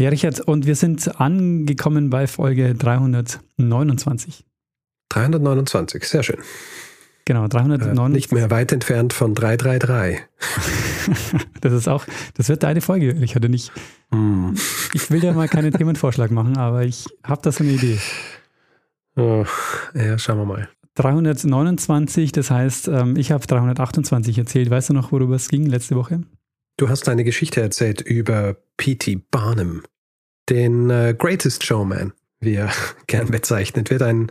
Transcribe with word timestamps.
Ja, 0.00 0.10
Richard, 0.10 0.38
und 0.40 0.64
wir 0.64 0.76
sind 0.76 1.20
angekommen 1.20 2.08
bei 2.08 2.28
Folge 2.28 2.72
329. 2.72 4.44
329, 5.08 6.04
sehr 6.04 6.22
schön. 6.22 6.38
Genau, 7.24 7.48
329. 7.48 7.98
Äh, 7.98 8.16
nicht 8.16 8.32
mehr 8.32 8.48
weit 8.48 8.70
entfernt 8.70 9.12
von 9.12 9.34
333. 9.34 10.20
das 11.60 11.72
ist 11.72 11.88
auch, 11.88 12.04
das 12.34 12.48
wird 12.48 12.62
deine 12.62 12.80
Folge, 12.80 13.20
Richard, 13.20 13.44
und 13.44 13.54
ich, 13.54 13.72
mm. 14.10 14.54
ich 14.94 15.10
will 15.10 15.18
dir 15.18 15.32
mal 15.32 15.48
keinen 15.48 15.72
Themenvorschlag 15.72 16.30
machen, 16.30 16.56
aber 16.56 16.84
ich 16.84 17.06
habe 17.24 17.42
da 17.42 17.50
so 17.50 17.64
eine 17.64 17.72
Idee. 17.72 17.98
Oh, 19.16 19.44
ja, 19.94 20.16
schauen 20.16 20.38
wir 20.38 20.44
mal. 20.44 20.68
329, 20.94 22.30
das 22.30 22.52
heißt, 22.52 22.86
ähm, 22.86 23.16
ich 23.16 23.32
habe 23.32 23.44
328 23.44 24.38
erzählt. 24.38 24.70
Weißt 24.70 24.90
du 24.90 24.94
noch, 24.94 25.10
worüber 25.10 25.34
es 25.34 25.48
ging 25.48 25.66
letzte 25.66 25.96
Woche? 25.96 26.22
Du 26.78 26.88
hast 26.88 27.08
eine 27.08 27.24
Geschichte 27.24 27.60
erzählt 27.60 28.00
über 28.00 28.56
P.T. 28.76 29.22
Barnum, 29.32 29.82
den 30.48 30.88
äh, 30.90 31.12
Greatest 31.18 31.64
Showman, 31.64 32.12
wie 32.38 32.54
er 32.54 32.70
gern 33.08 33.32
bezeichnet 33.32 33.90
wird. 33.90 34.00
Ein 34.00 34.30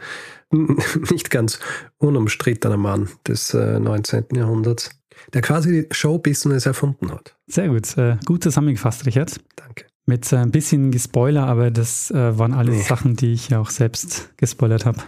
nicht 1.12 1.30
ganz 1.30 1.60
unumstrittener 1.98 2.78
Mann 2.78 3.10
des 3.28 3.54
äh, 3.54 3.82
19. 3.82 4.28
Jahrhunderts, 4.34 4.92
der 5.34 5.42
quasi 5.42 5.88
Showbusiness 5.92 6.66
erfunden 6.66 7.12
hat. 7.12 7.36
Sehr 7.48 7.68
gut. 7.68 7.98
Äh, 7.98 8.16
gut 8.26 8.44
zusammengefasst, 8.44 9.06
Richard. 9.06 9.42
Danke. 9.58 9.86
Mit 10.06 10.32
äh, 10.32 10.38
ein 10.38 10.52
bisschen 10.52 10.92
Gespoiler, 10.92 11.46
aber 11.48 11.70
das 11.70 12.12
äh, 12.12 12.40
waren 12.40 12.54
alles 12.54 12.78
nee. 12.78 12.82
Sachen, 12.82 13.18
die 13.18 13.34
ich 13.34 13.50
ja 13.50 13.60
auch 13.60 13.72
selbst 13.72 14.30
gespoilert 14.38 14.86
habe. 14.86 15.00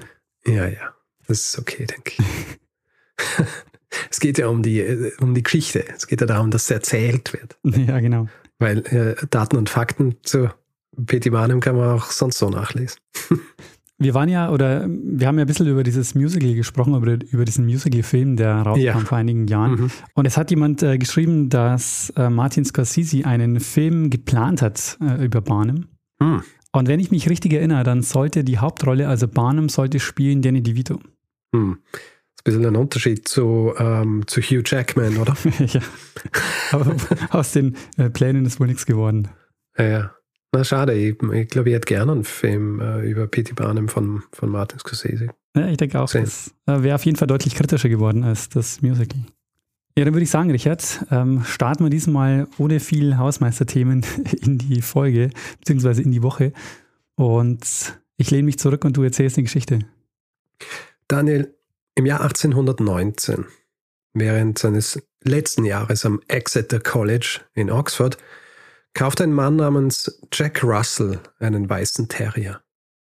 Ja, 0.45 0.67
ja. 0.67 0.93
Das 1.25 1.39
ist 1.39 1.57
okay, 1.57 1.85
denke 1.85 2.11
ich. 2.17 3.47
Es 4.19 4.21
geht 4.21 4.37
ja 4.37 4.49
um 4.49 4.61
die, 4.61 4.81
äh, 4.81 5.13
um 5.21 5.33
die 5.33 5.43
Geschichte. 5.43 5.85
Es 5.95 6.05
geht 6.05 6.19
ja 6.19 6.27
darum, 6.27 6.51
dass 6.51 6.63
es 6.63 6.71
erzählt 6.71 7.31
wird. 7.31 7.57
Ja, 7.87 8.01
genau. 8.01 8.27
Weil 8.59 8.79
äh, 8.87 9.15
Daten 9.29 9.55
und 9.55 9.69
Fakten 9.69 10.17
zu 10.23 10.49
Petty 11.05 11.29
Barnum 11.29 11.61
kann 11.61 11.77
man 11.77 11.95
auch 11.95 12.11
sonst 12.11 12.37
so 12.37 12.49
nachlesen. 12.49 12.99
Wir 13.97 14.13
waren 14.13 14.27
ja, 14.27 14.49
oder 14.49 14.87
wir 14.87 15.27
haben 15.27 15.37
ja 15.37 15.43
ein 15.43 15.47
bisschen 15.47 15.67
über 15.67 15.83
dieses 15.83 16.15
Musical 16.15 16.53
gesprochen, 16.53 16.95
über, 16.95 17.17
über 17.31 17.43
diesen 17.43 17.65
Musical-Film, 17.65 18.37
der 18.37 18.61
rauskam 18.61 18.81
ja. 18.81 18.97
vor 18.99 19.17
einigen 19.17 19.45
Jahren. 19.47 19.71
Mhm. 19.71 19.91
Und 20.13 20.25
es 20.25 20.37
hat 20.37 20.51
jemand 20.51 20.81
äh, 20.83 20.97
geschrieben, 20.97 21.49
dass 21.49 22.09
äh, 22.15 22.29
Martin 22.29 22.63
Scorsese 22.63 23.25
einen 23.25 23.59
Film 23.59 24.09
geplant 24.09 24.61
hat 24.61 24.97
äh, 25.01 25.25
über 25.25 25.41
Barnum. 25.41 25.87
Mhm. 26.21 26.43
Und 26.71 26.87
wenn 26.87 27.01
ich 27.01 27.11
mich 27.11 27.29
richtig 27.29 27.51
erinnere, 27.51 27.83
dann 27.83 28.01
sollte 28.01 28.45
die 28.45 28.57
Hauptrolle, 28.57 29.09
also 29.09 29.27
Barnum, 29.27 29.67
sollte 29.67 29.99
spielen 29.99 30.41
Danny 30.41 30.63
DeVito. 30.63 30.99
Mhm 31.51 31.79
ein 32.39 32.43
bisschen 32.43 32.65
ein 32.65 32.75
Unterschied 32.75 33.27
zu, 33.27 33.73
ähm, 33.77 34.23
zu 34.27 34.41
Hugh 34.41 34.63
Jackman, 34.65 35.17
oder? 35.17 35.35
ja. 35.59 35.81
Aber 36.71 36.95
aus 37.31 37.51
den 37.51 37.75
äh, 37.97 38.09
Plänen 38.09 38.45
ist 38.45 38.59
wohl 38.59 38.67
nichts 38.67 38.85
geworden. 38.85 39.27
Ja, 39.77 39.85
ja. 39.85 40.15
Na, 40.51 40.63
schade. 40.63 40.93
Ich, 40.93 41.21
ich 41.21 41.47
glaube, 41.49 41.69
ich 41.69 41.75
hätte 41.75 41.85
gerne 41.85 42.11
einen 42.11 42.23
Film 42.23 42.79
äh, 42.79 43.01
über 43.01 43.27
P.T. 43.27 43.53
Barnum 43.53 43.87
von, 43.87 44.23
von 44.31 44.49
Martin 44.49 44.79
Scorsese. 44.79 45.27
Ja, 45.55 45.67
ich 45.67 45.77
denke 45.77 45.99
auch. 45.99 46.09
Das 46.09 46.53
äh, 46.65 46.81
wäre 46.81 46.95
auf 46.95 47.05
jeden 47.05 47.17
Fall 47.17 47.27
deutlich 47.27 47.55
kritischer 47.55 47.89
geworden 47.89 48.23
als 48.23 48.49
das 48.49 48.81
Musical. 48.81 49.19
Ja, 49.97 50.05
dann 50.05 50.13
würde 50.13 50.23
ich 50.23 50.29
sagen, 50.29 50.49
Richard, 50.49 51.05
ähm, 51.11 51.43
starten 51.43 51.83
wir 51.83 51.89
diesmal 51.89 52.47
ohne 52.57 52.79
viel 52.79 53.17
Hausmeisterthemen 53.17 54.05
in 54.41 54.57
die 54.57 54.81
Folge, 54.81 55.29
beziehungsweise 55.59 56.01
in 56.01 56.11
die 56.11 56.23
Woche. 56.23 56.53
Und 57.15 57.99
ich 58.17 58.31
lehne 58.31 58.43
mich 58.43 58.57
zurück 58.59 58.85
und 58.85 58.97
du 58.97 59.03
erzählst 59.03 59.37
die 59.37 59.43
Geschichte. 59.43 59.79
Daniel, 61.07 61.53
im 61.95 62.05
Jahr 62.05 62.21
1819, 62.21 63.45
während 64.13 64.57
seines 64.57 65.01
letzten 65.23 65.65
Jahres 65.65 66.05
am 66.05 66.21
Exeter 66.27 66.79
College 66.79 67.41
in 67.53 67.69
Oxford, 67.69 68.17
kauft 68.93 69.21
ein 69.21 69.33
Mann 69.33 69.57
namens 69.57 70.19
Jack 70.33 70.63
Russell 70.63 71.19
einen 71.39 71.69
weißen 71.69 72.07
Terrier. 72.07 72.61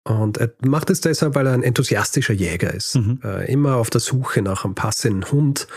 Und 0.04 0.38
er 0.38 0.52
macht 0.64 0.90
es 0.90 1.00
deshalb, 1.00 1.34
weil 1.34 1.46
er 1.46 1.52
ein 1.52 1.62
enthusiastischer 1.62 2.32
Jäger 2.32 2.72
ist. 2.72 2.96
Mhm. 2.96 3.20
Äh, 3.22 3.52
immer 3.52 3.76
auf 3.76 3.90
der 3.90 4.00
Suche 4.00 4.42
nach 4.42 4.64
einem 4.64 4.74
passenden 4.74 5.30
Hund. 5.30 5.68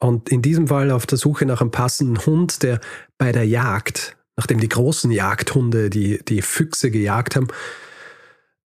Und 0.00 0.30
in 0.30 0.42
diesem 0.42 0.68
Fall 0.68 0.90
auf 0.90 1.06
der 1.06 1.18
Suche 1.18 1.44
nach 1.44 1.60
einem 1.60 1.70
passenden 1.70 2.24
Hund, 2.24 2.62
der 2.62 2.80
bei 3.18 3.30
der 3.32 3.46
Jagd, 3.46 4.16
nachdem 4.36 4.58
die 4.60 4.68
großen 4.68 5.10
Jagdhunde 5.10 5.90
die, 5.90 6.24
die 6.24 6.40
Füchse 6.40 6.90
gejagt 6.90 7.36
haben, 7.36 7.48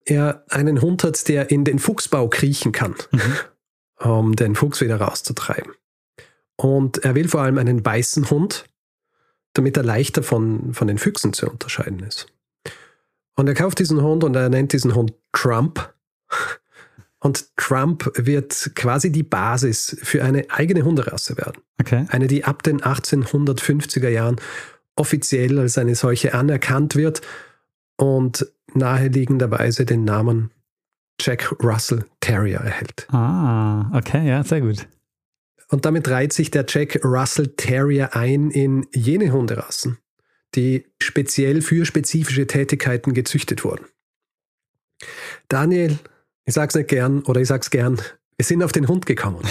er 0.05 0.43
einen 0.49 0.81
Hund 0.81 1.03
hat, 1.03 1.27
der 1.27 1.49
in 1.49 1.63
den 1.63 1.79
Fuchsbau 1.79 2.29
kriechen 2.29 2.71
kann. 2.71 2.95
Mhm 3.11 3.33
um 4.03 4.35
den 4.35 4.55
Fuchs 4.55 4.81
wieder 4.81 4.97
rauszutreiben. 4.97 5.73
Und 6.55 7.03
er 7.03 7.15
will 7.15 7.27
vor 7.27 7.41
allem 7.41 7.57
einen 7.57 7.83
weißen 7.85 8.29
Hund, 8.29 8.65
damit 9.53 9.77
er 9.77 9.83
leichter 9.83 10.23
von, 10.23 10.73
von 10.73 10.87
den 10.87 10.97
Füchsen 10.97 11.33
zu 11.33 11.49
unterscheiden 11.49 11.99
ist. 12.01 12.27
Und 13.35 13.47
er 13.47 13.55
kauft 13.55 13.79
diesen 13.79 14.01
Hund 14.01 14.23
und 14.23 14.35
er 14.35 14.49
nennt 14.49 14.73
diesen 14.73 14.95
Hund 14.95 15.13
Trump. 15.31 15.93
Und 17.19 17.55
Trump 17.55 18.11
wird 18.15 18.71
quasi 18.75 19.09
die 19.09 19.23
Basis 19.23 19.95
für 20.03 20.25
eine 20.25 20.45
eigene 20.49 20.83
Hunderasse 20.83 21.37
werden. 21.37 21.61
Okay. 21.79 22.05
Eine, 22.09 22.27
die 22.27 22.43
ab 22.43 22.63
den 22.63 22.81
1850er 22.81 24.09
Jahren 24.09 24.41
offiziell 24.97 25.57
als 25.57 25.77
eine 25.77 25.95
solche 25.95 26.33
anerkannt 26.33 26.97
wird 26.97 27.21
und 27.95 28.45
naheliegenderweise 28.73 29.85
den 29.85 30.03
Namen 30.03 30.51
Jack 31.23 31.55
Russell 31.63 32.05
Terrier 32.19 32.59
erhält. 32.59 33.07
Ah, 33.09 33.97
okay, 33.97 34.27
ja, 34.27 34.43
sehr 34.43 34.59
gut. 34.59 34.85
Und 35.69 35.85
damit 35.85 36.09
reiht 36.09 36.33
sich 36.33 36.51
der 36.51 36.65
Jack 36.67 36.99
Russell 37.05 37.47
Terrier 37.55 38.13
ein 38.13 38.51
in 38.51 38.85
jene 38.93 39.31
Hunderassen, 39.31 39.99
die 40.53 40.85
speziell 41.01 41.61
für 41.61 41.85
spezifische 41.85 42.45
Tätigkeiten 42.45 43.13
gezüchtet 43.13 43.63
wurden. 43.63 43.85
Daniel, 45.47 45.97
ich 46.43 46.53
sag's 46.53 46.75
nicht 46.75 46.89
gern 46.89 47.23
oder 47.23 47.39
ich 47.39 47.47
sag's 47.47 47.69
gern, 47.69 48.01
wir 48.37 48.45
sind 48.45 48.61
auf 48.61 48.73
den 48.73 48.89
Hund 48.89 49.05
gekommen. 49.05 49.39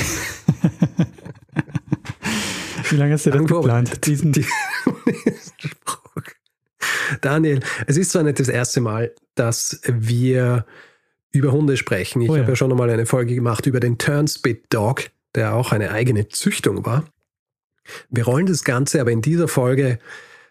Wie 2.90 2.96
lange 2.96 3.14
hast 3.14 3.24
du 3.24 3.30
das 3.30 3.46
geplant? 3.46 4.06
Diesen 4.06 4.32
die, 4.32 4.44
Daniel, 7.22 7.60
es 7.86 7.96
ist 7.96 8.12
zwar 8.12 8.24
nicht 8.24 8.38
das 8.38 8.48
erste 8.48 8.82
Mal, 8.82 9.14
dass 9.34 9.80
wir 9.86 10.66
über 11.32 11.52
Hunde 11.52 11.76
sprechen. 11.76 12.20
Ich 12.22 12.30
oh 12.30 12.36
ja. 12.36 12.42
habe 12.42 12.52
ja 12.52 12.56
schon 12.56 12.70
einmal 12.70 12.90
eine 12.90 13.06
Folge 13.06 13.34
gemacht 13.34 13.66
über 13.66 13.80
den 13.80 13.98
Turnspit 13.98 14.72
Dog, 14.72 15.10
der 15.34 15.54
auch 15.54 15.72
eine 15.72 15.90
eigene 15.90 16.28
Züchtung 16.28 16.84
war. 16.84 17.04
Wir 18.10 18.24
rollen 18.24 18.46
das 18.46 18.64
Ganze 18.64 19.00
aber 19.00 19.10
in 19.10 19.22
dieser 19.22 19.48
Folge, 19.48 19.98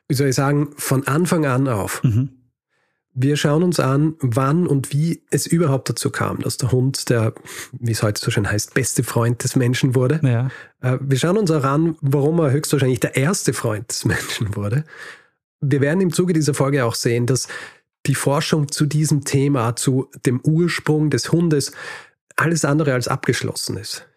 wie 0.07 0.15
soll 0.15 0.27
ich 0.27 0.35
sagen, 0.35 0.69
von 0.75 1.07
Anfang 1.07 1.45
an 1.45 1.67
auf. 1.67 2.03
Mhm. 2.03 2.29
Wir 3.13 3.35
schauen 3.35 3.63
uns 3.63 3.79
an, 3.79 4.15
wann 4.21 4.67
und 4.67 4.93
wie 4.93 5.21
es 5.31 5.45
überhaupt 5.45 5.89
dazu 5.89 6.11
kam, 6.11 6.39
dass 6.39 6.57
der 6.57 6.71
Hund 6.71 7.09
der, 7.09 7.33
wie 7.73 7.91
es 7.91 8.03
heute 8.03 8.21
so 8.23 8.31
schön 8.31 8.49
heißt, 8.49 8.73
beste 8.73 9.03
Freund 9.03 9.43
des 9.43 9.57
Menschen 9.57 9.95
wurde. 9.95 10.21
Ja. 10.23 10.49
Äh, 10.81 10.97
wir 11.01 11.17
schauen 11.17 11.37
uns 11.37 11.51
auch 11.51 11.65
an, 11.65 11.97
warum 11.99 12.39
er 12.39 12.51
höchstwahrscheinlich 12.51 13.01
der 13.01 13.17
erste 13.17 13.51
Freund 13.51 13.89
des 13.89 14.05
Menschen 14.05 14.55
wurde. 14.55 14.85
Wir 15.59 15.81
werden 15.81 15.99
im 15.99 16.13
Zuge 16.13 16.33
dieser 16.33 16.53
Folge 16.53 16.85
auch 16.85 16.95
sehen, 16.95 17.25
dass 17.27 17.47
die 18.05 18.15
Forschung 18.15 18.71
zu 18.71 18.85
diesem 18.85 19.23
Thema, 19.23 19.75
zu 19.75 20.09
dem 20.25 20.41
Ursprung 20.41 21.09
des 21.09 21.31
Hundes, 21.31 21.71
alles 22.35 22.65
andere 22.65 22.93
als 22.93 23.07
abgeschlossen 23.07 23.77
ist. 23.77 24.07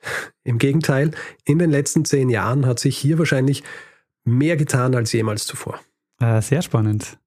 Im 0.44 0.58
Gegenteil, 0.58 1.10
in 1.44 1.58
den 1.58 1.70
letzten 1.70 2.04
zehn 2.04 2.31
Jahren 2.31 2.66
hat 2.66 2.78
sich 2.78 2.96
hier 2.96 3.19
wahrscheinlich 3.19 3.62
mehr 4.25 4.56
getan 4.56 4.94
als 4.94 5.12
jemals 5.12 5.46
zuvor. 5.46 5.81
Äh, 6.20 6.40
sehr 6.40 6.62
spannend. 6.62 7.19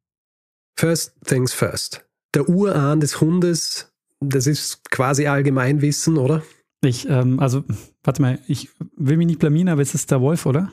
First 0.75 1.13
things 1.25 1.53
first. 1.53 2.05
Der 2.33 2.49
Urahn 2.49 2.99
des 2.99 3.21
Hundes, 3.21 3.91
das 4.19 4.47
ist 4.47 4.89
quasi 4.89 5.27
Allgemeinwissen, 5.27 6.17
oder? 6.17 6.43
Ich, 6.83 7.07
ähm, 7.09 7.39
also, 7.39 7.63
warte 8.03 8.21
mal, 8.21 8.39
ich 8.47 8.69
will 8.95 9.17
mich 9.17 9.27
nicht 9.27 9.39
blamieren, 9.39 9.69
aber 9.69 9.81
es 9.81 9.95
ist 9.95 10.11
der 10.11 10.21
Wolf, 10.21 10.45
oder? 10.45 10.71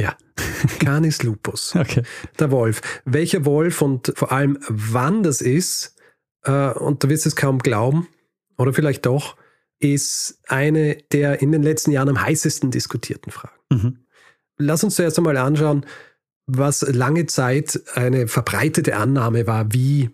Ja, 0.00 0.16
Canis 0.80 1.22
lupus. 1.22 1.74
Okay. 1.74 2.02
Der 2.38 2.50
Wolf. 2.50 2.80
Welcher 3.04 3.44
Wolf 3.44 3.82
und 3.82 4.12
vor 4.16 4.32
allem 4.32 4.58
wann 4.68 5.22
das 5.22 5.40
ist, 5.40 5.96
äh, 6.44 6.70
und 6.70 7.02
du 7.02 7.08
wirst 7.08 7.26
es 7.26 7.36
kaum 7.36 7.58
glauben, 7.58 8.08
oder 8.56 8.72
vielleicht 8.72 9.06
doch, 9.06 9.36
ist 9.78 10.38
eine 10.48 10.96
der 11.12 11.42
in 11.42 11.52
den 11.52 11.62
letzten 11.62 11.90
Jahren 11.90 12.08
am 12.08 12.20
heißesten 12.20 12.70
diskutierten 12.70 13.30
Fragen. 13.32 13.58
Mhm. 13.70 13.98
Lass 14.56 14.84
uns 14.84 14.94
zuerst 14.94 15.18
einmal 15.18 15.36
anschauen, 15.36 15.84
was 16.46 16.82
lange 16.82 17.26
Zeit 17.26 17.80
eine 17.94 18.28
verbreitete 18.28 18.96
Annahme 18.96 19.46
war, 19.46 19.72
wie 19.72 20.10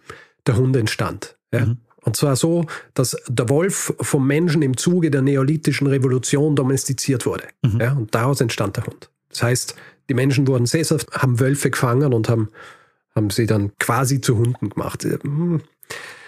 der 0.47 0.57
Hund 0.57 0.77
entstand. 0.77 1.39
Ja? 1.53 1.67
Mhm. 1.67 1.79
Und 2.03 2.17
zwar 2.17 2.37
so, 2.37 2.67
dass 2.95 3.17
der 3.29 3.49
Wolf 3.49 3.95
vom 4.01 4.27
Menschen 4.27 4.63
im 4.63 4.77
Zuge 4.77 5.11
der 5.11 5.23
neolithischen 5.23 5.87
Revolution 5.87 6.57
domestiziert 6.57 7.27
wurde. 7.27 7.49
Mhm. 7.63 7.81
Ja? 7.81 7.93
Und 7.93 8.15
daraus 8.15 8.41
entstand 8.41 8.77
der 8.77 8.87
Hund. 8.87 9.11
Das 9.31 9.43
heißt, 9.43 9.75
die 10.09 10.15
Menschen 10.15 10.47
wurden 10.47 10.67
sesshaft, 10.67 11.11
haben 11.13 11.41
Wölfe 11.41 11.71
gefangen 11.71 12.13
und 12.13 12.29
haben, 12.29 12.51
haben 13.15 13.31
sie 13.31 13.47
dann 13.47 13.73
quasi 13.79 14.21
zu 14.21 14.37
Hunden 14.37 14.71
gemacht. 14.71 15.05
Hm. 15.05 15.63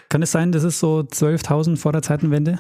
Kann 0.09 0.23
es 0.23 0.31
sein, 0.31 0.53
das 0.53 0.65
ist 0.65 0.79
so 0.79 1.01
12.000 1.01 1.77
vor 1.77 1.93
der 1.93 2.03
Zeitenwende? 2.03 2.59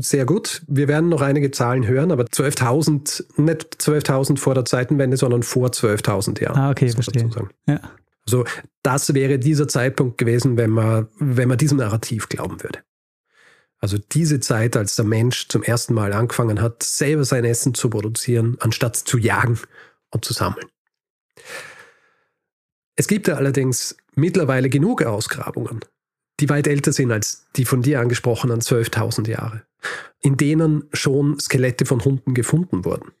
Sehr 0.00 0.26
gut. 0.26 0.62
Wir 0.66 0.88
werden 0.88 1.08
noch 1.08 1.22
einige 1.22 1.50
Zahlen 1.50 1.86
hören, 1.86 2.12
aber 2.12 2.24
12.000, 2.24 3.40
nicht 3.40 3.80
12.000 3.80 4.36
vor 4.36 4.54
der 4.54 4.66
Zeitenwende, 4.66 5.16
sondern 5.16 5.42
vor 5.42 5.68
12.000 5.68 6.42
Jahren. 6.42 6.58
Ah, 6.58 6.70
okay, 6.70 6.90
verstehe. 6.90 7.30
Ja. 7.66 7.80
Also 8.26 8.44
das 8.82 9.14
wäre 9.14 9.38
dieser 9.38 9.68
Zeitpunkt 9.68 10.18
gewesen, 10.18 10.58
wenn 10.58 10.70
man, 10.70 11.08
wenn 11.18 11.48
man 11.48 11.56
diesem 11.56 11.78
Narrativ 11.78 12.28
glauben 12.28 12.62
würde. 12.62 12.80
Also 13.80 13.96
diese 13.96 14.40
Zeit, 14.40 14.76
als 14.76 14.96
der 14.96 15.06
Mensch 15.06 15.48
zum 15.48 15.62
ersten 15.62 15.94
Mal 15.94 16.12
angefangen 16.12 16.60
hat, 16.60 16.82
selber 16.82 17.24
sein 17.24 17.44
Essen 17.44 17.74
zu 17.74 17.88
produzieren, 17.88 18.56
anstatt 18.60 18.96
zu 18.96 19.16
jagen 19.16 19.58
und 20.10 20.24
zu 20.24 20.34
sammeln. 20.34 20.66
Es 22.96 23.08
gibt 23.08 23.28
ja 23.28 23.36
allerdings 23.36 23.96
mittlerweile 24.14 24.68
genug 24.68 25.02
Ausgrabungen, 25.02 25.80
die 26.40 26.50
weit 26.50 26.66
älter 26.66 26.92
sind 26.92 27.10
als 27.10 27.46
die 27.56 27.64
von 27.64 27.80
dir 27.80 28.00
angesprochenen 28.00 28.60
12.000 28.60 29.28
Jahre, 29.28 29.62
in 30.20 30.36
denen 30.36 30.84
schon 30.92 31.40
Skelette 31.40 31.86
von 31.86 32.04
Hunden 32.04 32.34
gefunden 32.34 32.84
wurden. 32.84 33.12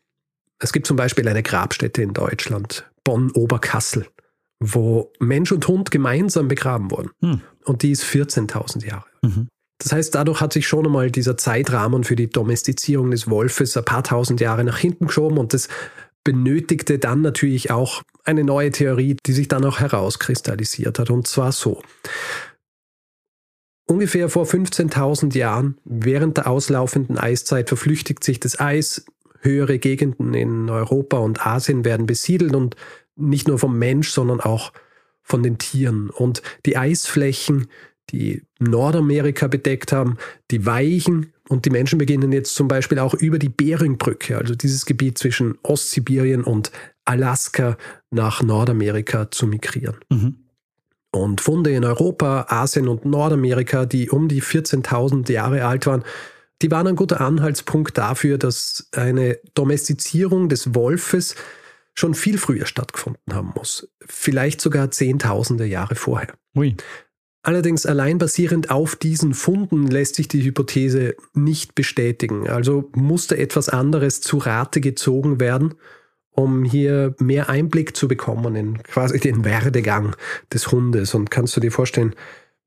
Es 0.58 0.74
gibt 0.74 0.86
zum 0.86 0.98
Beispiel 0.98 1.26
eine 1.26 1.42
Grabstätte 1.42 2.02
in 2.02 2.12
Deutschland, 2.12 2.90
Bonn-Oberkassel, 3.04 4.06
wo 4.58 5.10
Mensch 5.18 5.52
und 5.52 5.66
Hund 5.66 5.90
gemeinsam 5.90 6.48
begraben 6.48 6.90
wurden. 6.90 7.10
Hm. 7.22 7.40
Und 7.64 7.82
die 7.82 7.92
ist 7.92 8.04
14.000 8.04 8.84
Jahre. 8.84 9.06
Mhm. 9.22 9.48
Das 9.80 9.92
heißt, 9.92 10.14
dadurch 10.14 10.40
hat 10.40 10.52
sich 10.52 10.68
schon 10.68 10.86
einmal 10.86 11.10
dieser 11.10 11.36
Zeitrahmen 11.36 12.04
für 12.04 12.14
die 12.14 12.28
Domestizierung 12.28 13.10
des 13.10 13.28
Wolfes 13.30 13.76
ein 13.76 13.84
paar 13.84 14.04
tausend 14.04 14.40
Jahre 14.40 14.62
nach 14.62 14.78
hinten 14.78 15.06
geschoben 15.06 15.38
und 15.38 15.54
das 15.54 15.68
benötigte 16.22 16.98
dann 16.98 17.22
natürlich 17.22 17.70
auch 17.70 18.02
eine 18.24 18.44
neue 18.44 18.70
Theorie, 18.70 19.16
die 19.24 19.32
sich 19.32 19.48
dann 19.48 19.64
auch 19.64 19.80
herauskristallisiert 19.80 20.98
hat. 20.98 21.10
Und 21.10 21.26
zwar 21.26 21.52
so. 21.52 21.82
Ungefähr 23.86 24.28
vor 24.28 24.44
15.000 24.44 25.36
Jahren, 25.36 25.78
während 25.84 26.36
der 26.36 26.46
auslaufenden 26.46 27.18
Eiszeit, 27.18 27.68
verflüchtigt 27.68 28.22
sich 28.22 28.38
das 28.38 28.60
Eis. 28.60 29.04
Höhere 29.42 29.78
Gegenden 29.78 30.34
in 30.34 30.68
Europa 30.68 31.16
und 31.16 31.46
Asien 31.46 31.86
werden 31.86 32.04
besiedelt 32.04 32.54
und 32.54 32.76
nicht 33.16 33.48
nur 33.48 33.58
vom 33.58 33.78
Mensch, 33.78 34.10
sondern 34.10 34.40
auch 34.40 34.72
von 35.22 35.42
den 35.42 35.56
Tieren. 35.56 36.10
Und 36.10 36.42
die 36.66 36.76
Eisflächen, 36.76 37.68
die 38.12 38.42
Nordamerika 38.58 39.46
bedeckt 39.46 39.92
haben, 39.92 40.16
die 40.50 40.66
weichen 40.66 41.32
und 41.48 41.64
die 41.64 41.70
Menschen 41.70 41.98
beginnen 41.98 42.32
jetzt 42.32 42.54
zum 42.54 42.68
Beispiel 42.68 42.98
auch 42.98 43.14
über 43.14 43.38
die 43.38 43.48
Beringbrücke, 43.48 44.38
also 44.38 44.54
dieses 44.54 44.86
Gebiet 44.86 45.18
zwischen 45.18 45.58
Ostsibirien 45.62 46.44
und 46.44 46.70
Alaska 47.04 47.76
nach 48.10 48.42
Nordamerika 48.42 49.30
zu 49.30 49.46
migrieren. 49.46 49.96
Mhm. 50.10 50.36
Und 51.12 51.40
Funde 51.40 51.72
in 51.72 51.84
Europa, 51.84 52.46
Asien 52.48 52.86
und 52.86 53.04
Nordamerika, 53.04 53.84
die 53.84 54.10
um 54.10 54.28
die 54.28 54.42
14.000 54.42 55.30
Jahre 55.32 55.64
alt 55.64 55.86
waren, 55.86 56.04
die 56.62 56.70
waren 56.70 56.86
ein 56.86 56.96
guter 56.96 57.20
Anhaltspunkt 57.20 57.98
dafür, 57.98 58.38
dass 58.38 58.88
eine 58.92 59.38
Domestizierung 59.54 60.48
des 60.48 60.74
Wolfes 60.74 61.34
schon 61.94 62.14
viel 62.14 62.38
früher 62.38 62.66
stattgefunden 62.66 63.34
haben 63.34 63.52
muss. 63.56 63.90
Vielleicht 64.06 64.60
sogar 64.60 64.90
Zehntausende 64.90 65.64
Jahre 65.66 65.96
vorher. 65.96 66.34
Ui. 66.54 66.76
Allerdings 67.42 67.86
allein 67.86 68.18
basierend 68.18 68.70
auf 68.70 68.96
diesen 68.96 69.32
Funden 69.32 69.86
lässt 69.86 70.16
sich 70.16 70.28
die 70.28 70.44
Hypothese 70.44 71.14
nicht 71.32 71.74
bestätigen. 71.74 72.48
Also 72.48 72.90
musste 72.94 73.38
etwas 73.38 73.70
anderes 73.70 74.20
zu 74.20 74.38
Rate 74.38 74.82
gezogen 74.82 75.40
werden, 75.40 75.74
um 76.30 76.64
hier 76.64 77.14
mehr 77.18 77.48
Einblick 77.48 77.96
zu 77.96 78.08
bekommen 78.08 78.56
in 78.56 78.82
quasi 78.82 79.18
den 79.18 79.44
Werdegang 79.44 80.14
des 80.52 80.70
Hundes. 80.70 81.14
Und 81.14 81.30
kannst 81.30 81.56
du 81.56 81.60
dir 81.60 81.72
vorstellen, 81.72 82.14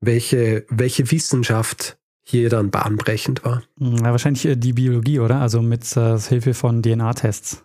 welche, 0.00 0.66
welche 0.68 1.10
Wissenschaft 1.10 1.96
hier 2.24 2.48
dann 2.48 2.70
bahnbrechend 2.70 3.44
war? 3.44 3.62
Ja, 3.78 4.10
wahrscheinlich 4.10 4.44
äh, 4.46 4.56
die 4.56 4.72
Biologie, 4.72 5.20
oder? 5.20 5.40
Also 5.40 5.62
mit 5.62 5.96
äh, 5.96 6.18
Hilfe 6.18 6.52
von 6.52 6.82
DNA-Tests. 6.82 7.62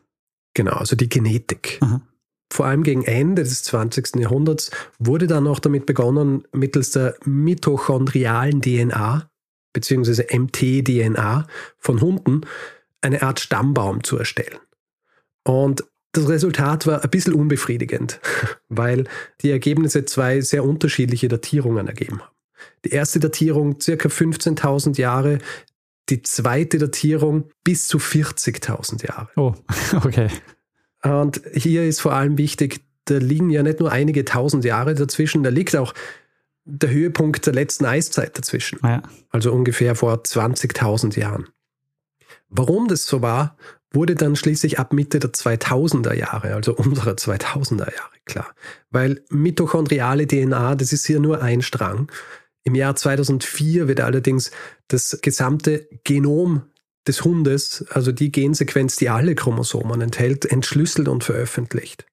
Genau, 0.54 0.74
also 0.74 0.96
die 0.96 1.10
Genetik. 1.10 1.80
Aha. 1.82 2.02
Vor 2.51 2.66
allem 2.66 2.84
gegen 2.84 3.06
Ende 3.06 3.44
des 3.44 3.63
20. 3.63 4.16
Jahrhunderts 4.18 4.72
wurde 4.98 5.28
dann 5.28 5.48
auch 5.48 5.60
damit 5.60 5.86
begonnen, 5.86 6.44
mittels 6.51 6.92
der 6.92 7.16
mitochondrialen 7.24 8.62
DNA 8.62 9.30
bzw. 9.74 10.36
MT-DNA 10.36 11.46
von 11.78 12.01
Hunden 12.01 12.42
eine 13.01 13.22
Art 13.22 13.40
Stammbaum 13.40 14.04
zu 14.04 14.18
erstellen. 14.18 14.60
Und 15.44 15.84
das 16.12 16.28
Resultat 16.28 16.88
war 16.88 17.04
ein 17.04 17.10
bisschen 17.10 17.34
unbefriedigend, 17.34 18.19
weil 18.69 19.06
die 19.42 19.51
Ergebnisse 19.51 20.06
zwei 20.06 20.42
sehr 20.42 20.63
unterschiedliche 20.63 21.28
Datierungen 21.28 21.88
ergeben 21.88 22.22
haben. 22.22 22.36
Die 22.84 22.90
erste 22.90 23.19
Datierung 23.19 23.80
circa 23.80 24.10
15.000 24.10 25.00
Jahre, 25.00 25.40
die 26.10 26.24
zweite 26.24 26.78
Datierung 26.78 27.50
bis 27.63 27.88
zu 27.88 28.00
40.000 28.00 29.07
Jahre. 29.07 29.30
Oh, 29.36 29.54
okay. 30.04 30.30
Und 31.04 31.42
hier 31.54 31.86
ist 31.86 32.01
vor 32.01 32.13
allem 32.13 32.38
wichtig, 32.38 32.81
da 33.06 33.18
liegen 33.18 33.50
ja 33.50 33.63
nicht 33.63 33.80
nur 33.80 33.92
einige 33.92 34.25
tausend 34.25 34.66
Jahre 34.66 34.96
dazwischen, 34.96 35.44
da 35.44 35.50
liegt 35.50 35.75
auch 35.75 35.94
der 36.66 36.90
Höhepunkt 36.90 37.46
der 37.46 37.54
letzten 37.54 37.86
Eiszeit 37.86 38.38
dazwischen. 38.38 38.80
Ja. 38.84 39.01
Also 39.30 39.51
ungefähr 39.51 39.96
vor 39.96 40.16
20.000 40.16 41.19
Jahren. 41.19 41.48
Warum 42.50 42.88
das 42.88 43.06
so 43.06 43.22
war, 43.22 43.57
wurde 43.92 44.16
dann 44.16 44.36
schließlich 44.36 44.78
ab 44.78 44.94
Mitte 44.94 45.19
der 45.19 45.31
2000er 45.31 46.13
Jahre, 46.13 46.54
also 46.54 46.75
unserer 46.75 47.13
2000er 47.13 47.96
Jahre 47.96 48.19
klar. 48.25 48.48
Weil 48.92 49.24
mitochondriale 49.30 50.28
DNA, 50.28 50.75
das 50.75 50.94
ist 50.94 51.06
hier 51.06 51.19
nur 51.19 51.42
ein 51.42 51.62
Strang. 51.62 52.12
Im 52.63 52.75
Jahr 52.75 52.96
2004 52.96 53.88
wird 53.88 54.01
allerdings 54.01 54.51
das 54.88 55.19
gesamte 55.22 55.88
Genom 56.04 56.63
des 57.10 57.26
Hundes, 57.26 57.86
also 57.90 58.12
die 58.12 58.32
Gensequenz, 58.32 58.96
die 58.96 59.10
alle 59.10 59.36
Chromosomen 59.36 60.00
enthält, 60.02 60.46
entschlüsselt 60.46 61.08
und 61.08 61.24
veröffentlicht. 61.24 62.06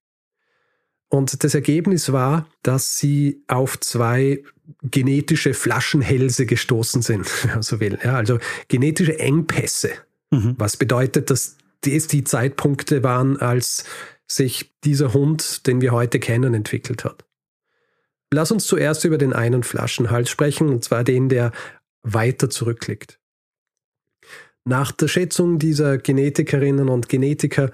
Und 1.09 1.45
das 1.45 1.55
Ergebnis 1.55 2.11
war, 2.11 2.49
dass 2.63 2.99
sie 2.99 3.43
auf 3.47 3.79
zwei 3.79 4.43
genetische 4.83 5.55
Flaschenhälse 5.55 6.47
gestoßen 6.47 7.03
sind, 7.03 7.27
wenn 7.45 7.51
man 7.51 7.63
so 7.63 7.79
will. 7.79 7.99
Ja, 8.03 8.17
also 8.17 8.39
genetische 8.69 9.19
Engpässe. 9.21 9.91
Mhm. 10.31 10.57
Was 10.59 10.77
bedeutet, 10.77 11.31
dass 11.31 11.57
das 11.83 12.09
die 12.09 12.25
Zeitpunkte 12.25 13.05
waren, 13.05 13.37
als 13.37 13.85
sich 14.27 14.73
dieser 14.83 15.13
Hund, 15.13 15.67
den 15.67 15.81
wir 15.81 15.93
heute 15.93 16.19
kennen, 16.19 16.55
entwickelt 16.55 17.05
hat. 17.05 17.25
Lass 18.33 18.51
uns 18.51 18.67
zuerst 18.67 19.05
über 19.05 19.19
den 19.19 19.33
einen 19.33 19.63
Flaschenhals 19.63 20.31
sprechen, 20.31 20.69
und 20.69 20.83
zwar 20.83 21.05
den, 21.05 21.29
der 21.29 21.53
weiter 22.03 22.51
zurückliegt. 22.51 23.21
Nach 24.69 24.91
der 24.91 25.07
Schätzung 25.07 25.61
dieser 25.61 25.97
Genetikerinnen 25.97 26.89
und 26.89 27.09
Genetiker 27.09 27.71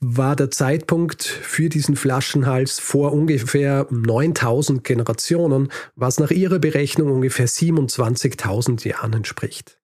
war 0.00 0.34
der 0.34 0.50
Zeitpunkt 0.50 1.22
für 1.22 1.68
diesen 1.68 1.96
Flaschenhals 1.96 2.80
vor 2.80 3.12
ungefähr 3.12 3.86
9000 3.90 4.84
Generationen, 4.84 5.70
was 5.94 6.18
nach 6.18 6.30
ihrer 6.30 6.58
Berechnung 6.58 7.12
ungefähr 7.12 7.46
27.000 7.46 8.88
Jahren 8.88 9.12
entspricht. 9.12 9.78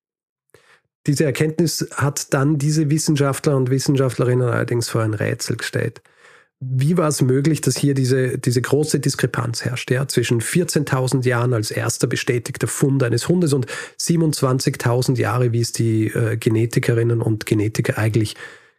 Diese 1.07 1.25
Erkenntnis 1.25 1.87
hat 1.93 2.33
dann 2.33 2.57
diese 2.57 2.89
Wissenschaftler 2.89 3.55
und 3.59 3.69
Wissenschaftlerinnen 3.69 4.49
allerdings 4.49 4.89
vor 4.89 5.03
ein 5.03 5.13
Rätsel 5.13 5.59
gestellt. 5.59 6.01
Wie 6.61 6.97
war 6.97 7.07
es 7.07 7.23
möglich, 7.23 7.61
dass 7.61 7.77
hier 7.77 7.95
diese, 7.95 8.37
diese 8.37 8.61
große 8.61 8.99
Diskrepanz 8.99 9.65
herrscht, 9.65 9.93
ja, 9.93 10.09
zwischen 10.09 10.41
14.000 10.41 11.25
Jahren 11.25 11.55
als 11.55 11.71
erster 11.71 12.09
bestätigter 12.09 12.67
Fund 12.67 13.03
eines 13.05 13.29
Hundes 13.29 13.53
und 13.53 13.67
27.000 14.01 15.19
Jahre, 15.19 15.53
wie 15.53 15.61
es 15.61 15.71
die 15.71 16.09
äh, 16.09 16.37
Genetikerinnen 16.37 17.23
und 17.23 17.47
Genetiker 17.47 17.97
eigentlich 17.97 18.35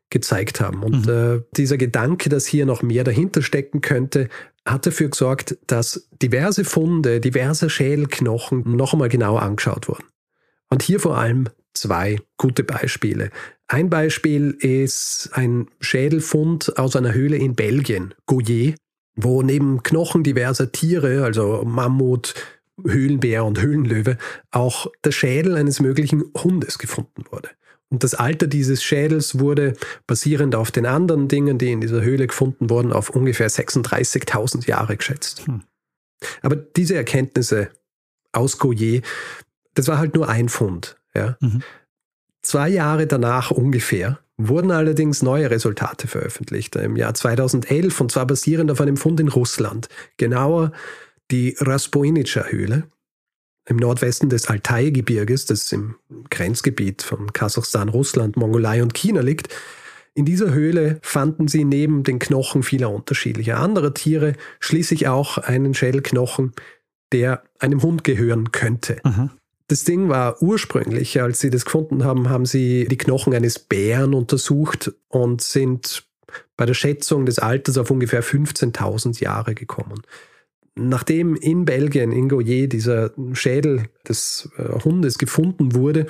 gezeigt 0.09 0.59
haben. 0.59 0.83
Und 0.83 1.05
mhm. 1.05 1.11
äh, 1.11 1.41
dieser 1.55 1.77
Gedanke, 1.77 2.29
dass 2.29 2.45
hier 2.45 2.65
noch 2.65 2.81
mehr 2.81 3.05
dahinter 3.05 3.41
stecken 3.41 3.79
könnte, 3.79 4.27
hat 4.65 4.85
dafür 4.85 5.09
gesorgt, 5.09 5.57
dass 5.67 6.09
diverse 6.21 6.65
Funde, 6.65 7.21
diverse 7.21 7.69
Schädelknochen 7.69 8.75
noch 8.75 8.91
einmal 8.91 9.09
genau 9.09 9.37
angeschaut 9.37 9.87
wurden. 9.87 10.03
Und 10.69 10.83
hier 10.83 10.99
vor 10.99 11.17
allem 11.17 11.47
zwei 11.79 12.19
gute 12.37 12.63
Beispiele. 12.63 13.31
Ein 13.67 13.89
Beispiel 13.89 14.51
ist 14.59 15.29
ein 15.33 15.67
Schädelfund 15.79 16.77
aus 16.77 16.95
einer 16.95 17.13
Höhle 17.13 17.37
in 17.37 17.55
Belgien, 17.55 18.13
Goyer, 18.25 18.73
wo 19.15 19.41
neben 19.41 19.83
Knochen 19.83 20.23
diverser 20.23 20.71
Tiere, 20.71 21.23
also 21.23 21.63
Mammut, 21.65 22.33
Höhlenbär 22.83 23.45
und 23.45 23.61
Höhlenlöwe, 23.61 24.17
auch 24.51 24.87
der 25.03 25.11
Schädel 25.11 25.55
eines 25.55 25.79
möglichen 25.79 26.23
Hundes 26.35 26.77
gefunden 26.77 27.23
wurde. 27.29 27.49
Und 27.89 28.03
das 28.03 28.13
Alter 28.13 28.47
dieses 28.47 28.83
Schädels 28.83 29.39
wurde 29.39 29.73
basierend 30.05 30.55
auf 30.55 30.71
den 30.71 30.85
anderen 30.85 31.27
Dingen, 31.27 31.57
die 31.57 31.71
in 31.71 31.81
dieser 31.81 32.01
Höhle 32.01 32.27
gefunden 32.27 32.69
wurden, 32.69 32.93
auf 32.93 33.09
ungefähr 33.09 33.49
36.000 33.49 34.67
Jahre 34.67 34.95
geschätzt. 34.95 35.45
Hm. 35.47 35.63
Aber 36.41 36.55
diese 36.55 36.95
Erkenntnisse 36.95 37.69
aus 38.31 38.57
Goyer. 38.57 39.01
Das 39.73 39.87
war 39.87 39.97
halt 39.97 40.15
nur 40.15 40.29
ein 40.29 40.49
Fund. 40.49 40.98
Ja. 41.15 41.37
Mhm. 41.41 41.63
Zwei 42.41 42.69
Jahre 42.69 43.07
danach 43.07 43.51
ungefähr 43.51 44.19
wurden 44.37 44.71
allerdings 44.71 45.21
neue 45.21 45.51
Resultate 45.51 46.07
veröffentlicht 46.07 46.75
im 46.77 46.95
Jahr 46.95 47.13
2011 47.13 47.99
und 47.99 48.11
zwar 48.11 48.25
basierend 48.25 48.71
auf 48.71 48.79
einem 48.79 48.95
Fund 48.95 49.19
in 49.19 49.27
Russland. 49.27 49.89
Genauer 50.17 50.71
die 51.29 51.55
Raspoinica 51.59 52.45
Höhle 52.45 52.83
im 53.65 53.77
Nordwesten 53.77 54.29
des 54.29 54.47
Altai-Gebirges, 54.47 55.45
das 55.45 55.71
im 55.71 55.95
Grenzgebiet 56.29 57.03
von 57.03 57.33
Kasachstan, 57.33 57.89
Russland, 57.89 58.35
Mongolei 58.37 58.81
und 58.81 58.93
China 58.93 59.21
liegt. 59.21 59.53
In 60.15 60.25
dieser 60.25 60.51
Höhle 60.53 60.99
fanden 61.03 61.47
sie 61.47 61.65
neben 61.65 62.03
den 62.03 62.17
Knochen 62.17 62.63
vieler 62.63 62.91
unterschiedlicher 62.91 63.59
anderer 63.59 63.93
Tiere 63.93 64.33
schließlich 64.59 65.07
auch 65.07 65.37
einen 65.37 65.73
Schädelknochen, 65.73 66.53
der 67.11 67.43
einem 67.59 67.83
Hund 67.83 68.03
gehören 68.03 68.51
könnte. 68.51 68.99
Aha. 69.03 69.29
Das 69.69 69.83
Ding 69.83 70.09
war 70.09 70.41
ursprünglich, 70.41 71.21
als 71.21 71.39
sie 71.41 71.51
das 71.51 71.63
gefunden 71.63 72.03
haben, 72.03 72.27
haben 72.27 72.47
sie 72.47 72.87
die 72.89 72.97
Knochen 72.97 73.35
eines 73.35 73.59
Bären 73.59 74.15
untersucht 74.15 74.91
und 75.09 75.41
sind 75.41 76.07
bei 76.57 76.65
der 76.65 76.73
Schätzung 76.73 77.27
des 77.27 77.37
Alters 77.37 77.77
auf 77.77 77.91
ungefähr 77.91 78.23
15.000 78.23 79.21
Jahre 79.21 79.53
gekommen. 79.53 80.01
Nachdem 80.73 81.35
in 81.35 81.65
Belgien, 81.65 82.11
in 82.11 82.29
Goyer, 82.29 82.65
dieser 82.65 83.11
Schädel 83.33 83.83
des 84.07 84.49
äh, 84.57 84.79
Hundes 84.83 85.19
gefunden 85.19 85.75
wurde, 85.75 86.07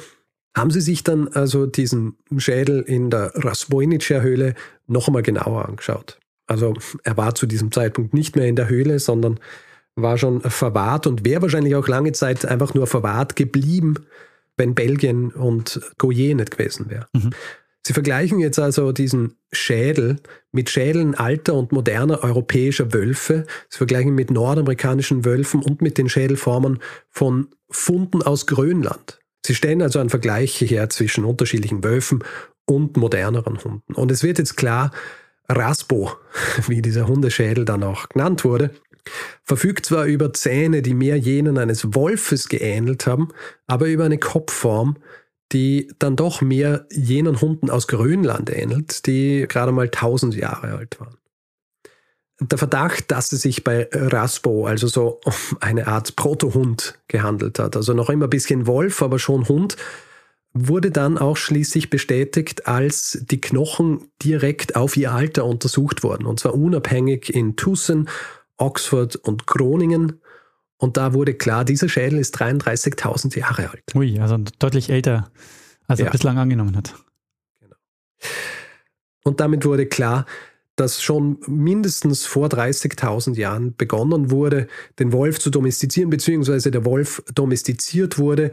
haben 0.56 0.72
sie 0.72 0.82
sich 0.82 1.04
dann 1.04 1.28
also 1.28 1.66
diesen 1.66 2.18
Schädel 2.38 2.82
in 2.82 3.10
der 3.10 3.34
Rasvoinicer-Höhle 3.36 4.56
noch 4.88 5.08
einmal 5.08 5.22
genauer 5.22 5.68
angeschaut. 5.68 6.18
Also 6.48 6.76
er 7.04 7.18
war 7.18 7.36
zu 7.36 7.46
diesem 7.46 7.74
Zeitpunkt 7.74 8.14
nicht 8.14 8.38
mehr 8.38 8.48
in 8.48 8.56
der 8.56 8.70
Höhle, 8.70 9.00
sondern 9.00 9.38
war 9.96 10.18
schon 10.18 10.42
verwahrt 10.42 11.08
und 11.08 11.26
wäre 11.26 11.42
wahrscheinlich 11.42 11.76
auch 11.76 11.88
lange 11.88 12.12
Zeit 12.12 12.46
einfach 12.46 12.74
nur 12.74 12.88
verwahrt 12.88 13.36
geblieben, 13.36 13.96
wenn 14.58 14.76
Belgien 14.76 15.32
und 15.32 15.80
Goyer 15.98 16.36
nicht 16.36 16.52
gewesen 16.52 16.90
wäre. 16.90 17.08
Mhm. 17.14 17.32
Sie 17.86 17.94
vergleichen 17.94 18.40
jetzt 18.40 18.60
also 18.60 18.92
diesen 18.92 19.38
Schädel 19.52 20.18
mit 20.52 20.70
Schädeln 20.70 21.16
alter 21.16 21.56
und 21.56 21.72
moderner 21.72 22.24
europäischer 22.24 22.94
Wölfe. 22.94 23.46
Sie 23.70 23.78
vergleichen 23.78 24.14
mit 24.14 24.32
nordamerikanischen 24.32 25.26
Wölfen 25.26 25.64
und 25.64 25.82
mit 25.82 25.98
den 25.98 26.10
Schädelformen 26.10 26.80
von 27.10 27.48
Funden 27.70 28.22
aus 28.22 28.46
Grönland. 28.46 29.20
Sie 29.46 29.56
stellen 29.56 29.82
also 29.82 30.00
einen 30.00 30.10
Vergleich 30.10 30.62
her 30.62 30.90
zwischen 30.90 31.24
unterschiedlichen 31.24 31.84
Wölfen 31.84 32.24
und 32.66 32.98
moderneren 32.98 33.64
Hunden. 33.64 33.94
Und 33.94 34.12
es 34.12 34.22
wird 34.22 34.38
jetzt 34.38 34.58
klar, 34.58 34.92
Raspo, 35.48 36.12
wie 36.68 36.82
dieser 36.82 37.08
Hundeschädel 37.08 37.66
dann 37.66 37.84
auch 37.84 38.10
genannt 38.10 38.44
wurde, 38.44 38.72
verfügt 39.44 39.86
zwar 39.86 40.06
über 40.06 40.34
Zähne, 40.34 40.82
die 40.82 40.94
mehr 40.94 41.18
jenen 41.18 41.58
eines 41.58 41.94
Wolfes 41.94 42.50
geähnelt 42.50 43.08
haben, 43.08 43.30
aber 43.68 43.88
über 43.88 44.06
eine 44.06 44.18
Kopfform, 44.18 44.98
die 45.52 45.92
dann 46.00 46.16
doch 46.16 46.42
mehr 46.42 46.86
jenen 46.92 47.42
Hunden 47.42 47.70
aus 47.70 47.88
Grönland 47.88 48.50
ähnelt, 48.50 49.08
die 49.08 49.46
gerade 49.48 49.72
mal 49.72 49.86
1000 49.86 50.36
Jahre 50.36 50.78
alt 50.78 51.00
waren. 51.00 51.18
Der 52.42 52.58
Verdacht, 52.58 53.12
dass 53.12 53.34
es 53.34 53.42
sich 53.42 53.64
bei 53.64 53.90
Raspo 53.92 54.66
also 54.66 54.88
so 54.88 55.20
um 55.26 55.34
eine 55.60 55.88
Art 55.88 56.16
Protohund 56.16 57.00
gehandelt 57.08 57.60
hat, 57.60 57.76
also 57.76 57.94
noch 57.94 58.10
immer 58.10 58.28
ein 58.28 58.30
bisschen 58.30 58.68
Wolf, 58.68 59.02
aber 59.02 59.20
schon 59.20 59.48
Hund, 59.50 59.76
wurde 60.54 60.90
dann 60.90 61.18
auch 61.18 61.38
schließlich 61.38 61.90
bestätigt, 61.90 62.68
als 62.68 63.20
die 63.30 63.40
Knochen 63.40 64.10
direkt 64.24 64.76
auf 64.76 64.98
ihr 64.98 65.12
Alter 65.12 65.46
untersucht 65.46 66.04
wurden, 66.04 66.26
und 66.26 66.40
zwar 66.40 66.56
unabhängig 66.56 67.34
in 67.34 67.56
Tucson, 67.56 68.10
Oxford 68.60 69.16
und 69.16 69.48
Groningen. 69.48 70.22
Und 70.78 70.98
da 70.98 71.14
wurde 71.14 71.34
klar, 71.34 71.66
dieser 71.66 71.90
Schädel 71.90 72.20
ist 72.20 72.40
33.000 72.40 73.38
Jahre 73.38 73.70
alt. 73.70 73.84
Ui, 73.96 74.20
also 74.20 74.38
deutlich 74.60 74.90
älter, 74.90 75.32
als 75.88 76.00
ja. 76.00 76.06
er 76.06 76.12
bislang 76.12 76.38
angenommen 76.38 76.76
hat. 76.76 76.96
Genau. 77.60 77.76
Und 79.24 79.40
damit 79.40 79.66
wurde 79.66 79.88
klar, 79.88 80.26
dass 80.76 81.02
schon 81.04 81.40
mindestens 81.46 82.26
vor 82.26 82.48
30.000 82.48 83.36
Jahren 83.36 83.76
begonnen 83.76 84.32
wurde, 84.32 84.68
den 84.98 85.12
Wolf 85.12 85.40
zu 85.40 85.50
domestizieren, 85.50 86.10
beziehungsweise 86.10 86.72
der 86.72 86.86
Wolf 86.86 87.22
domestiziert 87.34 88.18
wurde, 88.18 88.52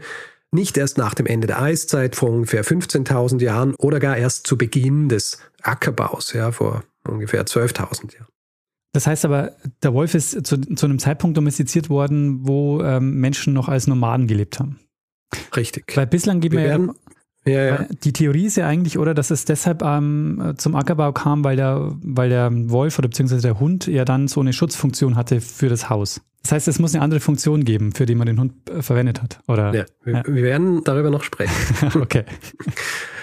nicht 0.51 0.77
erst 0.77 0.97
nach 0.97 1.13
dem 1.13 1.25
Ende 1.25 1.47
der 1.47 1.61
Eiszeit 1.61 2.15
vor 2.15 2.29
ungefähr 2.29 2.65
15.000 2.65 3.41
Jahren 3.41 3.75
oder 3.75 3.99
gar 3.99 4.17
erst 4.17 4.47
zu 4.47 4.57
Beginn 4.57 5.07
des 5.07 5.39
Ackerbaus, 5.61 6.33
ja, 6.33 6.51
vor 6.51 6.83
ungefähr 7.05 7.45
12.000 7.45 8.15
Jahren. 8.15 8.27
Das 8.97 9.05
heißt 9.05 9.25
aber, 9.25 9.51
der 9.83 9.93
Wolf 9.93 10.15
ist 10.15 10.43
zu, 10.43 10.59
zu 10.59 10.85
einem 10.87 10.97
Zeitpunkt 10.97 11.37
domestiziert 11.37 11.87
worden, 11.87 12.47
wo 12.47 12.81
ähm, 12.81 13.19
Menschen 13.19 13.53
noch 13.53 13.69
als 13.69 13.85
Nomaden 13.85 14.25
gelebt 14.25 14.59
haben. 14.59 14.79
Richtig. 15.55 15.95
Weil 15.95 16.07
bislang 16.07 16.39
gibt 16.39 16.55
ja, 16.55 16.79
ja, 17.45 17.63
ja. 17.63 17.85
Die 18.03 18.11
Theorie 18.11 18.47
ist 18.47 18.57
ja 18.57 18.65
eigentlich, 18.65 18.97
oder, 18.97 19.13
dass 19.13 19.29
es 19.29 19.45
deshalb 19.45 19.83
ähm, 19.83 20.55
zum 20.57 20.75
Ackerbau 20.75 21.11
kam, 21.11 21.43
weil 21.43 21.57
der, 21.57 21.95
weil 22.01 22.29
der 22.29 22.49
Wolf 22.51 22.97
oder 22.97 23.07
beziehungsweise 23.07 23.43
der 23.43 23.59
Hund 23.59 23.85
ja 23.85 24.03
dann 24.03 24.27
so 24.27 24.39
eine 24.41 24.51
Schutzfunktion 24.51 25.15
hatte 25.15 25.41
für 25.41 25.69
das 25.69 25.91
Haus. 25.91 26.21
Das 26.41 26.53
heißt, 26.53 26.67
es 26.67 26.79
muss 26.79 26.95
eine 26.95 27.03
andere 27.03 27.19
Funktion 27.19 27.65
geben, 27.65 27.91
für 27.91 28.07
die 28.07 28.15
man 28.15 28.25
den 28.25 28.39
Hund 28.39 28.67
äh, 28.67 28.81
verwendet 28.81 29.21
hat, 29.21 29.41
oder? 29.47 29.75
Ja, 29.75 29.85
wir, 30.05 30.13
ja. 30.15 30.23
wir 30.25 30.41
werden 30.41 30.83
darüber 30.83 31.11
noch 31.11 31.21
sprechen. 31.21 31.53
okay. 32.01 32.23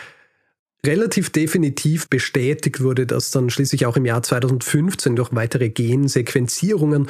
Relativ 0.84 1.30
definitiv 1.30 2.08
bestätigt 2.08 2.82
wurde 2.82 3.06
das 3.06 3.30
dann 3.30 3.50
schließlich 3.50 3.86
auch 3.86 3.96
im 3.96 4.04
Jahr 4.04 4.22
2015 4.22 5.16
durch 5.16 5.34
weitere 5.34 5.70
Gensequenzierungen, 5.70 7.08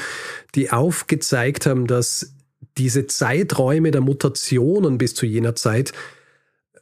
die 0.54 0.70
aufgezeigt 0.70 1.66
haben, 1.66 1.86
dass 1.86 2.34
diese 2.78 3.06
Zeiträume 3.06 3.90
der 3.90 4.00
Mutationen 4.00 4.98
bis 4.98 5.14
zu 5.14 5.26
jener 5.26 5.54
Zeit 5.54 5.92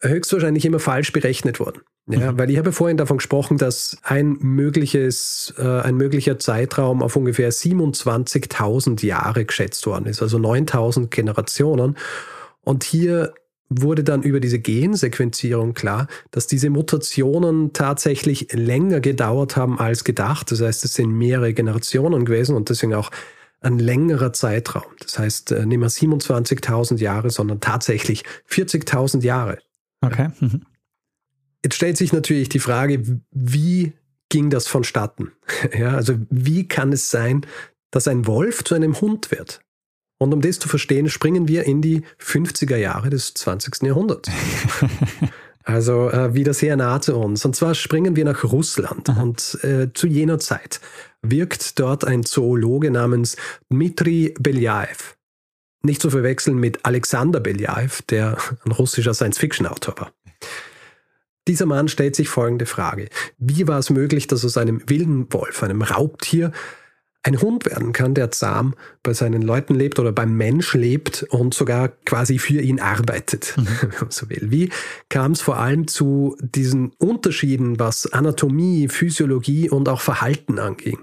höchstwahrscheinlich 0.01 0.65
immer 0.65 0.81
falsch 0.81 1.13
berechnet 1.13 1.61
wurden. 1.61 1.81
Ja, 2.09 2.33
mhm. 2.33 2.39
Weil 2.39 2.51
ich 2.51 2.59
habe 2.59 2.73
vorhin 2.73 2.97
davon 2.97 3.19
gesprochen, 3.19 3.59
dass 3.59 3.97
ein, 4.03 4.37
mögliches, 4.41 5.55
äh, 5.57 5.63
ein 5.63 5.97
möglicher 5.97 6.39
Zeitraum 6.39 7.03
auf 7.03 7.15
ungefähr 7.15 7.53
27.000 7.53 9.07
Jahre 9.07 9.45
geschätzt 9.45 9.87
worden 9.87 10.07
ist, 10.07 10.21
also 10.21 10.39
9.000 10.39 11.09
Generationen. 11.09 11.97
Und 12.65 12.85
hier 12.85 13.35
wurde 13.81 14.05
dann 14.05 14.23
über 14.23 14.41
diese 14.41 14.59
Gensequenzierung 14.59 15.75
klar, 15.75 16.09
dass 16.31 16.47
diese 16.47 16.71
Mutationen 16.71 17.73
tatsächlich 17.73 18.52
länger 18.52 19.00
gedauert 19.00 19.57
haben 19.57 19.79
als 19.79 20.05
gedacht. 20.05 20.50
Das 20.50 20.61
heißt, 20.61 20.85
es 20.85 20.95
sind 20.95 21.11
mehrere 21.12 21.55
Generationen 21.55 22.25
gewesen 22.25 22.57
und 22.57 22.69
deswegen 22.69 22.95
auch 22.95 23.11
ein 23.61 23.79
längerer 23.79 24.33
Zeitraum. 24.33 24.91
Das 25.00 25.19
heißt, 25.19 25.52
äh, 25.52 25.67
nicht 25.67 25.79
mehr 25.79 25.91
27.000 25.91 26.99
Jahre, 26.99 27.31
sondern 27.31 27.61
tatsächlich 27.61 28.25
40.000 28.49 29.23
Jahre. 29.23 29.59
Okay. 30.00 30.31
Mhm. 30.41 30.62
Jetzt 31.64 31.76
stellt 31.76 31.97
sich 31.97 32.12
natürlich 32.12 32.49
die 32.49 32.59
Frage, 32.59 33.21
wie 33.31 33.93
ging 34.29 34.50
das 34.50 34.67
vonstatten? 34.67 35.33
Ja, 35.79 35.95
also 35.95 36.14
wie 36.29 36.67
kann 36.67 36.93
es 36.93 37.11
sein, 37.11 37.47
dass 37.91 38.09
ein 38.09 38.26
Wolf 38.26 38.64
zu 38.64 38.75
einem 38.75 39.00
Hund 39.00 39.31
wird? 39.31 39.61
Und 40.23 40.33
um 40.33 40.41
das 40.41 40.59
zu 40.61 40.69
verstehen, 40.69 41.09
springen 41.09 41.49
wir 41.49 41.64
in 41.64 41.83
die 41.83 42.02
50er 42.21 42.76
Jahre 42.76 43.11
des 43.11 43.35
20. 43.35 43.83
Jahrhunderts. 43.83 44.31
also 45.64 46.11
äh, 46.11 46.35
wieder 46.35 46.55
sehr 46.55 46.76
nah 46.76 47.00
zu 47.00 47.17
uns. 47.17 47.45
Und 47.45 47.57
zwar 47.57 47.75
springen 47.75 48.14
wir 48.14 48.25
nach 48.25 48.45
Russland. 48.45 49.09
Aha. 49.09 49.21
Und 49.21 49.59
äh, 49.64 49.93
zu 49.93 50.07
jener 50.07 50.38
Zeit 50.38 50.81
wirkt 51.23 51.81
dort 51.81 52.05
ein 52.05 52.23
Zoologe 52.23 52.93
namens 52.93 53.37
Dmitri 53.69 54.35
Beljaev. 54.38 55.17
Nicht 55.83 56.00
zu 56.00 56.11
verwechseln 56.11 56.57
mit 56.59 56.85
Alexander 56.85 57.41
Beljaev, 57.41 58.02
der 58.02 58.38
ein 58.64 58.71
russischer 58.71 59.14
Science-Fiction-Autor 59.14 59.97
war. 59.99 60.12
Dieser 61.49 61.67
Mann 61.67 61.88
stellt 61.88 62.14
sich 62.14 62.29
folgende 62.29 62.67
Frage. 62.67 63.09
Wie 63.38 63.67
war 63.67 63.81
es 63.81 63.91
möglich, 63.91 64.29
dass 64.29 64.45
aus 64.45 64.57
einem 64.57 64.88
wilden 64.88 65.33
Wolf, 65.33 65.64
einem 65.64 65.83
Raubtier, 65.83 66.52
ein 67.25 67.41
Hund 67.41 67.67
werden 67.67 67.93
kann, 67.93 68.14
der 68.14 68.33
zahm 68.33 68.75
bei 69.02 69.12
seinen 69.12 69.43
Leuten 69.43 69.75
lebt 69.75 69.99
oder 69.99 70.11
beim 70.11 70.37
Mensch 70.37 70.75
lebt 70.75 71.23
und 71.31 71.55
sogar 71.55 71.88
quasi 71.88 72.38
für 72.38 72.61
ihn 72.61 72.81
arbeitet, 72.81 73.55
mhm. 73.57 73.67
wenn 73.81 73.91
man 74.00 74.11
so 74.11 74.29
will. 74.29 74.50
Wie 74.50 74.71
kam 75.09 75.33
es 75.33 75.41
vor 75.41 75.59
allem 75.59 75.87
zu 75.87 76.37
diesen 76.41 76.93
Unterschieden, 76.99 77.79
was 77.79 78.12
Anatomie, 78.12 78.88
Physiologie 78.88 79.71
und 79.71 79.88
auch 79.88 80.00
Verhalten 80.00 80.59
anging? 80.59 80.99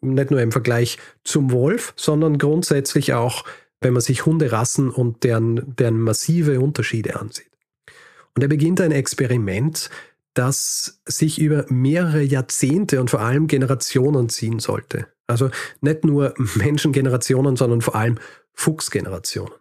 Nicht 0.00 0.30
nur 0.30 0.40
im 0.40 0.50
Vergleich 0.50 0.98
zum 1.24 1.52
Wolf, 1.52 1.92
sondern 1.94 2.38
grundsätzlich 2.38 3.12
auch, 3.12 3.44
wenn 3.80 3.92
man 3.92 4.02
sich 4.02 4.26
Hunderassen 4.26 4.90
und 4.90 5.24
deren, 5.24 5.76
deren 5.76 6.00
massive 6.00 6.58
Unterschiede 6.58 7.20
ansieht. 7.20 7.50
Und 8.34 8.42
er 8.42 8.48
beginnt 8.48 8.80
ein 8.80 8.92
Experiment, 8.92 9.90
das 10.34 11.00
sich 11.04 11.40
über 11.40 11.66
mehrere 11.68 12.22
Jahrzehnte 12.22 13.00
und 13.00 13.10
vor 13.10 13.20
allem 13.20 13.46
Generationen 13.46 14.28
ziehen 14.28 14.58
sollte. 14.58 15.06
Also 15.30 15.50
nicht 15.80 16.04
nur 16.04 16.34
Menschengenerationen, 16.56 17.56
sondern 17.56 17.80
vor 17.80 17.94
allem 17.94 18.18
Fuchsgenerationen. 18.52 19.54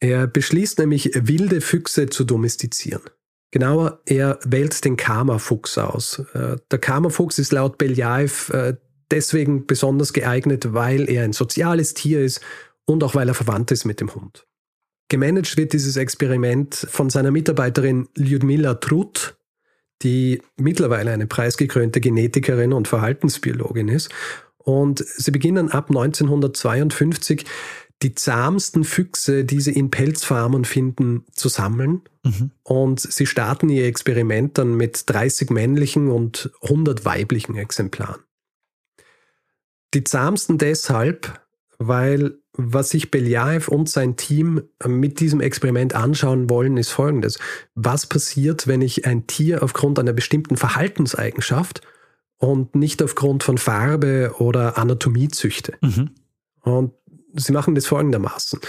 Er 0.00 0.26
beschließt 0.26 0.78
nämlich, 0.78 1.10
wilde 1.14 1.60
Füchse 1.60 2.08
zu 2.08 2.24
domestizieren. 2.24 3.02
Genauer, 3.50 4.00
er 4.04 4.38
wählt 4.44 4.84
den 4.84 4.96
Karma-Fuchs 4.96 5.78
aus. 5.78 6.20
Äh, 6.34 6.56
der 6.70 6.78
Karma-Fuchs 6.78 7.38
ist 7.38 7.52
laut 7.52 7.78
Beljaev 7.78 8.52
äh, 8.52 8.76
deswegen 9.10 9.66
besonders 9.66 10.12
geeignet, 10.12 10.74
weil 10.74 11.08
er 11.08 11.24
ein 11.24 11.32
soziales 11.32 11.94
Tier 11.94 12.20
ist 12.20 12.40
und 12.84 13.02
auch 13.02 13.14
weil 13.14 13.28
er 13.28 13.34
verwandt 13.34 13.70
ist 13.70 13.84
mit 13.84 14.00
dem 14.00 14.14
Hund. 14.14 14.46
Gemanagt 15.08 15.56
wird 15.56 15.72
dieses 15.72 15.96
Experiment 15.96 16.74
von 16.74 17.08
seiner 17.08 17.30
Mitarbeiterin 17.30 18.08
Lyudmila 18.14 18.74
Trut, 18.74 19.36
die 20.02 20.42
mittlerweile 20.56 21.12
eine 21.12 21.26
preisgekrönte 21.26 22.00
Genetikerin 22.00 22.74
und 22.74 22.86
Verhaltensbiologin 22.86 23.88
ist. 23.88 24.10
Und 24.68 24.98
sie 24.98 25.30
beginnen 25.30 25.70
ab 25.70 25.88
1952 25.88 27.46
die 28.02 28.14
zahmsten 28.14 28.84
Füchse, 28.84 29.46
die 29.46 29.62
sie 29.62 29.72
in 29.72 29.90
Pelzfarmen 29.90 30.66
finden, 30.66 31.24
zu 31.32 31.48
sammeln. 31.48 32.02
Mhm. 32.22 32.50
Und 32.64 33.00
sie 33.00 33.24
starten 33.24 33.70
ihr 33.70 33.86
Experiment 33.86 34.58
dann 34.58 34.76
mit 34.76 35.04
30 35.06 35.48
männlichen 35.48 36.10
und 36.10 36.50
100 36.60 37.06
weiblichen 37.06 37.56
Exemplaren. 37.56 38.20
Die 39.94 40.04
zahmsten 40.04 40.58
deshalb, 40.58 41.40
weil 41.78 42.34
was 42.52 42.90
sich 42.90 43.10
Beljaev 43.10 43.68
und 43.68 43.88
sein 43.88 44.16
Team 44.16 44.64
mit 44.86 45.18
diesem 45.20 45.40
Experiment 45.40 45.94
anschauen 45.94 46.50
wollen, 46.50 46.76
ist 46.76 46.90
folgendes. 46.90 47.38
Was 47.74 48.04
passiert, 48.04 48.66
wenn 48.66 48.82
ich 48.82 49.06
ein 49.06 49.26
Tier 49.26 49.62
aufgrund 49.62 49.98
einer 49.98 50.12
bestimmten 50.12 50.58
Verhaltenseigenschaft 50.58 51.80
und 52.38 52.74
nicht 52.74 53.02
aufgrund 53.02 53.42
von 53.42 53.58
Farbe 53.58 54.34
oder 54.38 54.78
Anatomie 54.78 55.28
züchte? 55.28 55.74
Mhm. 55.80 56.10
Und 56.62 56.92
sie 57.34 57.52
machen 57.52 57.74
das 57.74 57.86
folgendermaßen. 57.86 58.60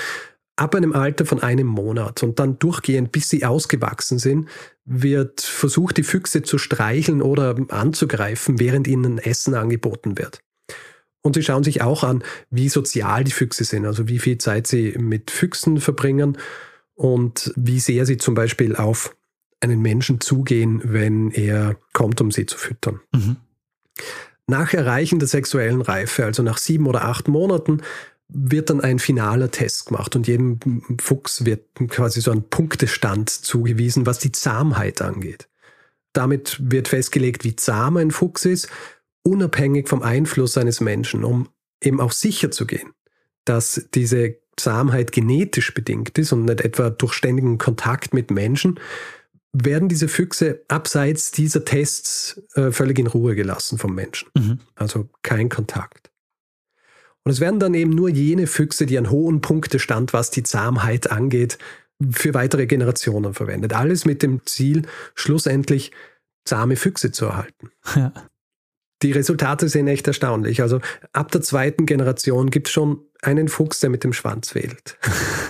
Ab 0.56 0.76
einem 0.76 0.94
Alter 0.94 1.26
von 1.26 1.42
einem 1.42 1.68
Monat 1.68 2.22
und 2.22 2.40
dann 2.40 2.60
durchgehend, 2.60 3.14
bis 3.14 3.30
sie 3.30 3.46
ausgewachsen 3.46 4.20
sind, 4.20 4.50
wird 4.84 5.40
versucht, 5.40 5.98
die 5.98 6.04
Füchse 6.04 6.42
zu 6.42 6.58
streicheln 6.58 7.22
oder 7.22 7.56
anzugreifen, 7.70 8.60
während 8.60 8.88
ihnen 8.88 9.20
Essen 9.20 9.56
angeboten 9.56 10.18
wird. 10.18 10.42
Und 11.22 11.36
sie 11.36 11.44
schauen 11.44 11.64
sich 11.64 11.82
auch 11.82 12.04
an, 12.04 12.24
wie 12.50 12.70
sozial 12.70 13.24
die 13.24 13.32
Füchse 13.32 13.64
sind, 13.64 13.86
also 13.86 14.08
wie 14.08 14.20
viel 14.20 14.38
Zeit 14.38 14.68
sie 14.68 14.96
mit 14.98 15.32
Füchsen 15.32 15.80
verbringen 15.80 16.38
und 16.94 17.54
wie 17.56 17.80
sehr 17.80 18.06
sie 18.06 18.18
zum 18.18 18.36
Beispiel 18.36 18.76
auf 18.76 19.16
einen 19.62 19.82
Menschen 19.82 20.22
zugehen, 20.22 20.82
wenn 20.84 21.32
er 21.32 21.78
kommt, 21.94 22.22
um 22.22 22.32
sie 22.32 22.46
zu 22.46 22.58
füttern. 22.58 23.02
Mhm. 23.14 23.38
Nach 24.48 24.74
Erreichen 24.74 25.20
der 25.20 25.28
sexuellen 25.28 25.82
Reife, 25.82 26.26
also 26.26 26.42
nach 26.44 26.58
sieben 26.58 26.88
oder 26.88 27.06
acht 27.06 27.28
Monaten, 27.28 27.82
wird 28.28 28.70
dann 28.70 28.82
ein 28.82 29.00
finaler 29.00 29.52
Test 29.52 29.88
gemacht 29.88 30.16
und 30.16 30.28
jedem 30.28 30.60
Fuchs 31.02 31.46
wird 31.46 31.64
quasi 31.90 32.22
so 32.22 32.32
ein 32.32 32.44
Punktestand 32.50 33.30
zugewiesen, 33.30 34.06
was 34.06 34.20
die 34.20 34.32
Zahmheit 34.32 35.02
angeht. 35.02 35.48
Damit 36.14 36.58
wird 36.60 36.88
festgelegt, 36.88 37.44
wie 37.44 37.56
zahm 37.56 37.98
ein 37.98 38.12
Fuchs 38.12 38.46
ist 38.46 38.70
unabhängig 39.24 39.88
vom 39.88 40.02
Einfluss 40.02 40.58
eines 40.58 40.82
Menschen, 40.82 41.24
um 41.24 41.50
eben 41.84 42.00
auch 42.00 42.12
sicher 42.12 42.52
zu 42.52 42.66
gehen, 42.66 42.94
dass 43.46 43.88
diese 43.94 44.38
Zahmheit 44.58 45.12
genetisch 45.12 45.74
bedingt 45.74 46.18
ist 46.18 46.34
und 46.34 46.46
nicht 46.46 46.62
etwa 46.62 46.90
durch 46.90 47.14
ständigen 47.14 47.58
Kontakt 47.58 48.14
mit 48.14 48.32
Menschen, 48.32 48.80
werden 49.54 49.90
diese 49.90 50.08
Füchse 50.08 50.64
abseits 50.68 51.32
dieser 51.32 51.66
Tests 51.66 52.42
äh, 52.54 52.72
völlig 52.72 53.00
in 53.00 53.08
Ruhe 53.08 53.36
gelassen 53.36 53.78
vom 53.78 53.96
Menschen. 53.96 54.30
Mhm. 54.36 54.60
Also 54.76 55.10
kein 55.24 55.50
Kontakt. 55.50 56.12
Und 57.24 57.32
es 57.32 57.40
werden 57.40 57.60
dann 57.60 57.74
eben 57.74 57.92
nur 57.92 58.10
jene 58.10 58.48
Füchse, 58.48 58.86
die 58.86 58.98
einen 58.98 59.10
hohen 59.10 59.42
Punktestand, 59.42 60.14
was 60.14 60.32
die 60.32 60.44
Zahmheit 60.44 61.12
angeht, 61.12 61.58
für 62.12 62.34
weitere 62.34 62.66
Generationen 62.66 63.34
verwendet. 63.34 63.74
Alles 63.74 64.06
mit 64.06 64.24
dem 64.24 64.46
Ziel, 64.46 64.84
schlussendlich 65.16 65.92
zahme 66.46 66.76
Füchse 66.76 67.12
zu 67.12 67.26
erhalten. 67.26 67.72
Ja. 67.96 68.14
Die 69.02 69.12
Resultate 69.12 69.70
sind 69.70 69.88
echt 69.88 70.08
erstaunlich. 70.08 70.62
Also 70.62 70.82
ab 71.14 71.32
der 71.32 71.42
zweiten 71.42 71.86
Generation 71.86 72.50
gibt 72.50 72.68
es 72.68 72.74
schon 72.74 73.06
einen 73.22 73.48
Fuchs, 73.48 73.80
der 73.80 73.90
mit 73.90 74.04
dem 74.04 74.14
Schwanz 74.14 74.56
wählt. 74.56 74.98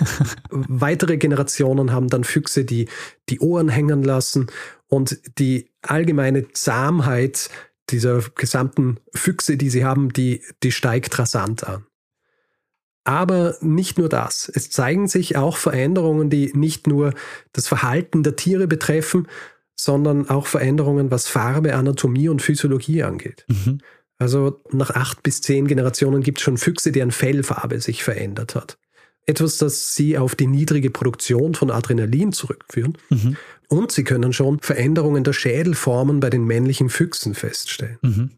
Weitere 0.50 1.18
Generationen 1.18 1.92
haben 1.92 2.08
dann 2.08 2.24
Füchse, 2.24 2.66
die 2.66 2.88
die 3.30 3.40
Ohren 3.40 3.70
hängen 3.70 4.04
lassen 4.04 4.48
und 4.88 5.20
die 5.38 5.70
allgemeine 5.82 6.52
Zahmheit 6.52 7.50
dieser 7.90 8.22
gesamten 8.36 9.00
Füchse, 9.14 9.58
die 9.58 9.70
sie 9.70 9.86
haben, 9.86 10.14
die, 10.14 10.44
die 10.64 10.72
steigt 10.72 11.18
rasant 11.20 11.64
an. 11.68 11.86
Aber 13.04 13.56
nicht 13.62 13.98
nur 13.98 14.10
das. 14.10 14.52
Es 14.54 14.70
zeigen 14.70 15.08
sich 15.08 15.36
auch 15.38 15.58
Veränderungen, 15.58 16.30
die 16.30 16.52
nicht 16.54 16.86
nur 16.86 17.14
das 17.54 17.68
Verhalten 17.68 18.24
der 18.24 18.36
Tiere 18.36 18.68
betreffen, 18.68 19.28
sondern 19.76 20.30
auch 20.30 20.46
Veränderungen, 20.46 21.10
was 21.10 21.28
Farbe, 21.28 21.74
Anatomie 21.76 22.30
und 22.30 22.42
Physiologie 22.42 23.04
angeht. 23.04 23.46
Mhm. 23.48 23.80
Also 24.20 24.62
nach 24.72 24.92
acht 24.92 25.24
bis 25.24 25.42
zehn 25.42 25.66
Generationen 25.68 26.22
gibt 26.22 26.40
es 26.40 26.44
schon 26.44 26.58
Füchse, 26.58 26.92
deren 26.92 27.12
Fellfarbe 27.12 27.80
sich 27.80 28.04
verändert 28.04 28.54
hat. 28.54 28.78
Etwas, 29.26 29.58
das 29.58 29.96
sie 29.96 30.18
auf 30.18 30.36
die 30.36 30.48
niedrige 30.48 30.90
Produktion 30.90 31.56
von 31.56 31.72
Adrenalin 31.72 32.34
zurückführen. 32.34 32.98
Mhm. 33.10 33.38
Und 33.70 33.92
sie 33.92 34.04
können 34.04 34.34
schon 34.34 34.60
Veränderungen 34.60 35.24
der 35.24 35.34
Schädelformen 35.34 36.20
bei 36.20 36.30
den 36.30 36.44
männlichen 36.44 36.90
Füchsen 36.90 37.34
feststellen. 37.34 38.00
Mhm. 38.02 38.32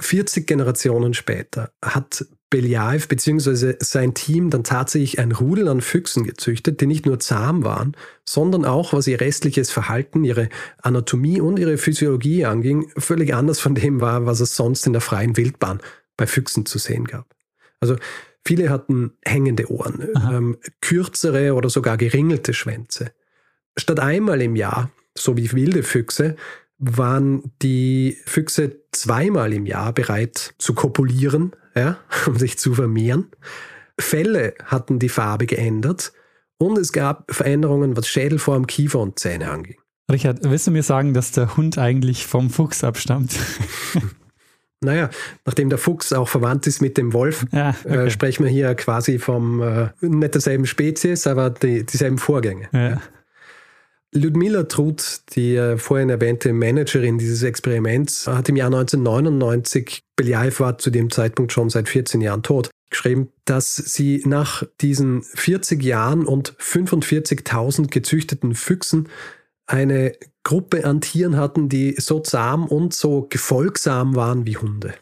40 0.00 0.46
Generationen 0.46 1.14
später 1.14 1.72
hat 1.82 2.26
Beljaev 2.50 3.06
bzw. 3.06 3.76
sein 3.78 4.12
Team 4.12 4.50
dann 4.50 4.64
tatsächlich 4.64 5.20
ein 5.20 5.30
Rudel 5.30 5.68
an 5.68 5.80
Füchsen 5.80 6.24
gezüchtet, 6.24 6.80
die 6.80 6.86
nicht 6.86 7.06
nur 7.06 7.20
zahm 7.20 7.64
waren, 7.64 7.96
sondern 8.24 8.64
auch, 8.64 8.92
was 8.92 9.06
ihr 9.06 9.20
restliches 9.20 9.70
Verhalten, 9.70 10.24
ihre 10.24 10.48
Anatomie 10.82 11.40
und 11.40 11.58
ihre 11.58 11.78
Physiologie 11.78 12.44
anging, 12.44 12.90
völlig 12.96 13.34
anders 13.34 13.60
von 13.60 13.76
dem 13.76 14.00
war, 14.00 14.26
was 14.26 14.40
es 14.40 14.56
sonst 14.56 14.86
in 14.86 14.92
der 14.92 15.00
freien 15.00 15.36
Wildbahn 15.36 15.80
bei 16.16 16.26
Füchsen 16.26 16.66
zu 16.66 16.78
sehen 16.78 17.04
gab. 17.04 17.26
Also 17.78 17.96
viele 18.44 18.68
hatten 18.68 19.12
hängende 19.24 19.70
Ohren, 19.70 20.08
ähm, 20.30 20.58
kürzere 20.80 21.54
oder 21.54 21.70
sogar 21.70 21.96
geringelte 21.96 22.52
Schwänze. 22.52 23.12
Statt 23.78 24.00
einmal 24.00 24.42
im 24.42 24.56
Jahr, 24.56 24.90
so 25.16 25.36
wie 25.36 25.52
wilde 25.52 25.84
Füchse, 25.84 26.36
waren 26.80 27.52
die 27.62 28.16
Füchse 28.24 28.80
zweimal 28.90 29.52
im 29.52 29.66
Jahr 29.66 29.92
bereit 29.92 30.54
zu 30.58 30.74
kopulieren, 30.74 31.52
ja, 31.76 31.98
um 32.26 32.38
sich 32.38 32.58
zu 32.58 32.74
vermehren. 32.74 33.28
Felle 33.98 34.54
hatten 34.64 34.98
die 34.98 35.10
Farbe 35.10 35.46
geändert 35.46 36.12
und 36.58 36.78
es 36.78 36.92
gab 36.92 37.32
Veränderungen, 37.32 37.96
was 37.96 38.08
Schädelform, 38.08 38.66
Kiefer 38.66 38.98
und 38.98 39.18
Zähne 39.18 39.50
anging. 39.50 39.76
Richard, 40.10 40.40
willst 40.42 40.66
du 40.66 40.70
mir 40.72 40.82
sagen, 40.82 41.14
dass 41.14 41.30
der 41.30 41.56
Hund 41.56 41.78
eigentlich 41.78 42.26
vom 42.26 42.50
Fuchs 42.50 42.82
abstammt? 42.82 43.36
Naja, 44.82 45.10
nachdem 45.44 45.68
der 45.68 45.76
Fuchs 45.76 46.10
auch 46.14 46.28
verwandt 46.28 46.66
ist 46.66 46.80
mit 46.80 46.96
dem 46.96 47.12
Wolf, 47.12 47.44
ja, 47.52 47.70
äh, 47.70 47.74
okay. 47.84 48.06
äh, 48.06 48.10
sprechen 48.10 48.44
wir 48.44 48.50
hier 48.50 48.74
quasi 48.74 49.18
vom, 49.18 49.60
äh, 49.60 49.90
nicht 50.00 50.32
derselben 50.32 50.64
Spezies, 50.64 51.26
aber 51.26 51.50
die, 51.50 51.84
dieselben 51.84 52.16
Vorgänge. 52.16 52.70
Ja. 52.72 52.98
Ludmila 54.12 54.64
Truth, 54.64 55.22
die 55.34 55.54
äh, 55.54 55.78
vorhin 55.78 56.10
erwähnte 56.10 56.52
Managerin 56.52 57.18
dieses 57.18 57.42
Experiments, 57.42 58.26
hat 58.26 58.48
im 58.48 58.56
Jahr 58.56 58.66
1999, 58.66 60.02
Beljaev 60.16 60.60
war 60.60 60.78
zu 60.78 60.90
dem 60.90 61.10
Zeitpunkt 61.10 61.52
schon 61.52 61.70
seit 61.70 61.88
14 61.88 62.20
Jahren 62.20 62.42
tot, 62.42 62.70
geschrieben, 62.90 63.28
dass 63.44 63.76
sie 63.76 64.22
nach 64.26 64.64
diesen 64.80 65.22
40 65.22 65.82
Jahren 65.82 66.26
und 66.26 66.54
45.000 66.56 67.88
gezüchteten 67.88 68.56
Füchsen 68.56 69.08
eine 69.66 70.12
Gruppe 70.42 70.84
an 70.84 71.00
Tieren 71.00 71.36
hatten, 71.36 71.68
die 71.68 71.94
so 71.96 72.18
zahm 72.18 72.66
und 72.66 72.92
so 72.92 73.26
gefolgsam 73.30 74.16
waren 74.16 74.44
wie 74.44 74.56
Hunde. 74.56 74.94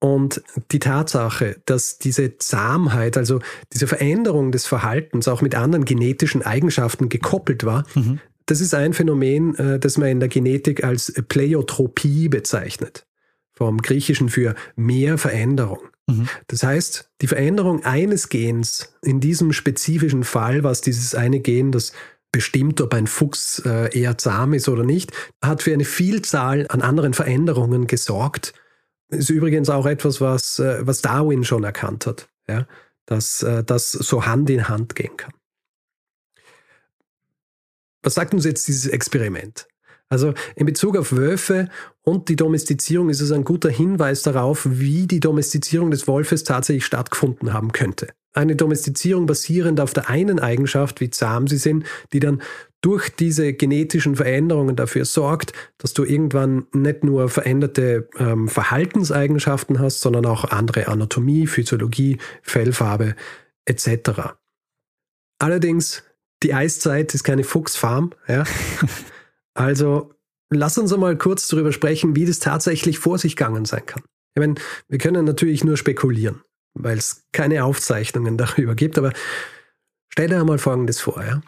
Und 0.00 0.42
die 0.70 0.80
Tatsache, 0.80 1.62
dass 1.64 1.96
diese 1.96 2.36
Zahmheit, 2.36 3.16
also 3.16 3.40
diese 3.72 3.86
Veränderung 3.86 4.52
des 4.52 4.66
Verhaltens 4.66 5.28
auch 5.28 5.40
mit 5.40 5.54
anderen 5.54 5.86
genetischen 5.86 6.42
Eigenschaften 6.42 7.08
gekoppelt 7.08 7.64
war, 7.64 7.86
mhm. 7.94 8.20
Das 8.46 8.60
ist 8.60 8.74
ein 8.74 8.92
Phänomen, 8.92 9.54
äh, 9.56 9.78
das 9.78 9.96
man 9.96 10.08
in 10.08 10.20
der 10.20 10.28
Genetik 10.28 10.84
als 10.84 11.12
Pleiotropie 11.28 12.28
bezeichnet. 12.28 13.06
Vom 13.52 13.78
Griechischen 13.78 14.28
für 14.28 14.54
mehr 14.76 15.16
Veränderung. 15.16 15.80
Mhm. 16.06 16.28
Das 16.48 16.62
heißt, 16.62 17.10
die 17.20 17.26
Veränderung 17.26 17.84
eines 17.84 18.28
Gens, 18.28 18.94
in 19.02 19.20
diesem 19.20 19.52
spezifischen 19.52 20.24
Fall, 20.24 20.64
was 20.64 20.80
dieses 20.80 21.14
eine 21.14 21.40
Gen, 21.40 21.72
das 21.72 21.92
bestimmt, 22.32 22.80
ob 22.80 22.92
ein 22.94 23.06
Fuchs 23.06 23.62
äh, 23.64 23.96
eher 23.96 24.18
zahm 24.18 24.54
ist 24.54 24.68
oder 24.68 24.82
nicht, 24.82 25.12
hat 25.40 25.62
für 25.62 25.72
eine 25.72 25.84
Vielzahl 25.84 26.66
an 26.68 26.82
anderen 26.82 27.14
Veränderungen 27.14 27.86
gesorgt. 27.86 28.54
Ist 29.08 29.30
übrigens 29.30 29.70
auch 29.70 29.86
etwas, 29.86 30.20
was, 30.20 30.58
äh, 30.58 30.78
was 30.80 31.00
Darwin 31.00 31.44
schon 31.44 31.62
erkannt 31.62 32.06
hat, 32.06 32.28
ja? 32.48 32.66
dass 33.06 33.44
das 33.66 33.92
so 33.92 34.24
Hand 34.24 34.48
in 34.48 34.66
Hand 34.66 34.94
gehen 34.94 35.14
kann. 35.18 35.34
Was 38.04 38.14
sagt 38.14 38.34
uns 38.34 38.44
jetzt 38.44 38.68
dieses 38.68 38.86
Experiment? 38.86 39.66
Also 40.08 40.34
in 40.54 40.66
Bezug 40.66 40.96
auf 40.96 41.12
Wölfe 41.12 41.68
und 42.02 42.28
die 42.28 42.36
Domestizierung 42.36 43.08
ist 43.08 43.20
es 43.20 43.32
ein 43.32 43.42
guter 43.42 43.70
Hinweis 43.70 44.22
darauf, 44.22 44.66
wie 44.68 45.06
die 45.06 45.20
Domestizierung 45.20 45.90
des 45.90 46.06
Wolfes 46.06 46.44
tatsächlich 46.44 46.84
stattgefunden 46.84 47.52
haben 47.52 47.72
könnte. 47.72 48.08
eine 48.36 48.56
Domestizierung 48.56 49.26
basierend 49.26 49.80
auf 49.80 49.92
der 49.92 50.10
einen 50.10 50.40
Eigenschaft, 50.40 51.00
wie 51.00 51.08
zahm 51.08 51.46
sie 51.46 51.56
sind, 51.56 51.84
die 52.12 52.18
dann 52.20 52.42
durch 52.80 53.08
diese 53.08 53.54
genetischen 53.54 54.16
Veränderungen 54.16 54.76
dafür 54.76 55.04
sorgt, 55.04 55.52
dass 55.78 55.94
du 55.94 56.04
irgendwann 56.04 56.66
nicht 56.72 57.02
nur 57.02 57.28
veränderte 57.28 58.08
ähm, 58.18 58.48
Verhaltenseigenschaften 58.48 59.78
hast, 59.78 60.00
sondern 60.00 60.26
auch 60.26 60.44
andere 60.44 60.88
Anatomie, 60.88 61.46
Physiologie, 61.46 62.18
Fellfarbe 62.42 63.14
etc. 63.64 64.34
Allerdings, 65.38 66.02
die 66.44 66.54
Eiszeit 66.54 67.14
ist 67.14 67.24
keine 67.24 67.42
Fuchsfarm. 67.42 68.12
Ja? 68.28 68.44
also 69.54 70.14
lass 70.50 70.78
uns 70.78 70.92
einmal 70.92 71.16
kurz 71.16 71.48
darüber 71.48 71.72
sprechen, 71.72 72.14
wie 72.14 72.26
das 72.26 72.38
tatsächlich 72.38 72.98
vor 72.98 73.18
sich 73.18 73.36
gegangen 73.36 73.64
sein 73.64 73.86
kann. 73.86 74.02
Ich 74.34 74.40
meine, 74.40 74.54
wir 74.88 74.98
können 74.98 75.24
natürlich 75.24 75.64
nur 75.64 75.76
spekulieren, 75.76 76.42
weil 76.74 76.98
es 76.98 77.24
keine 77.32 77.64
Aufzeichnungen 77.64 78.36
darüber 78.38 78.74
gibt, 78.74 78.98
aber 78.98 79.12
stell 80.08 80.28
dir 80.28 80.40
einmal 80.40 80.58
Folgendes 80.58 81.00
vor. 81.00 81.24
Ja? 81.24 81.42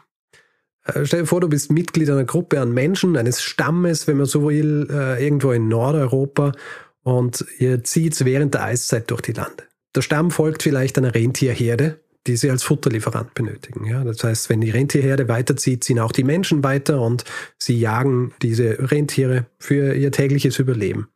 Äh, 0.84 1.04
stell 1.06 1.20
dir 1.20 1.26
vor, 1.26 1.40
du 1.40 1.48
bist 1.48 1.70
Mitglied 1.70 2.10
einer 2.10 2.24
Gruppe 2.24 2.60
an 2.60 2.72
Menschen, 2.72 3.16
eines 3.16 3.42
Stammes, 3.42 4.06
wenn 4.06 4.16
man 4.16 4.26
so 4.26 4.48
will, 4.48 4.88
äh, 4.90 5.22
irgendwo 5.22 5.52
in 5.52 5.68
Nordeuropa 5.68 6.52
und 7.02 7.44
ihr 7.58 7.84
zieht 7.84 8.24
während 8.24 8.54
der 8.54 8.64
Eiszeit 8.64 9.10
durch 9.10 9.20
die 9.20 9.32
Lande. 9.32 9.64
Der 9.94 10.02
Stamm 10.02 10.30
folgt 10.30 10.62
vielleicht 10.62 10.98
einer 10.98 11.14
Rentierherde, 11.14 12.00
die 12.26 12.36
sie 12.36 12.50
als 12.50 12.62
Futterlieferant 12.62 13.34
benötigen. 13.34 13.86
Ja, 13.86 14.04
das 14.04 14.22
heißt, 14.24 14.48
wenn 14.50 14.60
die 14.60 14.70
Rentierherde 14.70 15.28
weiterzieht, 15.28 15.84
ziehen 15.84 15.98
auch 15.98 16.12
die 16.12 16.24
Menschen 16.24 16.64
weiter 16.64 17.00
und 17.00 17.24
sie 17.58 17.78
jagen 17.78 18.34
diese 18.42 18.90
Rentiere 18.90 19.46
für 19.58 19.94
ihr 19.94 20.12
tägliches 20.12 20.58
Überleben. 20.58 21.08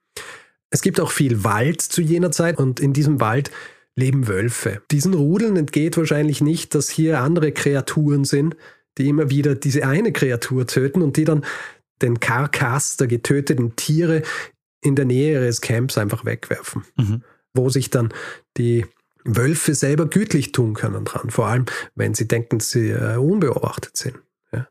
Es 0.70 0.82
gibt 0.82 1.00
auch 1.00 1.10
viel 1.10 1.42
Wald 1.42 1.82
zu 1.82 2.00
jener 2.00 2.30
Zeit 2.30 2.58
und 2.58 2.78
in 2.78 2.92
diesem 2.92 3.20
Wald 3.20 3.50
leben 3.96 4.28
Wölfe. 4.28 4.82
Diesen 4.90 5.14
Rudeln 5.14 5.56
entgeht 5.56 5.96
wahrscheinlich 5.96 6.40
nicht, 6.40 6.74
dass 6.74 6.88
hier 6.88 7.20
andere 7.20 7.52
Kreaturen 7.52 8.24
sind, 8.24 8.56
die 8.98 9.08
immer 9.08 9.30
wieder 9.30 9.54
diese 9.54 9.86
eine 9.86 10.12
Kreatur 10.12 10.66
töten 10.66 11.02
und 11.02 11.16
die 11.16 11.24
dann 11.24 11.44
den 12.02 12.20
Karkass 12.20 12.96
der 12.96 13.08
getöteten 13.08 13.76
Tiere 13.76 14.22
in 14.82 14.96
der 14.96 15.04
Nähe 15.04 15.32
ihres 15.32 15.60
Camps 15.60 15.98
einfach 15.98 16.24
wegwerfen. 16.24 16.84
Mhm. 16.96 17.22
Wo 17.52 17.68
sich 17.68 17.90
dann 17.90 18.14
die 18.56 18.86
Wölfe 19.36 19.74
selber 19.74 20.06
gütlich 20.06 20.52
tun 20.52 20.74
können 20.74 21.04
dran, 21.04 21.30
vor 21.30 21.46
allem 21.46 21.66
wenn 21.94 22.14
sie 22.14 22.28
denken, 22.28 22.60
sie 22.60 22.90
äh, 22.90 23.16
unbeobachtet 23.16 23.96
sind. 23.96 24.18
Ja. 24.52 24.68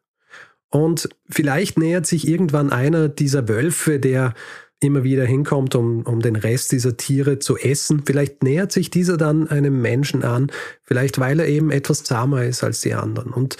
Und 0.70 1.10
vielleicht 1.30 1.78
nähert 1.78 2.06
sich 2.06 2.28
irgendwann 2.28 2.72
einer 2.72 3.10
dieser 3.10 3.48
Wölfe, 3.48 4.00
der 4.00 4.34
immer 4.82 5.04
wieder 5.04 5.26
hinkommt, 5.26 5.76
um, 5.76 6.04
um 6.04 6.22
den 6.22 6.36
Rest 6.36 6.72
dieser 6.72 6.96
Tiere 6.96 7.40
zu 7.40 7.58
essen. 7.58 8.04
Vielleicht 8.06 8.44
nähert 8.44 8.72
sich 8.72 8.90
dieser 8.90 9.18
dann 9.18 9.50
einem 9.50 9.82
Menschen 9.82 10.24
an, 10.24 10.52
vielleicht 10.84 11.20
weil 11.20 11.40
er 11.40 11.48
eben 11.48 11.70
etwas 11.70 12.04
zahmer 12.04 12.46
ist 12.46 12.64
als 12.64 12.82
die 12.82 12.94
anderen. 12.94 13.34
Und 13.34 13.58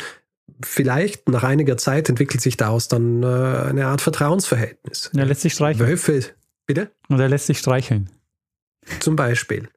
vielleicht 0.64 1.28
nach 1.28 1.44
einiger 1.44 1.78
Zeit 1.78 2.10
entwickelt 2.10 2.42
sich 2.42 2.58
daraus 2.58 2.88
dann 2.88 3.24
äh, 3.24 3.26
eine 3.26 3.88
Art 3.88 4.02
Vertrauensverhältnis. 4.02 5.12
er 5.16 5.26
lässt 5.26 5.42
sich 5.42 5.54
streicheln. 5.54 5.88
Wölfe, 5.88 6.24
bitte? 6.66 6.90
Und 7.10 7.20
er 7.20 7.30
lässt 7.30 7.48
sich 7.48 7.60
streicheln. 7.60 8.10
Zum 9.00 9.16
Beispiel. 9.16 9.68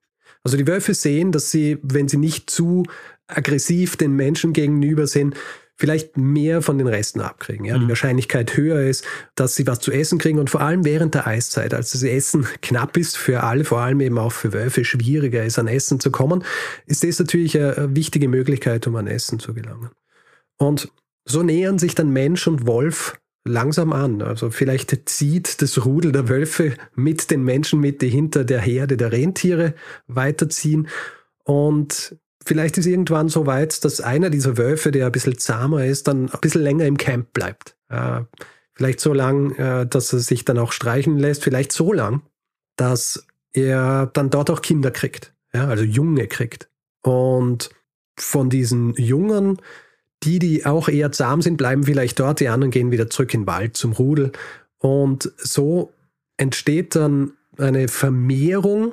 Also 0.45 0.57
die 0.57 0.67
Wölfe 0.67 0.95
sehen, 0.95 1.33
dass 1.33 1.51
sie, 1.51 1.79
wenn 1.83 2.09
sie 2.09 2.17
nicht 2.17 2.51
zu 2.51 2.85
aggressiv 3.27 3.97
den 3.97 4.15
Menschen 4.15 4.53
gegenüber 4.53 5.07
sind, 5.07 5.37
vielleicht 5.77 6.17
mehr 6.17 6.63
von 6.63 6.79
den 6.79 6.87
Resten 6.87 7.21
abkriegen. 7.21 7.65
Ja? 7.65 7.77
Mhm. 7.77 7.83
Die 7.83 7.89
Wahrscheinlichkeit 7.89 8.57
höher 8.57 8.83
ist, 8.83 9.05
dass 9.35 9.57
sie 9.57 9.67
was 9.67 9.81
zu 9.81 9.91
essen 9.91 10.19
kriegen 10.19 10.39
und 10.39 10.51
vor 10.51 10.61
allem 10.61 10.85
während 10.85 11.15
der 11.15 11.27
Eiszeit, 11.27 11.75
als 11.75 11.93
das 11.93 12.03
Essen 12.03 12.47
knapp 12.63 12.97
ist 12.97 13.17
für 13.17 13.43
alle, 13.43 13.65
vor 13.65 13.81
allem 13.81 14.01
eben 14.01 14.19
auch 14.19 14.33
für 14.33 14.53
Wölfe 14.53 14.85
schwieriger 14.85 15.45
ist, 15.45 15.59
an 15.59 15.69
Essen 15.69 15.99
zu 15.99 16.11
kommen, 16.11 16.45
ist 16.87 17.03
das 17.05 17.19
natürlich 17.19 17.59
eine 17.59 17.97
wichtige 17.97 18.29
Möglichkeit, 18.29 18.87
um 18.87 18.97
an 18.97 19.07
Essen 19.07 19.39
zu 19.39 19.55
gelangen. 19.55 19.91
Und 20.59 20.89
so 21.25 21.43
nähern 21.43 21.79
sich 21.79 21.95
dann 21.95 22.11
Mensch 22.11 22.47
und 22.47 22.67
Wolf 22.67 23.19
langsam 23.45 23.93
an. 23.93 24.23
Also 24.23 24.51
vielleicht 24.51 25.09
zieht 25.09 25.63
das 25.63 25.85
Rudel 25.85 26.13
der 26.13 26.29
Wölfe 26.29 26.75
mit 26.95 27.31
den 27.31 27.43
Menschen 27.43 27.81
mit, 27.81 28.03
die 28.03 28.09
hinter 28.09 28.45
der 28.45 28.61
Herde 28.61 28.97
der 28.97 29.13
Rentiere 29.13 29.75
weiterziehen. 30.07 30.89
Und 31.45 32.17
vielleicht 32.45 32.79
ist 32.79 32.87
irgendwann 32.87 33.29
so 33.29 33.47
weit, 33.47 33.85
dass 33.85 34.01
einer 34.01 34.31
dieser 34.31 34.59
Wölfe, 34.59 34.91
der 34.91 35.07
ein 35.07 35.13
bisschen 35.13 35.39
zahmer 35.39 35.85
ist, 35.85 36.09
dann 36.09 36.31
ein 36.31 36.41
bisschen 36.41 36.63
länger 36.63 36.87
im 36.87 36.97
Camp 36.97 37.33
bleibt. 37.33 37.77
Äh, 37.89 38.23
vielleicht 38.75 39.01
so 39.01 39.13
lang, 39.13 39.55
äh, 39.57 39.87
dass 39.87 40.13
er 40.13 40.21
sich 40.21 40.45
dann 40.45 40.59
auch 40.59 40.73
streichen 40.73 41.19
lässt. 41.19 41.43
Vielleicht 41.43 41.73
so 41.73 41.93
lang, 41.93 42.23
dass 42.77 43.27
er 43.53 44.07
dann 44.07 44.31
dort 44.31 44.51
auch 44.51 44.63
Kinder 44.63 44.91
kriegt. 44.91 45.35
Ja, 45.53 45.69
also 45.69 45.85
Junge 45.85 46.29
kriegt. 46.29 46.69
Und 47.03 47.71
von 48.17 48.51
diesen 48.51 48.95
Jungen 48.95 49.59
die, 50.25 50.39
die 50.39 50.67
auch 50.67 50.89
eher 50.89 51.13
zahm 51.13 51.43
sind, 51.43 51.57
bleiben 51.57 51.85
vielleicht 51.85 52.19
dort, 52.21 52.41
die 52.41 52.49
anderen 52.49 52.71
gehen 52.71 52.91
wieder 52.91 53.11
zurück 53.11 53.35
in 53.35 53.43
den 53.43 53.47
Wald 53.47 53.77
zum 53.77 53.93
Rudel. 53.93 54.33
Und 54.79 55.33
so 55.37 55.93
entsteht 56.37 56.95
dann 56.95 57.33
eine 57.59 57.89
Vermehrung 57.89 58.93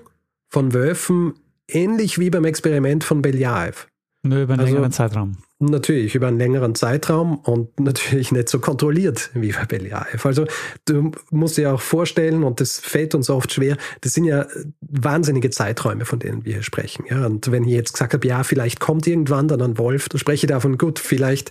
von 0.49 0.73
Wölfen, 0.73 1.33
ähnlich 1.67 2.19
wie 2.19 2.29
beim 2.29 2.45
Experiment 2.45 3.03
von 3.03 3.21
Beljaev. 3.21 3.87
Nur 4.29 4.43
über 4.43 4.53
einen 4.53 4.61
also, 4.61 4.73
längeren 4.73 4.91
Zeitraum. 4.91 5.37
Natürlich, 5.57 6.13
über 6.13 6.27
einen 6.27 6.37
längeren 6.37 6.75
Zeitraum 6.75 7.39
und 7.39 7.79
natürlich 7.79 8.31
nicht 8.31 8.47
so 8.47 8.59
kontrolliert 8.59 9.31
wie 9.33 9.51
bei 9.51 9.65
Beljaev. 9.65 10.23
Also 10.25 10.45
du 10.85 11.11
musst 11.31 11.57
dir 11.57 11.73
auch 11.73 11.81
vorstellen, 11.81 12.43
und 12.43 12.61
das 12.61 12.79
fällt 12.79 13.15
uns 13.15 13.31
oft 13.31 13.51
schwer, 13.51 13.75
das 14.01 14.13
sind 14.13 14.25
ja 14.25 14.45
wahnsinnige 14.81 15.49
Zeiträume, 15.49 16.05
von 16.05 16.19
denen 16.19 16.45
wir 16.45 16.53
hier 16.53 16.63
sprechen. 16.63 17.05
Ja? 17.09 17.25
Und 17.25 17.51
wenn 17.51 17.63
ich 17.63 17.71
jetzt 17.71 17.93
gesagt 17.93 18.13
habe, 18.13 18.27
ja, 18.27 18.43
vielleicht 18.43 18.79
kommt 18.79 19.07
irgendwann 19.07 19.47
dann 19.47 19.63
ein 19.63 19.77
Wolf, 19.79 20.09
dann 20.09 20.19
spreche 20.19 20.45
ich 20.45 20.49
davon, 20.49 20.77
gut, 20.77 20.99
vielleicht 20.99 21.49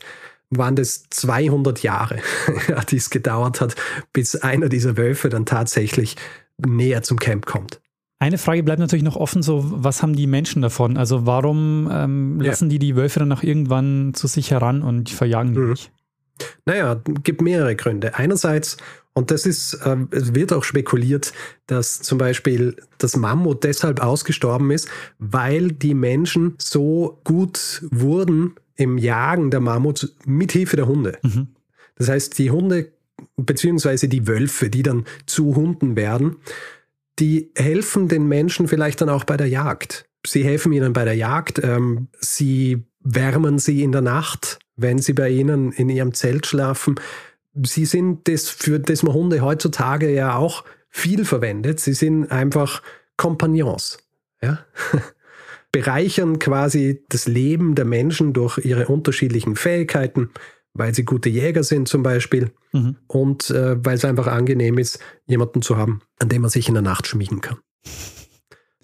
waren 0.50 0.76
das 0.76 1.08
200 1.10 1.82
Jahre, 1.82 2.18
die 2.90 2.96
es 2.96 3.10
gedauert 3.10 3.60
hat, 3.60 3.74
bis 4.12 4.36
einer 4.36 4.68
dieser 4.68 4.96
Wölfe 4.96 5.30
dann 5.30 5.46
tatsächlich 5.46 6.16
näher 6.64 7.02
zum 7.02 7.18
Camp 7.18 7.44
kommt. 7.44 7.80
Eine 8.20 8.38
Frage 8.38 8.64
bleibt 8.64 8.80
natürlich 8.80 9.04
noch 9.04 9.16
offen, 9.16 9.42
so 9.42 9.62
was 9.64 10.02
haben 10.02 10.16
die 10.16 10.26
Menschen 10.26 10.60
davon? 10.60 10.96
Also 10.96 11.24
warum 11.24 11.88
ähm, 11.92 12.40
lassen 12.40 12.64
ja. 12.64 12.70
die 12.70 12.78
die 12.80 12.96
Wölfe 12.96 13.20
dann 13.20 13.30
auch 13.30 13.44
irgendwann 13.44 14.12
zu 14.14 14.26
sich 14.26 14.50
heran 14.50 14.82
und 14.82 15.10
verjagen 15.10 15.54
die 15.54 15.60
mhm. 15.60 15.70
nicht? 15.70 15.92
Naja, 16.64 17.00
gibt 17.22 17.40
mehrere 17.42 17.76
Gründe. 17.76 18.16
Einerseits, 18.16 18.76
und 19.12 19.30
das 19.30 19.46
ist, 19.46 19.74
äh, 19.84 19.96
es 20.10 20.34
wird 20.34 20.52
auch 20.52 20.64
spekuliert, 20.64 21.32
dass 21.66 22.00
zum 22.00 22.18
Beispiel 22.18 22.76
das 22.98 23.16
Mammut 23.16 23.64
deshalb 23.64 24.00
ausgestorben 24.00 24.70
ist, 24.70 24.88
weil 25.18 25.70
die 25.72 25.94
Menschen 25.94 26.54
so 26.58 27.20
gut 27.24 27.84
wurden 27.90 28.54
im 28.76 28.98
Jagen 28.98 29.50
der 29.50 29.60
Mammuts 29.60 30.14
mit 30.24 30.52
Hilfe 30.52 30.76
der 30.76 30.86
Hunde. 30.86 31.18
Mhm. 31.22 31.48
Das 31.96 32.08
heißt, 32.08 32.38
die 32.38 32.50
Hunde 32.50 32.92
beziehungsweise 33.36 34.08
die 34.08 34.26
Wölfe, 34.26 34.70
die 34.70 34.82
dann 34.82 35.04
zu 35.26 35.56
Hunden 35.56 35.96
werden, 35.96 36.36
die 37.18 37.50
helfen 37.56 38.08
den 38.08 38.26
Menschen 38.28 38.68
vielleicht 38.68 39.00
dann 39.00 39.08
auch 39.08 39.24
bei 39.24 39.36
der 39.36 39.48
Jagd. 39.48 40.08
Sie 40.26 40.44
helfen 40.44 40.72
ihnen 40.72 40.92
bei 40.92 41.04
der 41.04 41.14
Jagd, 41.14 41.60
ähm, 41.62 42.08
sie 42.18 42.86
wärmen 43.00 43.58
sie 43.58 43.82
in 43.82 43.92
der 43.92 44.02
Nacht, 44.02 44.58
wenn 44.76 44.98
sie 44.98 45.12
bei 45.12 45.30
ihnen 45.30 45.72
in 45.72 45.88
ihrem 45.88 46.14
Zelt 46.14 46.46
schlafen. 46.46 46.96
Sie 47.62 47.84
sind 47.84 48.28
das, 48.28 48.48
für 48.48 48.78
das 48.78 49.02
man 49.02 49.14
Hunde 49.14 49.40
heutzutage 49.40 50.12
ja 50.12 50.36
auch 50.36 50.64
viel 50.90 51.24
verwendet. 51.24 51.80
Sie 51.80 51.92
sind 51.92 52.30
einfach 52.30 52.82
Kompagnons. 53.16 53.98
Ja? 54.42 54.64
Bereichern 55.72 56.38
quasi 56.38 57.04
das 57.08 57.26
Leben 57.26 57.74
der 57.74 57.84
Menschen 57.84 58.32
durch 58.32 58.58
ihre 58.58 58.86
unterschiedlichen 58.86 59.56
Fähigkeiten, 59.56 60.30
weil 60.78 60.94
sie 60.94 61.04
gute 61.04 61.28
Jäger 61.28 61.62
sind 61.64 61.88
zum 61.88 62.02
Beispiel 62.02 62.52
mhm. 62.72 62.96
und 63.06 63.50
äh, 63.50 63.76
weil 63.84 63.96
es 63.96 64.04
einfach 64.04 64.26
angenehm 64.26 64.78
ist, 64.78 64.98
jemanden 65.26 65.62
zu 65.62 65.76
haben, 65.76 66.00
an 66.18 66.28
dem 66.28 66.42
man 66.42 66.50
sich 66.50 66.68
in 66.68 66.74
der 66.74 66.82
Nacht 66.82 67.06
schmiegen 67.06 67.40
kann. 67.40 67.58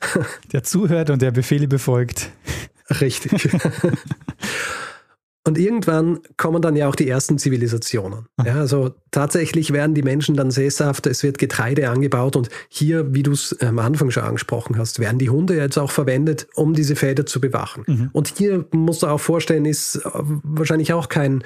Der 0.53 0.63
zuhört 0.63 1.09
und 1.11 1.23
der 1.23 1.31
Befehle 1.31 1.67
befolgt. 1.67 2.31
Richtig. 3.01 3.49
Und 5.47 5.59
irgendwann 5.59 6.21
kommen 6.39 6.63
dann 6.63 6.75
ja 6.75 6.89
auch 6.89 6.95
die 6.95 7.07
ersten 7.07 7.37
Zivilisationen. 7.37 8.27
Ja, 8.43 8.55
also 8.55 8.95
tatsächlich 9.11 9.75
werden 9.75 9.95
die 9.95 10.03
Menschen 10.03 10.37
dann 10.37 10.51
sesshaft, 10.51 11.07
es 11.07 11.23
wird 11.23 11.37
Getreide 11.37 11.91
angebaut 11.91 12.35
und 12.35 12.49
hier, 12.71 13.13
wie 13.13 13.23
du 13.23 13.33
es 13.33 13.55
am 13.61 13.79
Anfang 13.79 14.11
schon 14.11 14.23
angesprochen 14.23 14.79
hast, 14.79 15.01
werden 15.01 15.19
die 15.19 15.29
Hunde 15.29 15.55
jetzt 15.55 15.77
auch 15.77 15.91
verwendet, 15.91 16.47
um 16.55 16.73
diese 16.73 16.97
Felder 16.97 17.27
zu 17.27 17.43
bewachen. 17.43 17.85
Mhm. 17.87 18.11
Und 18.13 18.33
hier 18.39 18.65
musst 18.73 19.03
du 19.03 19.07
auch 19.07 19.21
vorstellen, 19.21 19.67
ist 19.67 20.01
wahrscheinlich 20.05 20.95
auch 20.95 21.11
kein 21.11 21.45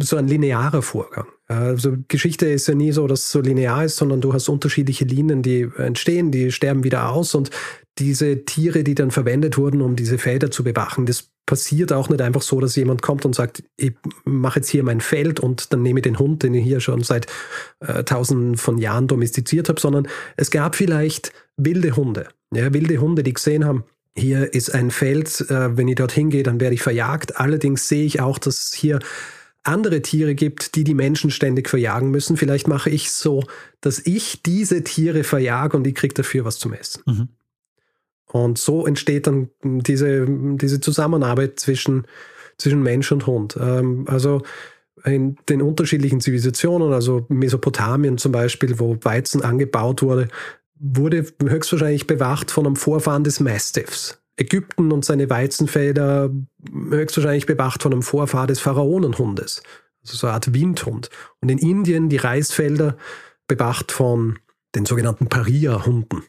so 0.00 0.16
ein 0.16 0.28
linearer 0.28 0.82
Vorgang. 0.82 1.26
Also 1.48 1.96
Geschichte 2.08 2.46
ist 2.46 2.66
ja 2.66 2.74
nie 2.74 2.92
so, 2.92 3.06
dass 3.06 3.20
es 3.20 3.30
so 3.30 3.40
linear 3.40 3.84
ist, 3.84 3.96
sondern 3.96 4.20
du 4.20 4.32
hast 4.32 4.48
unterschiedliche 4.48 5.04
Linien, 5.04 5.42
die 5.42 5.68
entstehen, 5.76 6.32
die 6.32 6.50
sterben 6.50 6.82
wieder 6.84 7.10
aus 7.10 7.34
und 7.34 7.50
diese 7.98 8.44
Tiere, 8.44 8.84
die 8.84 8.94
dann 8.94 9.10
verwendet 9.10 9.56
wurden, 9.56 9.80
um 9.80 9.96
diese 9.96 10.18
Felder 10.18 10.50
zu 10.50 10.64
bewachen, 10.64 11.06
das 11.06 11.30
passiert 11.46 11.92
auch 11.92 12.08
nicht 12.08 12.20
einfach 12.20 12.42
so, 12.42 12.60
dass 12.60 12.74
jemand 12.74 13.00
kommt 13.00 13.24
und 13.24 13.34
sagt, 13.34 13.62
ich 13.76 13.94
mache 14.24 14.58
jetzt 14.58 14.68
hier 14.68 14.82
mein 14.82 15.00
Feld 15.00 15.38
und 15.38 15.72
dann 15.72 15.82
nehme 15.82 16.00
ich 16.00 16.02
den 16.02 16.18
Hund, 16.18 16.42
den 16.42 16.54
ich 16.54 16.64
hier 16.64 16.80
schon 16.80 17.04
seit 17.04 17.26
äh, 17.80 18.02
tausenden 18.02 18.56
von 18.56 18.78
Jahren 18.78 19.06
domestiziert 19.06 19.68
habe, 19.68 19.80
sondern 19.80 20.08
es 20.36 20.50
gab 20.50 20.74
vielleicht 20.74 21.32
wilde 21.56 21.94
Hunde. 21.94 22.28
Ja, 22.52 22.74
wilde 22.74 22.98
Hunde, 22.98 23.22
die 23.22 23.32
gesehen 23.32 23.64
haben, 23.64 23.84
Hier 24.18 24.54
ist 24.54 24.74
ein 24.74 24.90
Feld, 24.90 25.42
äh, 25.50 25.76
wenn 25.76 25.88
ich 25.88 25.96
dorthin 25.96 26.30
gehe, 26.30 26.42
dann 26.42 26.58
werde 26.58 26.74
ich 26.74 26.82
verjagt. 26.82 27.38
Allerdings 27.38 27.86
sehe 27.86 28.04
ich 28.04 28.20
auch, 28.20 28.38
dass 28.38 28.72
hier 28.74 28.98
andere 29.66 30.02
Tiere 30.02 30.34
gibt, 30.34 30.74
die 30.74 30.84
die 30.84 30.94
Menschen 30.94 31.30
ständig 31.30 31.68
verjagen 31.68 32.10
müssen. 32.10 32.36
Vielleicht 32.36 32.68
mache 32.68 32.90
ich 32.90 33.06
es 33.06 33.20
so, 33.20 33.44
dass 33.80 34.00
ich 34.04 34.42
diese 34.42 34.84
Tiere 34.84 35.24
verjage 35.24 35.76
und 35.76 35.86
ich 35.86 35.94
kriege 35.94 36.14
dafür 36.14 36.44
was 36.44 36.58
zum 36.58 36.72
Essen. 36.72 37.02
Mhm. 37.06 37.28
Und 38.26 38.58
so 38.58 38.86
entsteht 38.86 39.26
dann 39.26 39.50
diese, 39.62 40.26
diese 40.28 40.80
Zusammenarbeit 40.80 41.60
zwischen, 41.60 42.06
zwischen 42.58 42.82
Mensch 42.82 43.10
und 43.12 43.26
Hund. 43.26 43.56
Ähm, 43.60 44.04
also 44.08 44.42
in 45.04 45.36
den 45.48 45.62
unterschiedlichen 45.62 46.20
Zivilisationen, 46.20 46.92
also 46.92 47.26
Mesopotamien 47.28 48.18
zum 48.18 48.32
Beispiel, 48.32 48.78
wo 48.78 48.96
Weizen 49.02 49.42
angebaut 49.42 50.02
wurde, 50.02 50.28
wurde 50.78 51.26
höchstwahrscheinlich 51.42 52.06
bewacht 52.06 52.50
von 52.50 52.66
einem 52.66 52.76
Vorfahren 52.76 53.24
des 53.24 53.40
Mastiffs. 53.40 54.18
Ägypten 54.36 54.92
und 54.92 55.04
seine 55.04 55.30
Weizenfelder 55.30 56.30
höchstwahrscheinlich 56.90 57.46
bewacht 57.46 57.82
von 57.82 57.92
einem 57.92 58.02
Vorfahr 58.02 58.46
des 58.46 58.60
Pharaonenhundes, 58.60 59.62
also 60.02 60.16
so 60.16 60.26
eine 60.26 60.34
Art 60.34 60.52
Windhund. 60.52 61.10
Und 61.40 61.50
in 61.50 61.58
Indien 61.58 62.08
die 62.08 62.18
Reisfelder 62.18 62.96
bewacht 63.48 63.92
von 63.92 64.38
den 64.74 64.84
sogenannten 64.84 65.28
Paria-Hunden. 65.28 66.22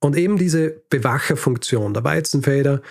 Und 0.00 0.16
eben 0.16 0.36
diese 0.36 0.82
Bewacherfunktion 0.90 1.94
der 1.94 2.02
Weizenfelder 2.02 2.82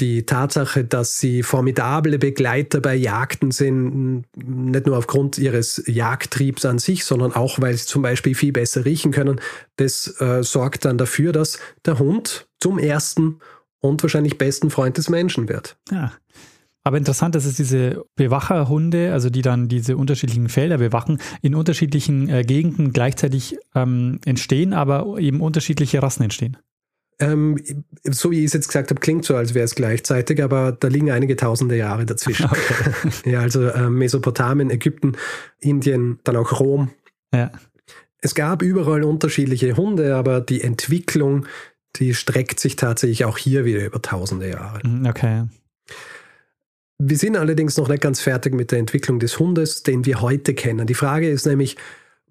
die 0.00 0.26
Tatsache, 0.26 0.84
dass 0.84 1.18
sie 1.18 1.42
formidable 1.42 2.18
Begleiter 2.18 2.80
bei 2.80 2.94
Jagden 2.94 3.50
sind, 3.50 4.24
nicht 4.36 4.86
nur 4.86 4.98
aufgrund 4.98 5.38
ihres 5.38 5.82
Jagdtriebs 5.86 6.64
an 6.66 6.78
sich, 6.78 7.04
sondern 7.04 7.32
auch, 7.32 7.60
weil 7.60 7.74
sie 7.74 7.86
zum 7.86 8.02
Beispiel 8.02 8.34
viel 8.34 8.52
besser 8.52 8.84
riechen 8.84 9.12
können, 9.12 9.40
das 9.76 10.20
äh, 10.20 10.42
sorgt 10.42 10.84
dann 10.84 10.98
dafür, 10.98 11.32
dass 11.32 11.58
der 11.86 11.98
Hund 11.98 12.46
zum 12.60 12.78
ersten 12.78 13.38
und 13.80 14.02
wahrscheinlich 14.02 14.38
besten 14.38 14.70
Freund 14.70 14.98
des 14.98 15.08
Menschen 15.08 15.48
wird. 15.48 15.76
Ja. 15.90 16.12
Aber 16.84 16.98
interessant, 16.98 17.34
dass 17.34 17.46
es 17.46 17.56
diese 17.56 18.04
Bewacherhunde, 18.14 19.12
also 19.12 19.28
die 19.28 19.42
dann 19.42 19.66
diese 19.66 19.96
unterschiedlichen 19.96 20.48
Felder 20.48 20.78
bewachen, 20.78 21.18
in 21.42 21.56
unterschiedlichen 21.56 22.28
äh, 22.28 22.44
Gegenden 22.44 22.92
gleichzeitig 22.92 23.58
ähm, 23.74 24.20
entstehen, 24.24 24.72
aber 24.72 25.18
eben 25.18 25.40
unterschiedliche 25.40 26.00
Rassen 26.00 26.22
entstehen. 26.22 26.58
Ähm, 27.18 27.56
so 28.04 28.30
wie 28.30 28.40
ich 28.40 28.46
es 28.46 28.52
jetzt 28.52 28.68
gesagt 28.68 28.90
habe, 28.90 29.00
klingt 29.00 29.24
so, 29.24 29.36
als 29.36 29.54
wäre 29.54 29.64
es 29.64 29.74
gleichzeitig, 29.74 30.42
aber 30.42 30.72
da 30.72 30.88
liegen 30.88 31.10
einige 31.10 31.36
tausende 31.36 31.76
Jahre 31.76 32.04
dazwischen. 32.04 32.46
Okay. 32.50 33.10
ja, 33.30 33.40
also 33.40 33.66
äh, 33.66 33.88
Mesopotamien, 33.88 34.70
Ägypten, 34.70 35.16
Indien, 35.58 36.18
dann 36.24 36.36
auch 36.36 36.60
Rom. 36.60 36.90
Ja. 37.32 37.50
Es 38.18 38.34
gab 38.34 38.62
überall 38.62 39.04
unterschiedliche 39.04 39.76
Hunde, 39.76 40.16
aber 40.16 40.40
die 40.40 40.62
Entwicklung, 40.62 41.46
die 41.96 42.14
streckt 42.14 42.60
sich 42.60 42.76
tatsächlich 42.76 43.24
auch 43.24 43.38
hier 43.38 43.64
wieder 43.64 43.84
über 43.84 44.02
tausende 44.02 44.50
Jahre. 44.50 44.86
Mhm, 44.86 45.06
okay. 45.06 45.44
Wir 46.98 47.16
sind 47.16 47.36
allerdings 47.36 47.76
noch 47.76 47.88
nicht 47.88 48.00
ganz 48.00 48.20
fertig 48.20 48.54
mit 48.54 48.72
der 48.72 48.78
Entwicklung 48.78 49.18
des 49.18 49.38
Hundes, 49.38 49.82
den 49.82 50.06
wir 50.06 50.20
heute 50.20 50.54
kennen. 50.54 50.86
Die 50.86 50.94
Frage 50.94 51.28
ist 51.28 51.46
nämlich, 51.46 51.76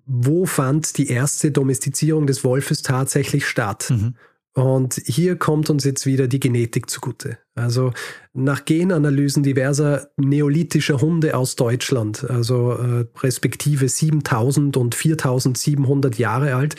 wo 0.05 0.45
fand 0.45 0.97
die 0.97 1.09
erste 1.09 1.51
Domestizierung 1.51 2.27
des 2.27 2.43
Wolfes 2.43 2.81
tatsächlich 2.81 3.47
statt? 3.47 3.87
Mhm. 3.89 4.15
Und 4.55 5.01
hier 5.05 5.35
kommt 5.35 5.69
uns 5.69 5.83
jetzt 5.83 6.05
wieder 6.05 6.29
die 6.29 6.39
Genetik 6.39 6.89
zugute. 6.89 7.37
Also 7.55 7.91
nach 8.33 8.63
Genanalysen 8.63 9.43
diverser 9.43 10.07
neolithischer 10.15 11.01
Hunde 11.01 11.35
aus 11.35 11.57
Deutschland, 11.57 12.29
also 12.29 12.71
äh, 12.71 13.05
respektive 13.19 13.89
7000 13.89 14.77
und 14.77 14.95
4700 14.95 16.17
Jahre 16.17 16.55
alt, 16.55 16.77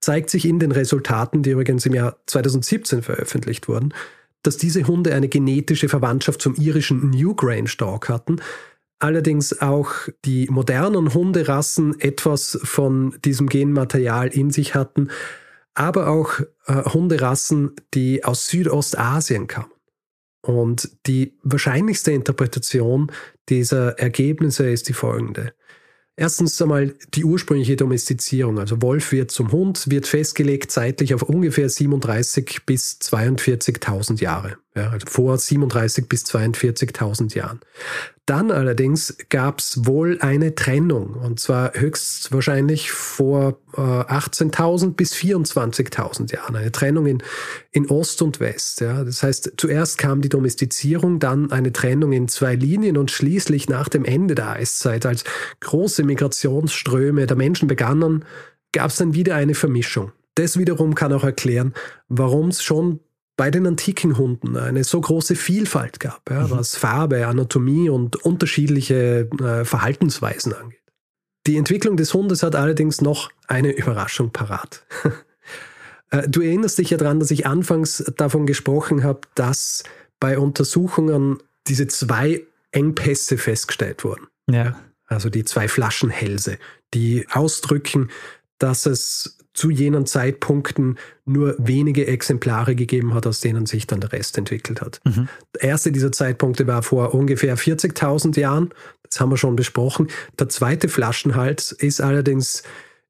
zeigt 0.00 0.28
sich 0.28 0.44
in 0.44 0.58
den 0.58 0.72
Resultaten, 0.72 1.44
die 1.44 1.50
übrigens 1.50 1.86
im 1.86 1.94
Jahr 1.94 2.16
2017 2.26 3.02
veröffentlicht 3.02 3.68
wurden, 3.68 3.94
dass 4.42 4.56
diese 4.56 4.84
Hunde 4.84 5.14
eine 5.14 5.28
genetische 5.28 5.88
Verwandtschaft 5.88 6.42
zum 6.42 6.56
irischen 6.56 7.10
Newgrange 7.10 7.70
Dog 7.78 8.08
hatten, 8.08 8.40
allerdings 8.98 9.60
auch 9.60 9.92
die 10.24 10.48
modernen 10.50 11.14
Hunderassen 11.14 11.98
etwas 12.00 12.58
von 12.64 13.14
diesem 13.24 13.48
Genmaterial 13.48 14.28
in 14.28 14.50
sich 14.50 14.74
hatten, 14.74 15.10
aber 15.74 16.08
auch 16.08 16.40
äh, 16.66 16.84
Hunderassen, 16.84 17.72
die 17.94 18.24
aus 18.24 18.46
Südostasien 18.46 19.46
kamen. 19.46 19.70
Und 20.42 20.90
die 21.06 21.38
wahrscheinlichste 21.42 22.12
Interpretation 22.12 23.10
dieser 23.48 23.98
Ergebnisse 23.98 24.68
ist 24.68 24.88
die 24.88 24.92
folgende. 24.92 25.54
Erstens 26.16 26.60
einmal 26.62 26.94
die 27.14 27.24
ursprüngliche 27.24 27.76
Domestizierung. 27.76 28.58
Also 28.58 28.80
Wolf 28.82 29.10
wird 29.10 29.30
zum 29.30 29.50
Hund, 29.50 29.90
wird 29.90 30.06
festgelegt 30.06 30.70
zeitlich 30.70 31.14
auf 31.14 31.22
ungefähr 31.22 31.68
37 31.68 32.66
bis 32.66 32.98
42.000 33.00 34.20
Jahre. 34.20 34.58
Ja, 34.76 34.90
also 34.90 35.06
vor 35.08 35.38
37 35.38 36.08
bis 36.08 36.24
42.000 36.24 37.36
Jahren. 37.36 37.60
Dann 38.26 38.50
allerdings 38.50 39.16
gab 39.28 39.60
es 39.60 39.86
wohl 39.86 40.18
eine 40.20 40.56
Trennung 40.56 41.14
und 41.14 41.38
zwar 41.38 41.74
höchstwahrscheinlich 41.74 42.90
vor 42.90 43.60
äh, 43.74 43.80
18.000 43.80 44.94
bis 44.94 45.14
24.000 45.14 46.34
Jahren. 46.34 46.56
Eine 46.56 46.72
Trennung 46.72 47.06
in, 47.06 47.22
in 47.70 47.88
Ost 47.88 48.20
und 48.20 48.40
West. 48.40 48.80
Ja. 48.80 49.04
Das 49.04 49.22
heißt, 49.22 49.52
zuerst 49.58 49.96
kam 49.98 50.22
die 50.22 50.28
Domestizierung, 50.28 51.20
dann 51.20 51.52
eine 51.52 51.72
Trennung 51.72 52.12
in 52.12 52.26
zwei 52.26 52.56
Linien 52.56 52.96
und 52.96 53.12
schließlich 53.12 53.68
nach 53.68 53.88
dem 53.88 54.04
Ende 54.04 54.34
der 54.34 54.50
Eiszeit, 54.50 55.06
als 55.06 55.22
große 55.60 56.02
Migrationsströme 56.02 57.26
der 57.26 57.36
Menschen 57.36 57.68
begannen, 57.68 58.24
gab 58.72 58.90
es 58.90 58.96
dann 58.96 59.14
wieder 59.14 59.36
eine 59.36 59.54
Vermischung. 59.54 60.10
Das 60.34 60.58
wiederum 60.58 60.96
kann 60.96 61.12
auch 61.12 61.22
erklären, 61.22 61.74
warum 62.08 62.48
es 62.48 62.64
schon 62.64 62.98
bei 63.36 63.50
den 63.50 63.66
antiken 63.66 64.16
Hunden 64.16 64.56
eine 64.56 64.84
so 64.84 65.00
große 65.00 65.34
Vielfalt 65.34 66.00
gab, 66.00 66.30
ja, 66.30 66.46
mhm. 66.46 66.50
was 66.50 66.76
Farbe, 66.76 67.26
Anatomie 67.26 67.88
und 67.88 68.16
unterschiedliche 68.16 69.28
äh, 69.40 69.64
Verhaltensweisen 69.64 70.54
angeht. 70.54 70.80
Die 71.46 71.56
Entwicklung 71.56 71.96
des 71.96 72.14
Hundes 72.14 72.42
hat 72.42 72.54
allerdings 72.54 73.00
noch 73.00 73.30
eine 73.48 73.72
Überraschung 73.72 74.30
parat. 74.30 74.84
Äh, 76.10 76.28
du 76.28 76.42
erinnerst 76.42 76.76
dich 76.76 76.90
ja 76.90 76.98
daran, 76.98 77.18
dass 77.18 77.30
ich 77.30 77.46
anfangs 77.46 78.04
davon 78.18 78.44
gesprochen 78.46 79.02
habe, 79.04 79.22
dass 79.34 79.84
bei 80.20 80.38
Untersuchungen 80.38 81.38
diese 81.66 81.86
zwei 81.86 82.46
Engpässe 82.72 83.38
festgestellt 83.38 84.04
wurden. 84.04 84.26
Ja. 84.50 84.78
Also 85.06 85.30
die 85.30 85.44
zwei 85.44 85.66
Flaschenhälse, 85.66 86.58
die 86.92 87.26
ausdrücken, 87.30 88.10
dass 88.58 88.84
es 88.84 89.38
zu 89.54 89.70
jenen 89.70 90.04
Zeitpunkten 90.04 90.98
nur 91.24 91.54
wenige 91.58 92.06
Exemplare 92.06 92.74
gegeben 92.74 93.14
hat, 93.14 93.26
aus 93.26 93.40
denen 93.40 93.66
sich 93.66 93.86
dann 93.86 94.00
der 94.00 94.12
Rest 94.12 94.36
entwickelt 94.36 94.80
hat. 94.80 95.00
Mhm. 95.04 95.28
Der 95.54 95.70
erste 95.70 95.92
dieser 95.92 96.12
Zeitpunkte 96.12 96.66
war 96.66 96.82
vor 96.82 97.14
ungefähr 97.14 97.56
40.000 97.56 98.38
Jahren. 98.38 98.70
Das 99.04 99.20
haben 99.20 99.30
wir 99.30 99.36
schon 99.36 99.56
besprochen. 99.56 100.08
Der 100.38 100.48
zweite 100.48 100.88
Flaschenhals 100.88 101.72
ist 101.72 102.00
allerdings 102.00 102.64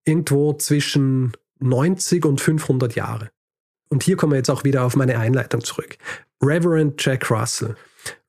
irgendwo 0.05 0.53
zwischen 0.53 1.33
90 1.61 2.27
und 2.27 2.41
500 2.41 2.95
Jahre. 2.95 3.31
Und 3.89 4.03
hier 4.03 4.17
kommen 4.17 4.33
wir 4.33 4.37
jetzt 4.37 4.51
auch 4.51 4.65
wieder 4.65 4.85
auf 4.85 4.97
meine 4.97 5.19
Einleitung 5.19 5.63
zurück. 5.63 5.97
Reverend 6.43 7.03
Jack 7.03 7.31
Russell. 7.31 7.75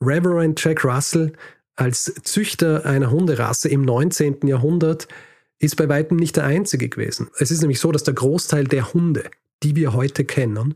Reverend 0.01 0.63
Jack 0.63 0.85
Russell 0.85 1.33
als 1.75 2.13
Züchter 2.23 2.85
einer 2.85 3.11
Hunderasse 3.11 3.67
im 3.67 3.81
19. 3.81 4.47
Jahrhundert 4.47 5.09
ist 5.59 5.75
bei 5.77 5.87
weitem 5.89 6.17
nicht 6.17 6.35
der 6.35 6.45
einzige 6.45 6.89
gewesen. 6.89 7.29
Es 7.37 7.51
ist 7.51 7.61
nämlich 7.61 7.79
so, 7.79 7.91
dass 7.91 8.03
der 8.03 8.13
Großteil 8.13 8.65
der 8.65 8.93
Hunde, 8.93 9.29
die 9.63 9.75
wir 9.75 9.93
heute 9.93 10.25
kennen, 10.25 10.75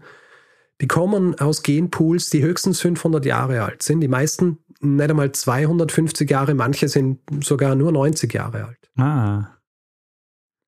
die 0.81 0.87
kommen 0.87 1.37
aus 1.39 1.63
Genpools, 1.63 2.29
die 2.29 2.41
höchstens 2.41 2.79
500 2.81 3.25
Jahre 3.25 3.63
alt 3.63 3.83
sind. 3.83 3.99
Die 3.99 4.07
meisten 4.07 4.59
nicht 4.79 5.09
einmal 5.09 5.31
250 5.31 6.29
Jahre, 6.29 6.53
manche 6.53 6.87
sind 6.87 7.19
sogar 7.41 7.75
nur 7.75 7.91
90 7.91 8.33
Jahre 8.33 8.65
alt. 8.65 8.89
Ah. 8.97 9.57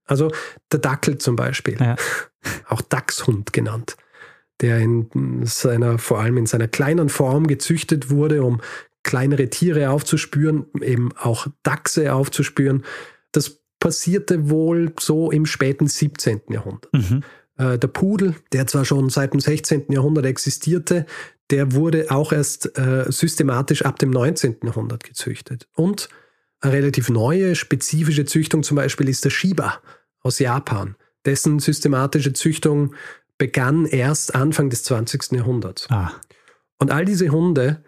Also 0.06 0.32
der 0.72 0.80
Dackel 0.80 1.18
zum 1.18 1.38
Beispiel, 1.38 1.78
ja. 1.80 1.96
auch 2.68 2.82
Dachshund 2.82 3.54
genannt, 3.54 3.96
der 4.60 4.80
in 4.80 5.46
seiner, 5.46 5.98
vor 5.98 6.20
allem 6.20 6.38
in 6.38 6.46
seiner 6.46 6.68
kleinen 6.68 7.08
Form 7.08 7.48
gezüchtet 7.48 8.10
wurde, 8.10 8.44
um 8.44 8.60
kleinere 9.04 9.50
Tiere 9.50 9.90
aufzuspüren, 9.90 10.66
eben 10.82 11.12
auch 11.18 11.48
Dachse 11.64 12.14
aufzuspüren. 12.14 12.84
Das 13.32 13.61
passierte 13.82 14.50
wohl 14.50 14.94
so 14.98 15.32
im 15.32 15.46
späten 15.46 15.88
17. 15.88 16.44
Jahrhundert. 16.50 16.94
Mhm. 16.94 17.24
Äh, 17.58 17.78
der 17.78 17.88
Pudel, 17.90 18.36
der 18.54 18.68
zwar 18.68 18.86
schon 18.86 19.10
seit 19.10 19.34
dem 19.34 19.42
16. 19.42 19.88
Jahrhundert 19.90 20.26
existierte, 20.26 21.06
der 21.50 21.74
wurde 21.74 22.10
auch 22.10 22.32
erst 22.32 22.78
äh, 22.78 23.12
systematisch 23.12 23.84
ab 23.84 24.00
dem 24.00 24.12
19. 24.12 24.58
Jahrhundert 24.64 25.04
gezüchtet. 25.04 25.68
Und 25.74 26.08
eine 26.62 26.74
relativ 26.74 27.10
neue, 27.10 27.56
spezifische 27.56 28.24
Züchtung 28.24 28.64
zum 28.64 28.76
Beispiel 28.76 29.10
ist 29.10 29.26
der 29.26 29.32
Shiba 29.32 29.82
aus 30.22 30.40
Japan. 30.40 30.96
Dessen 31.26 31.60
systematische 31.60 32.34
Züchtung 32.34 32.94
begann 33.38 33.86
erst 33.86 34.36
Anfang 34.36 34.70
des 34.70 34.84
20. 34.84 35.32
Jahrhunderts. 35.32 35.88
Ah. 35.90 36.14
Und 36.78 36.92
all 36.92 37.06
diese 37.06 37.30
Hunde 37.30 37.84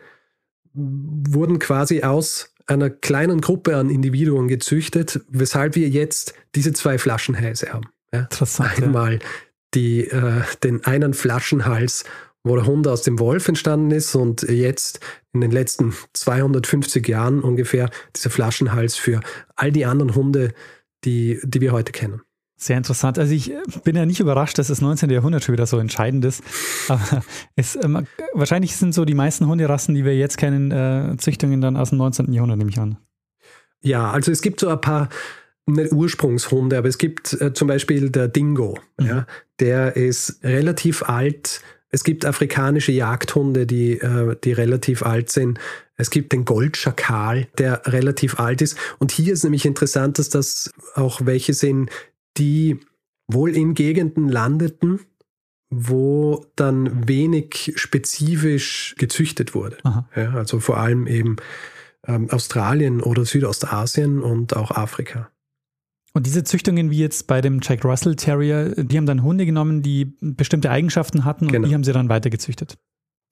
wurden 0.73 1.59
quasi 1.59 2.01
aus 2.01 2.52
einer 2.67 2.89
kleinen 2.89 3.41
Gruppe 3.41 3.77
an 3.77 3.89
Individuen 3.89 4.47
gezüchtet, 4.47 5.21
weshalb 5.29 5.75
wir 5.75 5.89
jetzt 5.89 6.33
diese 6.55 6.73
zwei 6.73 6.97
Flaschenhälse 6.97 7.73
haben. 7.73 7.89
Ja? 8.13 8.21
Interessant. 8.21 8.81
Einmal 8.81 9.19
die, 9.73 10.07
äh, 10.07 10.41
den 10.63 10.85
einen 10.85 11.13
Flaschenhals 11.13 12.05
wo 12.43 12.55
der 12.55 12.65
Hund 12.65 12.87
aus 12.87 13.03
dem 13.03 13.19
Wolf 13.19 13.47
entstanden 13.47 13.91
ist 13.91 14.15
und 14.15 14.41
jetzt 14.43 14.99
in 15.31 15.41
den 15.41 15.51
letzten 15.51 15.93
250 16.13 17.07
Jahren 17.07 17.41
ungefähr 17.41 17.89
dieser 18.15 18.29
Flaschenhals 18.29 18.95
für 18.95 19.21
all 19.55 19.71
die 19.71 19.85
anderen 19.85 20.15
Hunde, 20.15 20.53
die, 21.05 21.39
die 21.43 21.61
wir 21.61 21.71
heute 21.71 21.91
kennen. 21.91 22.21
Sehr 22.63 22.77
interessant. 22.77 23.19
Also 23.19 23.33
ich 23.33 23.51
bin 23.83 23.97
ja 23.97 24.05
nicht 24.05 24.21
überrascht, 24.21 24.57
dass 24.57 24.69
das 24.69 24.79
19. 24.79 25.09
Jahrhundert 25.09 25.43
schon 25.43 25.51
wieder 25.51 25.65
so 25.65 25.79
entscheidend 25.79 26.23
ist. 26.23 26.41
Aber 26.87 27.21
es, 27.57 27.75
ähm, 27.75 28.07
wahrscheinlich 28.33 28.77
sind 28.77 28.93
so 28.93 29.03
die 29.03 29.15
meisten 29.15 29.47
Hunderassen, 29.47 29.93
die 29.95 30.05
wir 30.05 30.15
jetzt 30.15 30.37
kennen, 30.37 30.71
äh, 30.71 31.17
Züchtungen 31.17 31.59
dann 31.59 31.75
aus 31.75 31.89
dem 31.89 31.97
19. 31.97 32.31
Jahrhundert, 32.31 32.57
nehme 32.57 32.69
ich 32.69 32.79
an. 32.79 32.95
Ja, 33.81 34.11
also 34.11 34.31
es 34.31 34.41
gibt 34.41 34.61
so 34.61 34.69
ein 34.69 34.79
paar 34.79 35.09
nicht 35.65 35.91
Ursprungshunde, 35.91 36.77
aber 36.77 36.87
es 36.87 36.97
gibt 36.97 37.33
äh, 37.41 37.53
zum 37.53 37.67
Beispiel 37.67 38.09
der 38.09 38.29
Dingo. 38.29 38.79
Mhm. 38.97 39.05
Ja, 39.05 39.27
der 39.59 39.97
ist 39.97 40.41
relativ 40.41 41.03
alt. 41.03 41.59
Es 41.89 42.05
gibt 42.05 42.25
afrikanische 42.25 42.93
Jagdhunde, 42.93 43.65
die, 43.67 43.99
äh, 43.99 44.37
die 44.41 44.53
relativ 44.53 45.03
alt 45.03 45.29
sind. 45.29 45.59
Es 45.97 46.11
gibt 46.11 46.31
den 46.31 46.45
Goldschakal, 46.45 47.47
der 47.57 47.81
relativ 47.87 48.39
alt 48.39 48.61
ist. 48.61 48.77
Und 48.99 49.11
hier 49.11 49.33
ist 49.33 49.43
nämlich 49.43 49.65
interessant, 49.65 50.17
dass 50.17 50.29
das 50.29 50.71
auch 50.95 51.25
welche 51.25 51.53
sind, 51.53 51.89
die 52.37 52.79
wohl 53.27 53.55
in 53.55 53.73
Gegenden 53.73 54.29
landeten, 54.29 54.99
wo 55.69 56.45
dann 56.55 57.07
wenig 57.07 57.73
spezifisch 57.75 58.95
gezüchtet 58.97 59.55
wurde. 59.55 59.77
Ja, 60.15 60.33
also 60.33 60.59
vor 60.59 60.77
allem 60.77 61.07
eben 61.07 61.37
ähm, 62.07 62.29
Australien 62.29 63.01
oder 63.01 63.25
Südostasien 63.25 64.21
und 64.21 64.55
auch 64.55 64.71
Afrika. 64.71 65.29
Und 66.13 66.27
diese 66.27 66.43
Züchtungen, 66.43 66.91
wie 66.91 66.99
jetzt 66.99 67.25
bei 67.25 67.41
dem 67.41 67.59
Jack 67.61 67.83
Russell 67.83 68.15
Terrier, 68.15 68.75
die 68.75 68.97
haben 68.97 69.07
dann 69.07 69.23
Hunde 69.23 69.47
genommen, 69.47 69.81
die 69.81 70.13
bestimmte 70.21 70.69
Eigenschaften 70.69 71.25
hatten 71.25 71.45
und 71.45 71.51
genau. 71.51 71.67
die 71.67 71.73
haben 71.73 71.83
sie 71.83 71.91
dann 71.91 72.07
weitergezüchtet. 72.07 72.77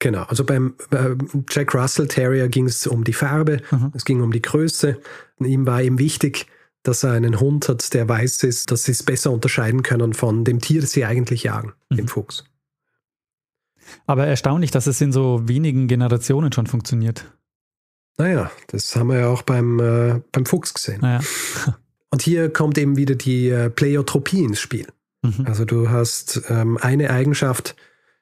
Genau, 0.00 0.24
also 0.24 0.44
beim 0.44 0.74
äh, 0.90 1.14
Jack 1.48 1.76
Russell 1.76 2.08
Terrier 2.08 2.48
ging 2.48 2.66
es 2.66 2.88
um 2.88 3.04
die 3.04 3.12
Farbe, 3.12 3.58
mhm. 3.70 3.92
es 3.94 4.04
ging 4.04 4.20
um 4.20 4.32
die 4.32 4.42
Größe. 4.42 5.00
Ihm 5.38 5.64
war 5.64 5.80
eben 5.80 6.00
wichtig, 6.00 6.46
dass 6.82 7.04
er 7.04 7.12
einen 7.12 7.40
Hund 7.40 7.68
hat, 7.68 7.94
der 7.94 8.08
weiß 8.08 8.42
ist, 8.44 8.70
dass 8.70 8.84
sie 8.84 8.92
es 8.92 9.02
besser 9.02 9.30
unterscheiden 9.30 9.82
können 9.82 10.14
von 10.14 10.44
dem 10.44 10.60
Tier, 10.60 10.80
das 10.80 10.92
sie 10.92 11.04
eigentlich 11.04 11.44
jagen, 11.44 11.74
mhm. 11.90 11.96
dem 11.96 12.08
Fuchs. 12.08 12.44
Aber 14.06 14.26
erstaunlich, 14.26 14.70
dass 14.70 14.86
es 14.86 15.00
in 15.00 15.12
so 15.12 15.48
wenigen 15.48 15.88
Generationen 15.88 16.52
schon 16.52 16.66
funktioniert. 16.66 17.32
Naja, 18.18 18.50
das 18.68 18.94
haben 18.96 19.08
wir 19.08 19.20
ja 19.20 19.28
auch 19.28 19.42
beim, 19.42 19.80
äh, 19.80 20.20
beim 20.32 20.46
Fuchs 20.46 20.74
gesehen. 20.74 21.00
Naja. 21.00 21.20
Und 22.10 22.22
hier 22.22 22.52
kommt 22.52 22.76
eben 22.76 22.96
wieder 22.96 23.14
die 23.14 23.48
äh, 23.48 23.70
Pleiotropie 23.70 24.44
ins 24.44 24.60
Spiel. 24.60 24.86
Mhm. 25.22 25.46
Also 25.46 25.64
du 25.64 25.88
hast 25.88 26.42
ähm, 26.50 26.76
eine 26.78 27.10
Eigenschaft, 27.10 27.74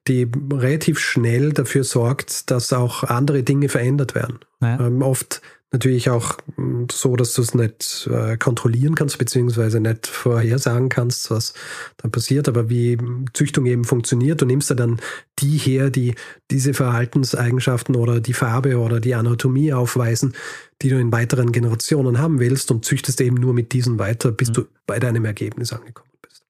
die 0.06 0.30
relativ 0.52 0.98
schnell 1.00 1.52
dafür 1.52 1.84
sorgt, 1.84 2.50
dass 2.50 2.72
auch 2.72 3.04
andere 3.04 3.42
Dinge 3.42 3.68
verändert 3.68 4.14
werden. 4.14 4.38
Naja. 4.60 4.86
Ähm, 4.86 5.02
oft 5.02 5.42
natürlich 5.72 6.10
auch 6.10 6.38
hm, 6.56 6.88
so, 6.90 7.16
dass 7.16 7.32
du 7.34 7.42
es 7.42 7.54
nicht 7.54 8.08
äh, 8.10 8.36
kontrollieren 8.36 8.94
kannst, 8.94 9.18
beziehungsweise 9.18 9.80
nicht 9.80 10.06
vorhersagen 10.06 10.88
kannst, 10.88 11.30
was 11.30 11.54
da 11.98 12.08
passiert, 12.08 12.48
aber 12.48 12.68
wie 12.68 12.98
Züchtung 13.32 13.66
eben 13.66 13.84
funktioniert. 13.84 14.40
Du 14.40 14.46
nimmst 14.46 14.70
da 14.70 14.74
dann 14.74 15.00
die 15.38 15.56
her, 15.56 15.90
die 15.90 16.14
diese 16.50 16.74
Verhaltenseigenschaften 16.74 17.94
oder 17.94 18.20
die 18.20 18.34
Farbe 18.34 18.78
oder 18.78 19.00
die 19.00 19.14
Anatomie 19.14 19.72
aufweisen, 19.72 20.34
die 20.82 20.88
du 20.88 20.98
in 20.98 21.12
weiteren 21.12 21.52
Generationen 21.52 22.18
haben 22.18 22.40
willst 22.40 22.70
und 22.70 22.84
züchtest 22.84 23.20
eben 23.20 23.36
nur 23.36 23.54
mit 23.54 23.72
diesen 23.72 23.98
weiter, 23.98 24.32
bis 24.32 24.48
mhm. 24.48 24.54
du 24.54 24.64
bei 24.86 24.98
deinem 24.98 25.24
Ergebnis 25.24 25.72
angekommen 25.72 26.10
bist. 26.22 26.44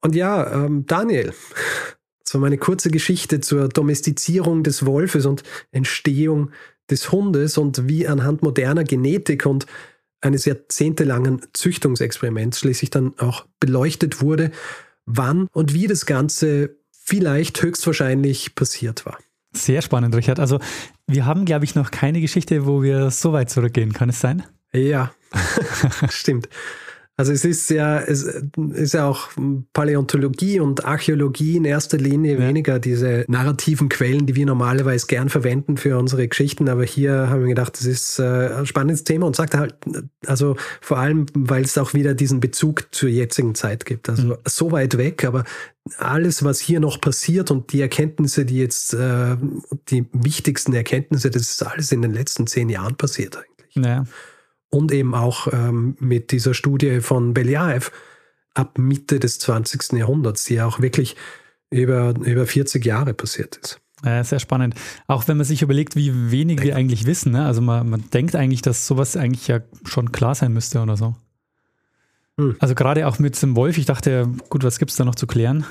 Und 0.00 0.14
ja, 0.14 0.64
ähm, 0.64 0.86
Daniel, 0.86 1.34
so 2.24 2.38
meine 2.38 2.56
kurze 2.56 2.90
Geschichte 2.90 3.40
zur 3.40 3.68
Domestizierung 3.68 4.62
des 4.62 4.86
Wolfes 4.86 5.26
und 5.26 5.42
Entstehung 5.72 6.50
des 6.92 7.10
Hundes 7.10 7.58
und 7.58 7.88
wie 7.88 8.06
anhand 8.06 8.42
moderner 8.42 8.84
Genetik 8.84 9.46
und 9.46 9.66
eines 10.20 10.44
jahrzehntelangen 10.44 11.42
Züchtungsexperiments 11.52 12.60
schließlich 12.60 12.90
dann 12.90 13.18
auch 13.18 13.46
beleuchtet 13.58 14.22
wurde, 14.22 14.52
wann 15.04 15.48
und 15.52 15.74
wie 15.74 15.88
das 15.88 16.06
Ganze 16.06 16.76
vielleicht 16.92 17.60
höchstwahrscheinlich 17.60 18.54
passiert 18.54 19.04
war. 19.04 19.18
Sehr 19.52 19.82
spannend, 19.82 20.14
Richard. 20.14 20.38
Also 20.38 20.60
wir 21.06 21.26
haben, 21.26 21.44
glaube 21.44 21.64
ich, 21.64 21.74
noch 21.74 21.90
keine 21.90 22.20
Geschichte, 22.20 22.66
wo 22.66 22.82
wir 22.82 23.10
so 23.10 23.32
weit 23.32 23.50
zurückgehen. 23.50 23.92
Kann 23.92 24.08
es 24.08 24.20
sein? 24.20 24.44
Ja, 24.72 25.12
stimmt. 26.08 26.48
Also 27.18 27.30
es 27.32 27.44
ist 27.44 27.68
ja, 27.68 28.00
es 28.00 28.22
ist 28.72 28.94
ja 28.94 29.06
auch 29.06 29.28
Paläontologie 29.74 30.60
und 30.60 30.86
Archäologie 30.86 31.58
in 31.58 31.66
erster 31.66 31.98
Linie 31.98 32.38
weniger 32.38 32.78
diese 32.78 33.26
narrativen 33.28 33.90
Quellen, 33.90 34.24
die 34.24 34.34
wir 34.34 34.46
normalerweise 34.46 35.06
gern 35.06 35.28
verwenden 35.28 35.76
für 35.76 35.98
unsere 35.98 36.26
Geschichten. 36.26 36.70
Aber 36.70 36.84
hier 36.84 37.28
haben 37.28 37.42
wir 37.42 37.48
gedacht, 37.48 37.74
das 37.74 37.84
ist 37.84 38.18
äh, 38.18 38.54
ein 38.56 38.66
spannendes 38.66 39.04
Thema 39.04 39.26
und 39.26 39.36
sagt 39.36 39.54
halt, 39.54 39.74
also 40.26 40.56
vor 40.80 40.98
allem, 40.98 41.26
weil 41.34 41.64
es 41.64 41.76
auch 41.76 41.92
wieder 41.92 42.14
diesen 42.14 42.40
Bezug 42.40 42.88
zur 42.92 43.10
jetzigen 43.10 43.54
Zeit 43.54 43.84
gibt. 43.84 44.08
Also 44.08 44.28
mhm. 44.28 44.36
so 44.46 44.72
weit 44.72 44.96
weg, 44.96 45.24
aber 45.24 45.44
alles, 45.98 46.44
was 46.44 46.60
hier 46.60 46.80
noch 46.80 46.98
passiert 46.98 47.50
und 47.50 47.74
die 47.74 47.82
Erkenntnisse, 47.82 48.46
die 48.46 48.58
jetzt, 48.58 48.94
äh, 48.94 49.36
die 49.90 50.06
wichtigsten 50.14 50.72
Erkenntnisse, 50.72 51.30
das 51.30 51.42
ist 51.42 51.62
alles 51.62 51.92
in 51.92 52.00
den 52.00 52.14
letzten 52.14 52.46
zehn 52.46 52.70
Jahren 52.70 52.96
passiert 52.96 53.36
eigentlich. 53.36 53.86
Ja 53.86 54.04
und 54.72 54.90
eben 54.90 55.14
auch 55.14 55.52
ähm, 55.52 55.96
mit 56.00 56.32
dieser 56.32 56.54
Studie 56.54 57.00
von 57.00 57.34
Belyaev 57.34 57.90
ab 58.54 58.78
Mitte 58.78 59.20
des 59.20 59.38
20. 59.38 59.92
Jahrhunderts, 59.92 60.44
die 60.44 60.54
ja 60.54 60.66
auch 60.66 60.80
wirklich 60.80 61.14
über, 61.70 62.14
über 62.24 62.46
40 62.46 62.84
Jahre 62.84 63.14
passiert 63.14 63.56
ist. 63.56 63.80
Ja, 64.04 64.24
sehr 64.24 64.40
spannend. 64.40 64.74
Auch 65.06 65.28
wenn 65.28 65.36
man 65.36 65.46
sich 65.46 65.62
überlegt, 65.62 65.94
wie 65.94 66.32
wenig 66.32 66.62
wir 66.62 66.74
eigentlich 66.74 67.06
wissen. 67.06 67.32
Ne? 67.32 67.44
Also 67.44 67.60
man, 67.60 67.88
man 67.88 68.04
denkt 68.12 68.34
eigentlich, 68.34 68.62
dass 68.62 68.86
sowas 68.86 69.16
eigentlich 69.16 69.46
ja 69.46 69.60
schon 69.84 70.10
klar 70.10 70.34
sein 70.34 70.52
müsste 70.52 70.80
oder 70.80 70.96
so. 70.96 71.14
Hm. 72.38 72.56
Also 72.58 72.74
gerade 72.74 73.06
auch 73.06 73.18
mit 73.18 73.40
dem 73.40 73.54
Wolf, 73.54 73.78
ich 73.78 73.86
dachte, 73.86 74.28
gut, 74.48 74.64
was 74.64 74.78
gibt 74.78 74.90
es 74.90 74.96
da 74.96 75.04
noch 75.04 75.14
zu 75.14 75.26
klären? 75.26 75.64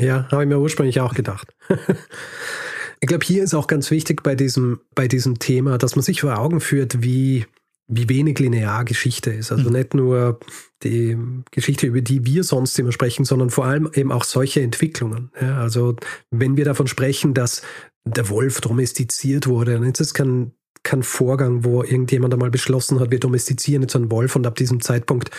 Ja, 0.00 0.28
habe 0.30 0.42
ich 0.42 0.48
mir 0.48 0.58
ursprünglich 0.58 1.00
auch 1.00 1.14
gedacht. 1.14 1.54
ich 3.00 3.08
glaube, 3.08 3.24
hier 3.24 3.42
ist 3.42 3.54
auch 3.54 3.68
ganz 3.68 3.90
wichtig 3.90 4.22
bei 4.22 4.34
diesem, 4.34 4.80
bei 4.94 5.08
diesem 5.08 5.38
Thema, 5.38 5.78
dass 5.78 5.96
man 5.96 6.02
sich 6.02 6.20
vor 6.20 6.38
Augen 6.38 6.60
führt, 6.60 7.02
wie, 7.02 7.46
wie 7.88 8.08
wenig 8.08 8.38
linear 8.38 8.84
Geschichte 8.84 9.30
ist. 9.30 9.50
Also 9.50 9.70
mhm. 9.70 9.76
nicht 9.76 9.94
nur 9.94 10.38
die 10.82 11.16
Geschichte, 11.50 11.86
über 11.86 12.02
die 12.02 12.24
wir 12.26 12.44
sonst 12.44 12.78
immer 12.78 12.92
sprechen, 12.92 13.24
sondern 13.24 13.50
vor 13.50 13.64
allem 13.64 13.90
eben 13.94 14.12
auch 14.12 14.24
solche 14.24 14.60
Entwicklungen. 14.60 15.32
Ja, 15.40 15.58
also 15.58 15.96
wenn 16.30 16.56
wir 16.56 16.66
davon 16.66 16.86
sprechen, 16.86 17.34
dass 17.34 17.62
der 18.04 18.28
Wolf 18.28 18.60
domestiziert 18.60 19.46
wurde, 19.46 19.74
dann 19.74 19.84
ist 19.84 20.00
es 20.00 20.14
kein, 20.14 20.52
kein 20.82 21.02
Vorgang, 21.02 21.64
wo 21.64 21.82
irgendjemand 21.82 22.34
einmal 22.34 22.50
beschlossen 22.50 23.00
hat, 23.00 23.10
wir 23.10 23.20
domestizieren 23.20 23.82
jetzt 23.82 23.96
einen 23.96 24.10
Wolf 24.10 24.36
und 24.36 24.46
ab 24.46 24.54
diesem 24.54 24.80
Zeitpunkt 24.80 25.30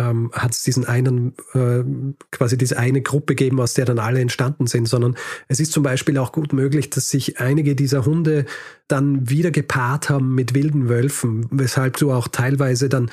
ähm, 0.00 0.30
hat 0.32 0.52
es 0.52 0.62
diesen 0.62 0.86
einen, 0.86 1.34
äh, 1.52 1.84
quasi 2.30 2.56
diese 2.56 2.78
eine 2.78 3.02
Gruppe 3.02 3.34
gegeben, 3.34 3.60
aus 3.60 3.74
der 3.74 3.84
dann 3.84 3.98
alle 3.98 4.20
entstanden 4.20 4.66
sind, 4.66 4.88
sondern 4.88 5.16
es 5.48 5.60
ist 5.60 5.72
zum 5.72 5.82
Beispiel 5.82 6.16
auch 6.16 6.32
gut 6.32 6.52
möglich, 6.52 6.88
dass 6.90 7.10
sich 7.10 7.38
einige 7.38 7.76
dieser 7.76 8.06
Hunde 8.06 8.46
dann 8.88 9.28
wieder 9.28 9.50
gepaart 9.50 10.08
haben 10.08 10.34
mit 10.34 10.54
wilden 10.54 10.88
Wölfen, 10.88 11.46
weshalb 11.50 11.96
du 11.98 12.12
auch 12.12 12.28
teilweise 12.28 12.88
dann, 12.88 13.10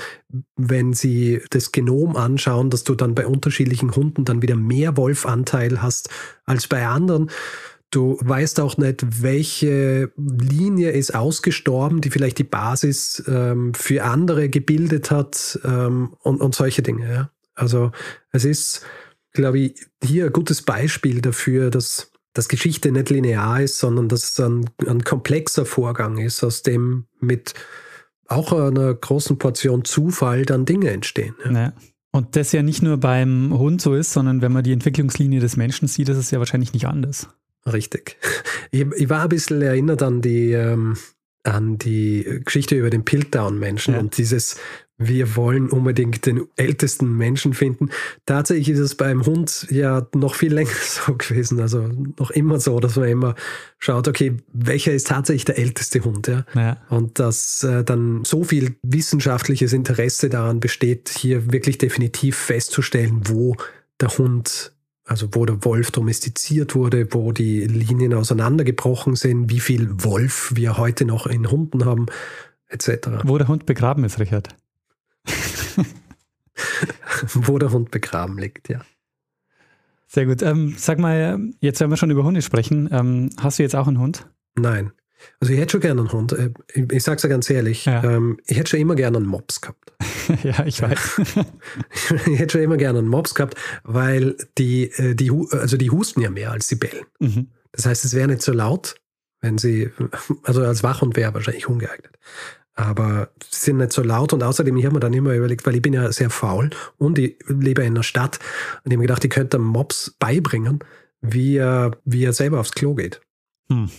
wenn 0.56 0.94
sie 0.94 1.42
das 1.50 1.72
Genom 1.72 2.16
anschauen, 2.16 2.70
dass 2.70 2.84
du 2.84 2.96
dann 2.96 3.16
bei 3.16 3.28
unterschiedlichen 3.28 3.96
Hunden 3.96 4.24
dann 4.24 4.42
wieder 4.42 4.56
mehr 4.56 4.96
Wolfanteil 4.96 5.82
hast 5.82 6.10
als 6.46 6.68
bei 6.68 6.88
anderen. 6.88 7.30
Du 7.90 8.18
weißt 8.22 8.60
auch 8.60 8.78
nicht, 8.78 9.24
welche 9.24 10.12
Linie 10.18 10.92
ist 10.92 11.16
ausgestorben, 11.16 12.02
die 12.02 12.10
vielleicht 12.10 12.38
die 12.38 12.44
Basis 12.44 13.24
ähm, 13.28 13.74
für 13.74 14.04
andere 14.04 14.50
gebildet 14.50 15.10
hat 15.10 15.58
ähm, 15.64 16.14
und, 16.20 16.42
und 16.42 16.54
solche 16.54 16.82
Dinge. 16.82 17.10
Ja? 17.10 17.32
Also 17.56 17.92
es 18.32 18.44
ist, 18.44 18.82
glaube 19.32 19.60
ich, 19.60 19.88
hier 20.04 20.26
ein 20.26 20.34
gutes 20.34 20.64
Beispiel 20.64 21.22
dafür, 21.22 21.70
dass, 21.70 22.12
dass 22.34 22.50
Geschichte 22.50 22.92
nicht 22.92 23.10
linear 23.10 23.62
ist, 23.62 23.80
sondern 23.80 24.10
dass 24.10 24.32
es 24.32 24.40
ein, 24.40 24.70
ein 24.86 25.04
komplexer 25.06 25.66
Vorgang 25.66 26.18
ist, 26.18 26.44
aus 26.44 26.64
dem 26.64 27.06
mit 27.22 27.54
auch 28.28 28.52
einer 28.52 28.94
großen 28.94 29.38
Portion 29.38 29.86
Zufall 29.86 30.46
dann 30.46 30.66
Dinge 30.66 30.90
entstehen. 30.90 31.36
Ja. 31.46 31.52
ja. 31.52 31.74
Und 32.12 32.36
das 32.36 32.52
ja 32.52 32.64
nicht 32.64 32.82
nur 32.82 32.98
beim 32.98 33.58
Hund 33.58 33.82
so 33.82 33.94
ist, 33.94 34.12
sondern 34.12 34.42
wenn 34.42 34.52
man 34.52 34.64
die 34.64 34.72
Entwicklungslinie 34.74 35.40
des 35.40 35.56
Menschen 35.56 35.88
sieht, 35.88 36.10
ist 36.10 36.18
es 36.18 36.32
ja 36.32 36.40
wahrscheinlich 36.40 36.74
nicht 36.74 36.88
anders. 36.88 37.30
Richtig. 37.72 38.18
Ich, 38.72 38.86
ich, 38.96 39.10
war 39.10 39.24
ein 39.24 39.30
bisschen 39.30 39.62
erinnert 39.62 40.02
an 40.02 40.22
die, 40.22 40.52
ähm, 40.54 40.98
an 41.44 41.78
die 41.78 42.42
Geschichte 42.46 42.76
über 42.76 42.90
den 42.90 43.06
Piltdown-Menschen 43.06 43.94
ja. 43.94 44.00
und 44.00 44.18
dieses, 44.18 44.58
wir 44.98 45.36
wollen 45.36 45.70
unbedingt 45.70 46.26
den 46.26 46.48
ältesten 46.56 47.16
Menschen 47.18 47.54
finden. 47.54 47.90
Tatsächlich 48.26 48.70
ist 48.70 48.80
es 48.80 48.96
beim 48.96 49.26
Hund 49.26 49.68
ja 49.70 50.08
noch 50.16 50.36
viel 50.36 50.54
länger 50.54 50.72
so 50.82 51.16
gewesen, 51.16 51.60
also 51.60 51.88
noch 52.18 52.32
immer 52.32 52.60
so, 52.60 52.80
dass 52.80 52.96
man 52.96 53.10
immer 53.10 53.36
schaut, 53.80 54.08
okay, 54.08 54.38
welcher 54.54 54.94
ist 54.94 55.08
tatsächlich 55.08 55.46
der 55.46 55.60
älteste 55.60 56.04
Hund, 56.04 56.28
ja? 56.28 56.46
ja. 56.56 56.78
Und 56.90 57.20
dass 57.20 57.64
äh, 57.64 57.84
dann 57.84 58.24
so 58.26 58.44
viel 58.44 58.76
wissenschaftliches 58.82 59.74
Interesse 59.74 60.30
daran 60.30 60.60
besteht, 60.60 61.10
hier 61.10 61.52
wirklich 61.52 61.78
definitiv 61.78 62.36
festzustellen, 62.38 63.22
wo 63.26 63.56
der 64.00 64.10
Hund 64.18 64.72
also 65.08 65.30
wo 65.32 65.46
der 65.46 65.64
Wolf 65.64 65.92
domestiziert 65.92 66.76
wurde, 66.76 67.08
wo 67.12 67.32
die 67.32 67.66
Linien 67.66 68.14
auseinandergebrochen 68.14 69.16
sind, 69.16 69.50
wie 69.50 69.62
viel 69.62 70.04
Wolf 70.04 70.52
wir 70.54 70.78
heute 70.78 71.06
noch 71.06 71.26
in 71.26 71.50
Hunden 71.50 71.86
haben, 71.86 72.08
etc. 72.68 73.24
Wo 73.24 73.38
der 73.38 73.48
Hund 73.48 73.66
begraben 73.66 74.04
ist, 74.04 74.20
Richard. 74.20 74.50
wo 77.34 77.58
der 77.58 77.72
Hund 77.72 77.92
begraben 77.92 78.38
liegt, 78.38 78.70
ja. 78.70 78.82
Sehr 80.08 80.26
gut. 80.26 80.42
Ähm, 80.42 80.76
sag 80.78 81.00
mal, 81.00 81.40
jetzt 81.62 81.80
werden 81.80 81.92
wir 81.92 81.98
schon 81.98 82.12
über 82.12 82.24
Hunde 82.24 82.42
sprechen. 82.42 82.90
Ähm, 82.92 83.30
hast 83.38 83.60
du 83.60 83.64
jetzt 83.64 83.76
auch 83.76 83.88
einen 83.88 84.00
Hund? 84.00 84.28
Nein. 84.56 84.92
Also 85.40 85.54
ich 85.54 85.60
hätte 85.60 85.72
schon 85.72 85.82
gerne 85.82 86.02
einen 86.02 86.12
Hund. 86.12 86.34
Äh, 86.34 86.52
ich 86.92 87.04
sage 87.04 87.18
es 87.18 87.24
ja 87.24 87.30
ganz 87.30 87.50
ehrlich, 87.50 87.86
ja. 87.86 88.04
Ähm, 88.04 88.40
ich 88.46 88.58
hätte 88.58 88.72
schon 88.72 88.80
immer 88.80 88.96
gerne 88.96 89.18
einen 89.18 89.28
Mops 89.28 89.62
gehabt. 89.62 89.94
ja, 90.44 90.66
ich 90.66 90.82
weiß. 90.82 91.22
ich 92.28 92.40
hätte 92.40 92.54
schon 92.54 92.62
immer 92.62 92.78
gerne 92.78 93.00
einen 93.00 93.08
Mops 93.08 93.36
gehabt, 93.36 93.56
weil 93.84 94.36
die, 94.58 94.92
äh, 94.92 95.16
die, 95.16 95.32
also 95.52 95.78
die 95.78 95.92
husten 95.92 96.22
ja 96.22 96.30
mehr 96.30 96.52
als 96.52 96.68
sie 96.68 96.76
bellen. 96.76 97.06
Mhm. 97.20 97.48
Das 97.72 97.86
heißt, 97.86 98.06
es 98.06 98.14
wäre 98.14 98.28
nicht 98.28 98.42
so 98.42 98.54
laut, 98.54 98.96
wenn 99.42 99.58
sie, 99.58 99.92
also 100.44 100.64
als 100.64 100.84
Wachhund 100.84 101.16
wäre 101.16 101.34
wahrscheinlich 101.34 101.68
ungeeignet. 101.68 102.18
Aber 102.74 103.32
sie 103.50 103.66
sind 103.66 103.78
nicht 103.78 103.92
so 103.92 104.04
laut 104.04 104.34
und 104.34 104.44
außerdem, 104.44 104.78
ich 104.78 104.86
habe 104.86 104.94
mir 104.94 105.00
dann 105.00 105.14
immer 105.14 105.34
überlegt, 105.34 105.66
weil 105.66 105.76
ich 105.76 105.82
bin 105.82 105.94
ja 105.94 106.12
sehr 106.12 106.30
faul 106.30 106.70
und 106.98 107.18
ich 107.18 107.38
lebe 107.48 107.82
in 107.82 107.94
einer 107.94 108.04
Stadt 108.04 108.38
und 108.84 108.92
ich 108.92 108.94
habe 108.94 108.98
mir 108.98 109.08
gedacht, 109.08 109.26
ich 109.26 109.32
könnte 109.32 109.58
Mops 109.58 110.16
beibringen, 110.20 110.80
wie 111.22 111.58
er, 111.58 111.98
wie 112.06 112.24
er 112.24 112.34
selber 112.34 112.60
aufs 112.60 112.74
Klo 112.74 112.94
geht. 112.94 113.22
Hm. 113.70 113.90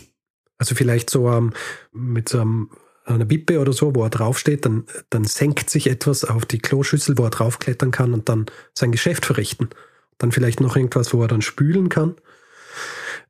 Also 0.59 0.75
vielleicht 0.75 1.09
so 1.09 1.31
ähm, 1.31 1.53
mit 1.93 2.29
so 2.29 2.41
einem, 2.41 2.71
einer 3.05 3.25
Bippe 3.25 3.61
oder 3.61 3.73
so, 3.73 3.95
wo 3.95 4.03
er 4.03 4.11
draufsteht, 4.11 4.65
dann, 4.65 4.85
dann 5.09 5.25
senkt 5.25 5.71
sich 5.71 5.89
etwas 5.89 6.25
auf 6.25 6.45
die 6.45 6.59
Kloschüssel, 6.59 7.17
wo 7.17 7.25
er 7.25 7.31
draufklettern 7.31 7.91
kann 7.91 8.13
und 8.13 8.29
dann 8.29 8.47
sein 8.75 8.93
Geschäft 8.93 9.25
verrichten. 9.25 9.71
Dann 10.19 10.33
vielleicht 10.33 10.61
noch 10.61 10.77
irgendwas, 10.77 11.15
wo 11.15 11.23
er 11.23 11.29
dann 11.29 11.43
spülen 11.43 11.89
kann. 11.89 12.17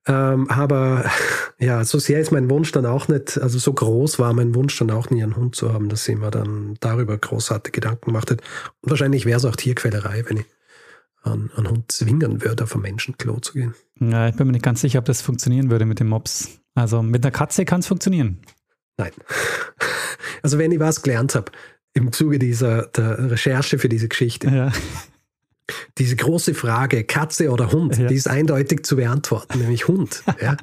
Ähm, 0.07 0.49
aber 0.49 1.05
ja, 1.59 1.85
so 1.85 1.99
sehr 1.99 2.19
ist 2.19 2.33
mein 2.33 2.49
Wunsch 2.51 2.73
dann 2.73 2.87
auch 2.87 3.09
nicht, 3.09 3.39
also 3.39 3.59
so 3.59 3.73
groß 3.75 4.19
war 4.19 4.33
mein 4.33 4.55
Wunsch 4.55 4.77
dann 4.79 4.91
auch 4.91 5.11
nie, 5.11 5.23
einen 5.23 5.37
Hund 5.37 5.55
zu 5.55 5.73
haben, 5.73 5.91
dass 5.91 6.09
ich 6.09 6.17
mir 6.17 6.31
dann 6.31 6.77
darüber 6.81 7.17
großartige 7.17 7.81
Gedanken 7.81 8.07
gemacht. 8.07 8.31
Und 8.31 8.41
wahrscheinlich 8.81 9.27
wäre 9.27 9.37
es 9.37 9.45
auch 9.45 9.57
Tierquälerei, 9.57 10.25
wenn 10.27 10.39
ich 10.39 10.47
einen 11.23 11.69
Hund 11.69 11.91
zwingen 11.91 12.43
würde, 12.43 12.65
auf 12.65 12.75
ein 12.75 12.83
Menschenklo 12.83 13.41
zu 13.41 13.55
gehen. 13.55 13.75
Ja, 14.01 14.29
ich 14.29 14.37
bin 14.37 14.47
mir 14.47 14.53
nicht 14.53 14.65
ganz 14.65 14.81
sicher, 14.81 14.99
ob 15.01 15.05
das 15.05 15.21
funktionieren 15.21 15.71
würde 15.71 15.85
mit 15.85 16.01
dem 16.01 16.09
Mops. 16.09 16.61
Also 16.75 17.03
mit 17.03 17.25
einer 17.25 17.33
Katze 17.33 17.65
kann 17.65 17.81
es 17.81 17.87
funktionieren. 17.87 18.41
Nein. 18.97 19.13
Also 20.41 20.57
wenn 20.59 20.71
ich 20.71 20.79
was 20.79 21.03
gelernt 21.03 21.35
habe 21.35 21.51
im 21.95 22.13
Zuge 22.13 22.39
dieser 22.39 22.87
der 22.87 23.31
Recherche 23.33 23.81
für 23.81 23.89
diese 23.89 24.07
Geschichte, 24.07 24.49
ja. 24.49 24.73
diese 25.99 26.15
große 26.15 26.55
Frage, 26.55 27.03
Katze 27.03 27.51
oder 27.51 27.73
Hund, 27.73 27.99
ja. 27.99 28.07
die 28.07 28.15
ist 28.15 28.29
eindeutig 28.29 28.85
zu 28.85 28.95
beantworten, 28.95 29.59
nämlich 29.59 29.89
Hund. 29.89 30.23
Ja. 30.41 30.57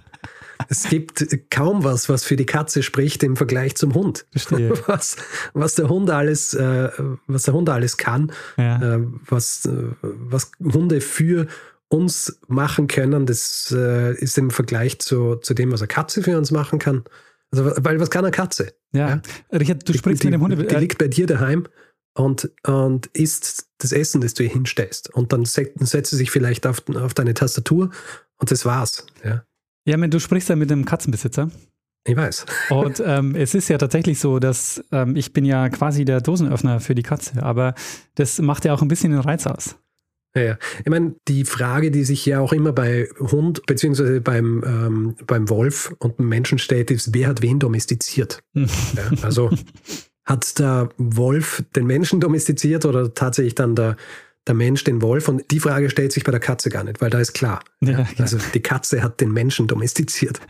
Es 0.69 0.89
gibt 0.89 1.25
kaum 1.49 1.83
was, 1.83 2.09
was 2.09 2.23
für 2.23 2.35
die 2.35 2.45
Katze 2.45 2.83
spricht 2.83 3.23
im 3.23 3.35
Vergleich 3.35 3.75
zum 3.75 3.93
Hund. 3.93 4.25
Was, 4.87 5.17
was 5.53 5.75
der 5.75 5.89
Hund 5.89 6.09
alles, 6.09 6.53
äh, 6.53 6.89
was 7.27 7.43
der 7.43 7.53
Hund 7.53 7.69
alles 7.69 7.97
kann, 7.97 8.31
ja. 8.57 8.95
äh, 8.95 8.99
was, 9.27 9.65
äh, 9.65 9.71
was 10.01 10.51
Hunde 10.61 11.01
für 11.01 11.47
uns 11.87 12.39
machen 12.47 12.87
können, 12.87 13.25
das 13.25 13.73
äh, 13.75 14.13
ist 14.15 14.37
im 14.37 14.51
Vergleich 14.51 14.99
zu, 14.99 15.35
zu 15.35 15.53
dem, 15.53 15.71
was 15.71 15.81
eine 15.81 15.87
Katze 15.87 16.23
für 16.23 16.37
uns 16.37 16.51
machen 16.51 16.79
kann. 16.79 17.03
Also, 17.51 17.71
weil 17.77 17.99
was 17.99 18.09
kann 18.09 18.25
eine 18.25 18.31
Katze? 18.31 18.73
Ja, 18.91 19.09
ja? 19.09 19.21
Richard, 19.51 19.87
du 19.87 19.93
sprichst 19.93 20.23
die, 20.23 20.27
mit 20.27 20.35
dem 20.35 20.41
Hunde. 20.41 20.57
Die, 20.57 20.67
die 20.67 20.75
liegt 20.75 20.97
bei 20.97 21.07
dir 21.07 21.27
daheim 21.27 21.67
und, 22.15 22.49
und 22.65 23.07
isst 23.07 23.67
das 23.77 23.91
Essen, 23.91 24.21
das 24.21 24.33
du 24.33 24.43
ihr 24.43 24.49
hinstellst. 24.49 25.13
Und 25.13 25.33
dann 25.33 25.45
setzt 25.45 26.09
sie 26.09 26.15
sich 26.15 26.31
vielleicht 26.31 26.65
auf, 26.65 26.83
auf 26.95 27.13
deine 27.13 27.33
Tastatur 27.33 27.91
und 28.37 28.51
das 28.51 28.65
war's. 28.65 29.05
Ja, 29.23 29.45
ja 29.85 29.97
du 29.97 30.19
sprichst 30.19 30.49
ja 30.49 30.55
mit 30.55 30.71
einem 30.71 30.85
Katzenbesitzer. 30.85 31.49
Ich 32.07 32.15
weiß. 32.15 32.45
Und 32.69 33.01
ähm, 33.03 33.35
es 33.35 33.55
ist 33.55 33.67
ja 33.67 33.79
tatsächlich 33.79 34.19
so, 34.19 34.37
dass 34.37 34.83
ähm, 34.91 35.15
ich 35.15 35.33
bin 35.33 35.43
ja 35.43 35.69
quasi 35.69 36.05
der 36.05 36.21
Dosenöffner 36.21 36.79
für 36.79 36.93
die 36.93 37.01
Katze, 37.01 37.41
aber 37.41 37.73
das 38.13 38.39
macht 38.39 38.63
ja 38.65 38.73
auch 38.73 38.83
ein 38.83 38.87
bisschen 38.87 39.11
den 39.11 39.21
Reiz 39.21 39.47
aus. 39.47 39.75
Ja, 40.35 40.57
ich 40.79 40.89
meine, 40.89 41.15
die 41.29 41.45
Frage, 41.45 41.91
die 41.91 42.03
sich 42.03 42.25
ja 42.25 42.41
auch 42.41 42.51
immer 42.51 42.73
bei 42.73 43.07
Hund 43.19 43.65
beziehungsweise 43.65 44.19
beim, 44.19 44.63
ähm, 44.65 45.15
beim 45.25 45.49
Wolf 45.49 45.95
und 45.99 46.19
dem 46.19 46.27
Menschen 46.27 46.59
stellt, 46.59 46.91
ist, 46.91 47.13
wer 47.13 47.29
hat 47.29 47.41
wen 47.41 47.57
domestiziert? 47.57 48.43
ja, 48.53 48.67
also 49.21 49.49
hat 50.25 50.59
der 50.59 50.89
Wolf 50.97 51.63
den 51.75 51.85
Menschen 51.85 52.19
domestiziert 52.19 52.85
oder 52.85 53.13
tatsächlich 53.13 53.55
dann 53.55 53.75
der, 53.75 53.95
der 54.47 54.55
Mensch 54.55 54.83
den 54.83 55.01
Wolf? 55.01 55.27
Und 55.27 55.51
die 55.51 55.59
Frage 55.59 55.89
stellt 55.89 56.11
sich 56.11 56.23
bei 56.23 56.31
der 56.31 56.39
Katze 56.39 56.69
gar 56.69 56.83
nicht, 56.83 57.01
weil 57.01 57.09
da 57.09 57.19
ist 57.19 57.33
klar. 57.33 57.63
Ja, 57.81 57.91
ja. 57.91 58.07
Also 58.17 58.37
die 58.53 58.61
Katze 58.61 59.03
hat 59.03 59.21
den 59.21 59.31
Menschen 59.31 59.67
domestiziert. 59.67 60.39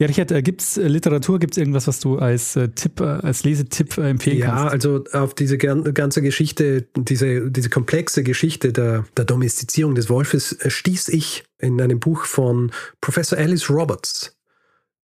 Ja, 0.00 0.08
Richard, 0.08 0.32
äh, 0.32 0.42
gibt 0.42 0.60
es 0.60 0.76
äh, 0.76 0.88
Literatur, 0.88 1.38
gibt 1.38 1.54
es 1.54 1.58
irgendwas, 1.58 1.86
was 1.86 2.00
du 2.00 2.18
als 2.18 2.56
äh, 2.56 2.68
Tipp, 2.68 3.00
als 3.00 3.44
Lesetipp 3.44 3.96
empfehlen 3.96 4.38
ja, 4.38 4.46
kannst? 4.46 4.64
Ja, 4.64 4.70
also 4.70 5.04
auf 5.12 5.34
diese 5.34 5.56
ganze 5.56 6.20
Geschichte, 6.20 6.88
diese, 6.96 7.48
diese 7.50 7.70
komplexe 7.70 8.24
Geschichte 8.24 8.72
der, 8.72 9.04
der 9.16 9.24
Domestizierung 9.24 9.94
des 9.94 10.10
Wolfes 10.10 10.56
stieß 10.66 11.08
ich 11.08 11.44
in 11.58 11.80
einem 11.80 12.00
Buch 12.00 12.24
von 12.24 12.72
Professor 13.00 13.38
Alice 13.38 13.70
Roberts. 13.70 14.36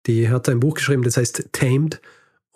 Die 0.06 0.28
hat 0.28 0.48
ein 0.48 0.60
Buch 0.60 0.74
geschrieben, 0.74 1.02
das 1.02 1.16
heißt 1.16 1.48
Tamed. 1.50 2.00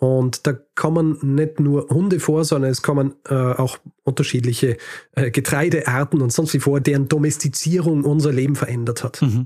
Und 0.01 0.47
da 0.47 0.53
kommen 0.73 1.19
nicht 1.21 1.59
nur 1.59 1.87
Hunde 1.89 2.19
vor, 2.19 2.43
sondern 2.43 2.71
es 2.71 2.81
kommen 2.81 3.13
äh, 3.29 3.35
auch 3.35 3.77
unterschiedliche 4.01 4.77
äh, 5.11 5.29
Getreidearten 5.29 6.23
und 6.23 6.33
sonst 6.33 6.55
wie 6.55 6.59
vor, 6.59 6.81
deren 6.81 7.07
Domestizierung 7.07 8.03
unser 8.03 8.31
Leben 8.31 8.55
verändert 8.55 9.03
hat. 9.03 9.21
Mhm. 9.21 9.45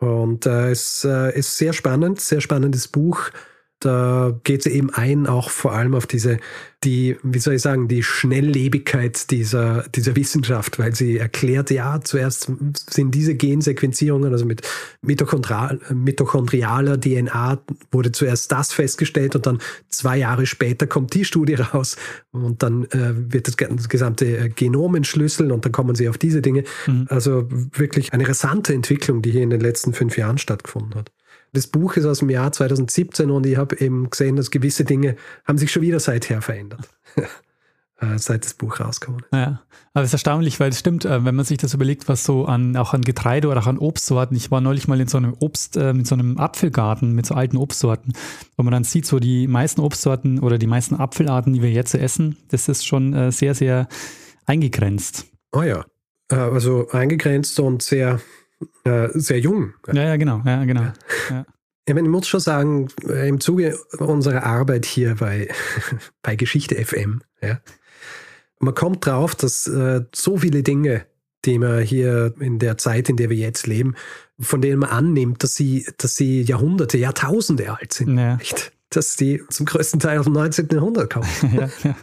Und 0.00 0.44
äh, 0.44 0.72
es 0.72 1.04
äh, 1.04 1.38
ist 1.38 1.56
sehr 1.56 1.72
spannend, 1.72 2.20
sehr 2.20 2.40
spannendes 2.40 2.88
Buch. 2.88 3.30
Da 3.80 4.38
geht 4.42 4.62
sie 4.62 4.70
eben 4.70 4.88
ein, 4.90 5.26
auch 5.26 5.50
vor 5.50 5.72
allem 5.72 5.94
auf 5.94 6.06
diese, 6.06 6.38
die, 6.82 7.16
wie 7.22 7.38
soll 7.38 7.54
ich 7.54 7.62
sagen, 7.62 7.88
die 7.88 8.02
Schnelllebigkeit 8.02 9.30
dieser, 9.30 9.82
dieser 9.88 10.16
Wissenschaft, 10.16 10.78
weil 10.78 10.94
sie 10.94 11.18
erklärt, 11.18 11.70
ja, 11.70 12.00
zuerst 12.00 12.50
sind 12.88 13.14
diese 13.14 13.34
Gensequenzierungen, 13.34 14.32
also 14.32 14.46
mit 14.46 14.62
Mitochondrial, 15.02 15.78
mitochondrialer 15.92 16.98
DNA 16.98 17.62
wurde 17.90 18.12
zuerst 18.12 18.50
das 18.50 18.72
festgestellt 18.72 19.36
und 19.36 19.46
dann 19.46 19.58
zwei 19.88 20.16
Jahre 20.16 20.46
später 20.46 20.86
kommt 20.86 21.12
die 21.12 21.26
Studie 21.26 21.54
raus 21.54 21.96
und 22.30 22.62
dann 22.62 22.84
äh, 22.86 23.12
wird 23.32 23.46
das, 23.46 23.56
das, 23.56 23.88
gesamte 23.90 24.48
Genom 24.50 24.94
entschlüsseln 24.94 25.52
und 25.52 25.66
dann 25.66 25.72
kommen 25.72 25.94
sie 25.94 26.08
auf 26.08 26.16
diese 26.16 26.40
Dinge. 26.40 26.64
Mhm. 26.86 27.06
Also 27.10 27.46
wirklich 27.50 28.14
eine 28.14 28.26
rasante 28.26 28.72
Entwicklung, 28.72 29.20
die 29.20 29.32
hier 29.32 29.42
in 29.42 29.50
den 29.50 29.60
letzten 29.60 29.92
fünf 29.92 30.16
Jahren 30.16 30.38
stattgefunden 30.38 30.94
hat. 30.94 31.12
Das 31.52 31.66
Buch 31.66 31.96
ist 31.96 32.06
aus 32.06 32.18
dem 32.20 32.30
Jahr 32.30 32.52
2017 32.52 33.30
und 33.30 33.46
ich 33.46 33.56
habe 33.56 33.78
eben 33.80 34.10
gesehen, 34.10 34.36
dass 34.36 34.50
gewisse 34.50 34.84
Dinge 34.84 35.16
haben 35.44 35.58
sich 35.58 35.72
schon 35.72 35.82
wieder 35.82 36.00
seither 36.00 36.42
verändert. 36.42 36.88
Äh, 37.98 38.18
seit 38.18 38.44
das 38.44 38.52
Buch 38.52 38.78
rauskommt. 38.78 39.24
Ja, 39.32 39.62
aber 39.94 40.02
es 40.02 40.10
ist 40.10 40.14
erstaunlich, 40.14 40.60
weil 40.60 40.68
es 40.68 40.78
stimmt, 40.78 41.06
äh, 41.06 41.24
wenn 41.24 41.34
man 41.34 41.46
sich 41.46 41.56
das 41.56 41.72
überlegt, 41.72 42.08
was 42.08 42.24
so 42.24 42.44
an, 42.44 42.76
auch 42.76 42.92
an 42.92 43.00
Getreide 43.00 43.48
oder 43.48 43.60
auch 43.60 43.66
an 43.66 43.78
Obstsorten, 43.78 44.36
ich 44.36 44.50
war 44.50 44.60
neulich 44.60 44.86
mal 44.86 45.00
in 45.00 45.08
so 45.08 45.16
einem 45.16 45.34
Obst, 45.40 45.78
äh, 45.78 45.90
in 45.90 46.04
so 46.04 46.14
einem 46.14 46.36
Apfelgarten 46.36 47.14
mit 47.14 47.24
so 47.24 47.34
alten 47.34 47.56
Obstsorten, 47.56 48.12
wo 48.58 48.64
man 48.64 48.72
dann 48.72 48.84
sieht, 48.84 49.06
so 49.06 49.18
die 49.18 49.48
meisten 49.48 49.80
Obstsorten 49.80 50.40
oder 50.40 50.58
die 50.58 50.66
meisten 50.66 50.94
Apfelarten, 50.94 51.54
die 51.54 51.62
wir 51.62 51.70
jetzt 51.70 51.94
essen, 51.94 52.36
das 52.48 52.68
ist 52.68 52.86
schon 52.86 53.30
sehr, 53.30 53.54
sehr 53.54 53.88
eingegrenzt. 54.44 55.24
Oh 55.52 55.62
ja, 55.62 55.86
also 56.28 56.88
eingegrenzt 56.90 57.58
und 57.60 57.82
sehr 57.82 58.20
äh, 58.84 59.08
sehr 59.12 59.40
jung. 59.40 59.74
Ja, 59.88 60.02
ja, 60.02 60.16
genau. 60.16 60.42
Ja, 60.44 60.64
genau. 60.64 60.82
Ja. 60.82 60.94
Ja. 61.30 61.46
Ich, 61.86 61.94
meine, 61.94 62.08
ich 62.08 62.12
muss 62.12 62.26
schon 62.26 62.40
sagen, 62.40 62.88
äh, 63.08 63.28
im 63.28 63.40
Zuge 63.40 63.78
unserer 63.98 64.42
Arbeit 64.44 64.86
hier 64.86 65.16
bei, 65.16 65.48
bei 66.22 66.36
Geschichte 66.36 66.74
FM, 66.74 67.22
ja, 67.40 67.60
man 68.58 68.74
kommt 68.74 69.06
drauf, 69.06 69.34
dass 69.34 69.66
äh, 69.66 70.02
so 70.14 70.38
viele 70.38 70.62
Dinge, 70.62 71.06
die 71.44 71.58
man 71.58 71.82
hier 71.82 72.34
in 72.40 72.58
der 72.58 72.78
Zeit, 72.78 73.08
in 73.08 73.16
der 73.16 73.30
wir 73.30 73.36
jetzt 73.36 73.66
leben, 73.66 73.94
von 74.40 74.60
denen 74.60 74.80
man 74.80 74.90
annimmt, 74.90 75.42
dass 75.42 75.54
sie, 75.54 75.86
dass 75.98 76.16
sie 76.16 76.42
Jahrhunderte, 76.42 76.98
Jahrtausende 76.98 77.70
alt 77.70 77.92
sind. 77.92 78.18
Ja. 78.18 78.36
Nicht? 78.36 78.72
Dass 78.90 79.16
die 79.16 79.42
zum 79.50 79.66
größten 79.66 80.00
Teil 80.00 80.18
aus 80.18 80.24
dem 80.24 80.32
19. 80.34 80.68
Jahrhundert 80.72 81.12
kommen. 81.12 81.28
ja, 81.54 81.68
ja. 81.84 81.96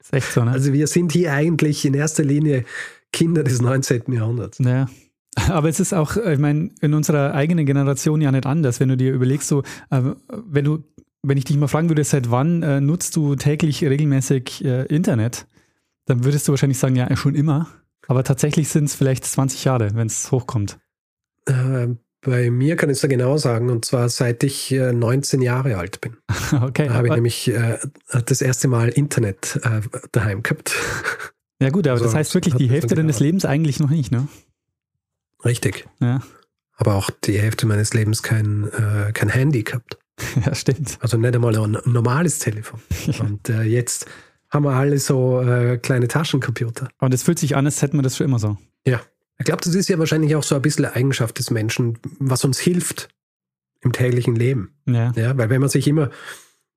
Ist 0.00 0.12
echt 0.12 0.32
so, 0.32 0.44
ne? 0.44 0.52
Also 0.52 0.72
wir 0.72 0.86
sind 0.86 1.12
hier 1.12 1.32
eigentlich 1.32 1.84
in 1.84 1.94
erster 1.94 2.24
Linie 2.24 2.64
Kinder 3.12 3.44
des 3.44 3.60
19. 3.60 4.12
Jahrhunderts. 4.12 4.58
Ja. 4.58 4.88
Aber 5.48 5.68
es 5.68 5.80
ist 5.80 5.92
auch, 5.92 6.16
ich 6.16 6.38
meine, 6.38 6.70
in 6.80 6.94
unserer 6.94 7.34
eigenen 7.34 7.66
Generation 7.66 8.20
ja 8.20 8.32
nicht 8.32 8.46
anders. 8.46 8.80
Wenn 8.80 8.88
du 8.88 8.96
dir 8.96 9.12
überlegst, 9.12 9.48
so, 9.48 9.62
äh, 9.90 10.02
wenn 10.28 10.64
du, 10.64 10.84
wenn 11.22 11.38
ich 11.38 11.44
dich 11.44 11.56
mal 11.56 11.68
fragen 11.68 11.88
würde, 11.88 12.04
seit 12.04 12.30
wann 12.30 12.62
äh, 12.62 12.80
nutzt 12.80 13.16
du 13.16 13.36
täglich 13.36 13.84
regelmäßig 13.84 14.64
äh, 14.64 14.84
Internet, 14.86 15.46
dann 16.06 16.24
würdest 16.24 16.48
du 16.48 16.52
wahrscheinlich 16.52 16.78
sagen, 16.78 16.96
ja, 16.96 17.14
schon 17.16 17.34
immer. 17.34 17.68
Aber 18.08 18.24
tatsächlich 18.24 18.68
sind 18.68 18.84
es 18.84 18.94
vielleicht 18.94 19.24
20 19.24 19.64
Jahre, 19.64 19.94
wenn 19.94 20.06
es 20.06 20.30
hochkommt. 20.30 20.78
Äh, 21.46 21.88
bei 22.22 22.50
mir 22.50 22.76
kann 22.76 22.88
ich 22.88 22.94
es 22.94 23.00
da 23.02 23.08
genau 23.08 23.36
sagen, 23.36 23.70
und 23.70 23.84
zwar 23.84 24.08
seit 24.08 24.42
ich 24.42 24.70
19 24.70 25.42
Jahre 25.42 25.76
alt 25.76 26.00
bin. 26.00 26.16
okay. 26.62 26.88
Habe 26.88 27.08
ich 27.08 27.14
nämlich 27.14 27.48
äh, 27.48 27.78
das 28.24 28.40
erste 28.40 28.68
Mal 28.68 28.88
Internet 28.88 29.60
äh, 29.62 29.80
daheim 30.12 30.42
gehabt. 30.42 30.74
Ja 31.60 31.70
gut, 31.70 31.86
aber 31.86 31.94
also, 31.94 32.04
das 32.04 32.14
heißt 32.14 32.34
wirklich 32.34 32.54
die 32.54 32.68
Hälfte 32.68 32.94
deines 32.94 33.20
Lebens 33.20 33.44
eigentlich 33.44 33.80
noch 33.80 33.90
nicht, 33.90 34.12
ne? 34.12 34.28
Richtig. 35.46 35.86
Ja. 36.00 36.20
Aber 36.76 36.94
auch 36.94 37.10
die 37.10 37.38
Hälfte 37.38 37.66
meines 37.66 37.94
Lebens 37.94 38.22
kein, 38.22 38.70
äh, 38.72 39.12
kein 39.12 39.28
Handy 39.28 39.62
gehabt. 39.62 39.98
Ja, 40.46 40.54
stimmt. 40.54 40.96
Also 41.00 41.18
nicht 41.18 41.34
einmal 41.34 41.54
ein 41.58 41.78
normales 41.84 42.38
Telefon. 42.38 42.80
Ja. 43.06 43.20
Und 43.20 43.48
äh, 43.48 43.62
jetzt 43.62 44.06
haben 44.48 44.64
wir 44.64 44.72
alle 44.72 44.98
so 44.98 45.42
äh, 45.42 45.78
kleine 45.78 46.08
Taschencomputer. 46.08 46.88
Und 46.98 47.12
es 47.12 47.22
fühlt 47.22 47.38
sich 47.38 47.54
an, 47.54 47.66
als 47.66 47.82
hätten 47.82 47.98
wir 47.98 48.02
das 48.02 48.16
schon 48.16 48.26
immer 48.26 48.38
so. 48.38 48.56
Ja. 48.86 49.00
Ich 49.38 49.44
glaube, 49.44 49.60
das 49.62 49.74
ist 49.74 49.88
ja 49.88 49.98
wahrscheinlich 49.98 50.34
auch 50.34 50.42
so 50.42 50.54
ein 50.54 50.62
bisschen 50.62 50.86
eine 50.86 50.96
Eigenschaft 50.96 51.38
des 51.38 51.50
Menschen, 51.50 51.98
was 52.18 52.44
uns 52.44 52.58
hilft 52.58 53.08
im 53.82 53.92
täglichen 53.92 54.34
Leben. 54.34 54.74
Ja. 54.86 55.12
ja 55.14 55.36
weil 55.36 55.50
wenn 55.50 55.60
man 55.60 55.68
sich 55.68 55.86
immer 55.86 56.10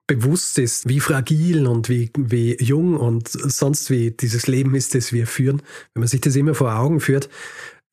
bewusst 0.07 0.57
ist, 0.57 0.89
wie 0.89 0.99
fragil 0.99 1.67
und 1.67 1.87
wie, 1.87 2.11
wie 2.17 2.57
jung 2.61 2.97
und 2.97 3.29
sonst 3.29 3.89
wie 3.89 4.11
dieses 4.11 4.47
Leben 4.47 4.75
ist, 4.75 4.95
das 4.95 5.13
wir 5.13 5.27
führen, 5.27 5.61
wenn 5.93 6.01
man 6.01 6.07
sich 6.07 6.19
das 6.19 6.35
immer 6.35 6.55
vor 6.55 6.75
Augen 6.75 6.99
führt, 6.99 7.29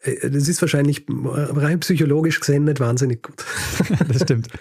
das 0.05 0.49
ist 0.49 0.61
wahrscheinlich 0.61 1.07
rein 1.09 1.81
psychologisch 1.81 2.41
gesehen 2.41 2.65
nicht 2.65 2.81
wahnsinnig 2.81 3.23
gut. 3.23 3.45
Das 4.09 4.23
stimmt. 4.23 4.49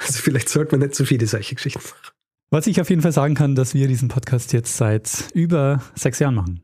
Also 0.00 0.20
vielleicht 0.20 0.48
sollte 0.48 0.72
man 0.72 0.86
nicht 0.86 0.94
zu 0.94 1.04
viele 1.04 1.26
solche 1.26 1.54
Geschichten 1.56 1.80
machen. 1.80 2.12
Was 2.50 2.66
ich 2.68 2.80
auf 2.80 2.90
jeden 2.90 3.02
Fall 3.02 3.12
sagen 3.12 3.34
kann, 3.34 3.56
dass 3.56 3.74
wir 3.74 3.88
diesen 3.88 4.08
Podcast 4.08 4.52
jetzt 4.52 4.76
seit 4.76 5.30
über 5.34 5.82
sechs 5.96 6.20
Jahren 6.20 6.34
machen. 6.34 6.62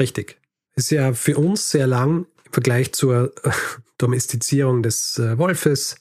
Richtig. 0.00 0.40
Ist 0.74 0.90
ja 0.90 1.12
für 1.12 1.36
uns 1.36 1.70
sehr 1.70 1.86
lang 1.86 2.26
im 2.44 2.52
Vergleich 2.52 2.92
zur 2.92 3.32
Domestizierung 3.98 4.82
des 4.82 5.18
äh, 5.18 5.38
Wolfes 5.38 5.96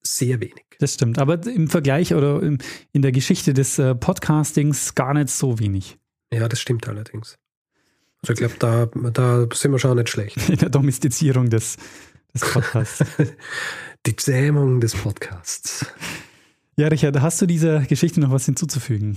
sehr 0.00 0.40
wenig. 0.40 0.64
Das 0.78 0.94
stimmt, 0.94 1.18
aber 1.18 1.44
im 1.46 1.68
Vergleich 1.68 2.14
oder 2.14 2.42
in 2.42 3.02
der 3.02 3.12
Geschichte 3.12 3.54
des 3.54 3.78
äh, 3.78 3.94
Podcastings 3.94 4.94
gar 4.94 5.14
nicht 5.14 5.30
so 5.30 5.58
wenig. 5.60 5.98
Ja, 6.32 6.48
das 6.48 6.60
stimmt 6.60 6.88
allerdings. 6.88 7.38
Also 8.22 8.32
ich 8.32 8.38
glaube, 8.38 8.54
da, 8.58 8.86
da 9.10 9.46
sind 9.52 9.72
wir 9.72 9.78
schon 9.78 9.96
nicht 9.96 10.08
schlecht. 10.08 10.48
In 10.48 10.56
der 10.56 10.70
Domestizierung 10.70 11.50
des, 11.50 11.76
des 12.32 12.42
Podcasts. 12.42 13.04
Die 14.06 14.16
Zähmung 14.16 14.80
des 14.80 14.94
Podcasts. 14.94 15.86
Ja, 16.76 16.88
Richard, 16.88 17.20
hast 17.20 17.42
du 17.42 17.46
dieser 17.46 17.80
Geschichte 17.80 18.20
noch 18.20 18.30
was 18.30 18.46
hinzuzufügen? 18.46 19.16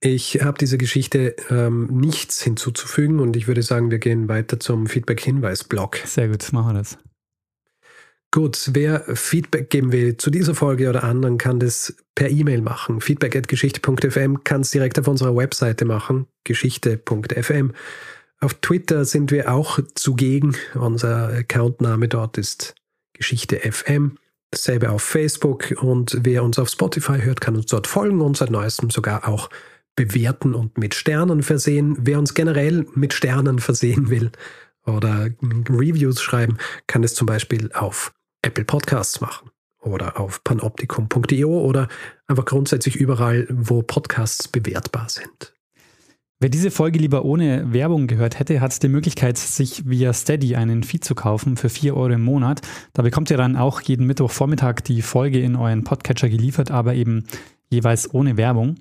Ich 0.00 0.42
habe 0.42 0.58
dieser 0.58 0.78
Geschichte 0.78 1.36
ähm, 1.50 1.86
nichts 1.86 2.42
hinzuzufügen 2.42 3.20
und 3.20 3.36
ich 3.36 3.46
würde 3.46 3.62
sagen, 3.62 3.90
wir 3.90 3.98
gehen 3.98 4.28
weiter 4.28 4.58
zum 4.58 4.86
Feedback-Hinweis-Blog. 4.86 5.98
Sehr 6.06 6.28
gut, 6.28 6.52
machen 6.52 6.74
wir 6.74 6.78
das. 6.78 6.98
Gut, 8.32 8.70
wer 8.72 9.04
Feedback 9.16 9.70
geben 9.70 9.92
will 9.92 10.16
zu 10.16 10.30
dieser 10.30 10.54
Folge 10.54 10.88
oder 10.88 11.04
anderen, 11.04 11.36
kann 11.36 11.60
das 11.60 11.96
per 12.14 12.30
E-Mail 12.30 12.62
machen. 12.62 13.00
Feedback.geschichte.fm 13.00 14.44
kann 14.44 14.62
es 14.62 14.70
direkt 14.70 14.98
auf 14.98 15.08
unserer 15.08 15.36
Webseite 15.36 15.84
machen, 15.84 16.26
geschichte.fm. 16.44 17.72
Auf 18.40 18.54
Twitter 18.54 19.04
sind 19.04 19.30
wir 19.30 19.52
auch 19.52 19.78
zugegen. 19.94 20.56
Unser 20.74 21.28
Accountname 21.28 22.08
dort 22.08 22.38
ist 22.38 22.74
Geschichte 23.12 23.58
FM. 23.58 24.16
Dasselbe 24.50 24.90
auf 24.90 25.02
Facebook 25.02 25.74
und 25.80 26.18
wer 26.22 26.42
uns 26.42 26.58
auf 26.58 26.70
Spotify 26.70 27.20
hört, 27.20 27.40
kann 27.42 27.54
uns 27.54 27.66
dort 27.66 27.86
folgen 27.86 28.22
und 28.22 28.38
seit 28.38 28.50
neuestem 28.50 28.90
sogar 28.90 29.28
auch 29.28 29.50
bewerten 29.94 30.54
und 30.54 30.78
mit 30.78 30.94
Sternen 30.94 31.42
versehen. 31.42 31.98
Wer 32.00 32.18
uns 32.18 32.32
generell 32.32 32.86
mit 32.94 33.12
Sternen 33.12 33.58
versehen 33.58 34.08
will 34.08 34.32
oder 34.86 35.28
Reviews 35.42 36.22
schreiben, 36.22 36.56
kann 36.86 37.04
es 37.04 37.14
zum 37.14 37.26
Beispiel 37.26 37.70
auf 37.74 38.12
Apple 38.40 38.64
Podcasts 38.64 39.20
machen 39.20 39.50
oder 39.82 40.18
auf 40.18 40.42
panoptikum.io 40.44 41.60
oder 41.60 41.88
einfach 42.26 42.46
grundsätzlich 42.46 42.96
überall, 42.96 43.46
wo 43.50 43.82
Podcasts 43.82 44.48
bewertbar 44.48 45.10
sind. 45.10 45.54
Wer 46.42 46.48
diese 46.48 46.70
Folge 46.70 46.98
lieber 46.98 47.26
ohne 47.26 47.70
Werbung 47.74 48.06
gehört 48.06 48.38
hätte, 48.38 48.62
hat 48.62 48.82
die 48.82 48.88
Möglichkeit, 48.88 49.36
sich 49.36 49.86
via 49.86 50.14
Steady 50.14 50.56
einen 50.56 50.84
Feed 50.84 51.04
zu 51.04 51.14
kaufen 51.14 51.58
für 51.58 51.68
4 51.68 51.94
Euro 51.94 52.14
im 52.14 52.22
Monat. 52.22 52.62
Da 52.94 53.02
bekommt 53.02 53.30
ihr 53.30 53.36
dann 53.36 53.56
auch 53.56 53.82
jeden 53.82 54.06
Mittwochvormittag 54.06 54.76
die 54.80 55.02
Folge 55.02 55.38
in 55.38 55.54
euren 55.54 55.84
Podcatcher 55.84 56.30
geliefert, 56.30 56.70
aber 56.70 56.94
eben 56.94 57.24
jeweils 57.68 58.14
ohne 58.14 58.38
Werbung. 58.38 58.76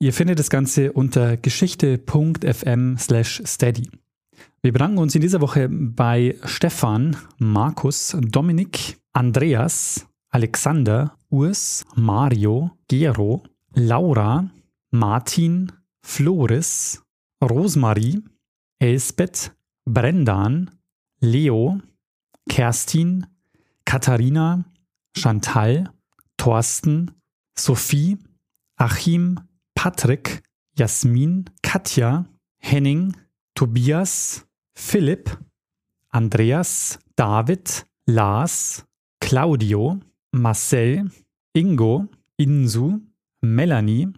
Ihr 0.00 0.12
findet 0.12 0.38
das 0.38 0.50
Ganze 0.50 0.92
unter 0.92 1.38
geschichte.fm 1.38 2.98
slash 2.98 3.42
steady. 3.46 3.88
Wir 4.60 4.74
bedanken 4.74 4.98
uns 4.98 5.14
in 5.14 5.22
dieser 5.22 5.40
Woche 5.40 5.70
bei 5.70 6.36
Stefan, 6.44 7.16
Markus, 7.38 8.14
Dominik, 8.20 8.98
Andreas, 9.14 10.06
Alexander, 10.28 11.16
Urs, 11.30 11.86
Mario, 11.94 12.72
Gero, 12.86 13.44
Laura, 13.72 14.50
Martin, 14.90 15.72
Floris, 16.02 17.02
Rosmarie, 17.40 18.22
Elsbeth, 18.80 19.50
Brendan, 19.86 20.70
Leo, 21.20 21.80
Kerstin, 22.48 23.26
Katharina, 23.84 24.64
Chantal, 25.16 25.84
Thorsten, 26.38 27.10
Sophie, 27.56 28.18
Achim, 28.78 29.38
Patrick, 29.74 30.42
Jasmin, 30.76 31.44
Katja, 31.62 32.26
Henning, 32.60 33.14
Tobias, 33.54 34.44
Philipp, 34.74 35.30
Andreas, 36.14 36.98
David, 37.16 37.84
Lars, 38.06 38.84
Claudio, 39.20 40.00
Marcel, 40.32 41.06
Ingo, 41.54 42.08
Insu, 42.40 43.00
Melanie, 43.42 44.08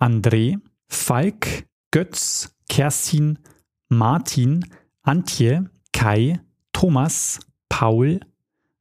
André, 0.00 0.56
Falk, 0.88 1.66
Götz, 1.90 2.54
Kerstin, 2.68 3.38
Martin, 3.88 4.64
Antje, 5.02 5.70
Kai, 5.92 6.40
Thomas, 6.72 7.40
Paul, 7.68 8.20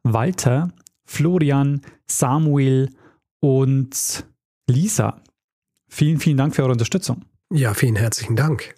Walter, 0.03 0.71
Florian, 1.05 1.81
Samuel 2.07 2.89
und 3.39 4.25
Lisa. 4.67 5.21
Vielen, 5.89 6.19
vielen 6.19 6.37
Dank 6.37 6.55
für 6.55 6.63
eure 6.63 6.73
Unterstützung. 6.73 7.25
Ja, 7.51 7.73
vielen 7.73 7.95
herzlichen 7.95 8.35
Dank. 8.35 8.75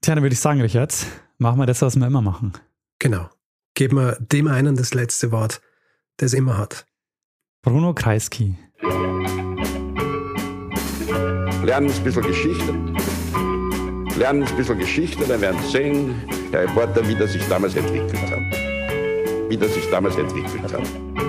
Tja, 0.00 0.14
dann 0.14 0.22
würde 0.22 0.34
ich 0.34 0.40
sagen, 0.40 0.60
Richard, 0.60 1.06
machen 1.38 1.58
wir 1.58 1.66
das, 1.66 1.82
was 1.82 1.96
wir 1.96 2.06
immer 2.06 2.22
machen. 2.22 2.52
Genau. 2.98 3.28
Geben 3.74 3.96
wir 3.96 4.16
dem 4.20 4.48
einen 4.48 4.76
das 4.76 4.94
letzte 4.94 5.32
Wort, 5.32 5.60
der 6.20 6.26
es 6.26 6.34
immer 6.34 6.58
hat. 6.58 6.86
Bruno 7.62 7.94
Kreisky. 7.94 8.56
Lernen 11.64 11.90
ein 11.90 12.04
bisschen 12.04 12.22
Geschichte. 12.22 12.74
Lernen 14.18 14.42
ein 14.42 14.56
bisschen 14.56 14.78
Geschichte, 14.78 15.24
dann 15.26 15.40
werden 15.40 15.60
Sie 15.62 15.70
sehen, 15.70 16.14
der 16.52 16.62
Reporter, 16.62 17.06
wie 17.06 17.14
das 17.14 17.32
sich 17.32 17.48
damals 17.48 17.76
entwickelt 17.76 18.30
hat. 18.30 18.40
Wie 19.48 19.56
das 19.56 19.72
sich 19.72 19.88
damals 19.88 20.16
entwickelt 20.16 20.72
hat. 20.72 21.21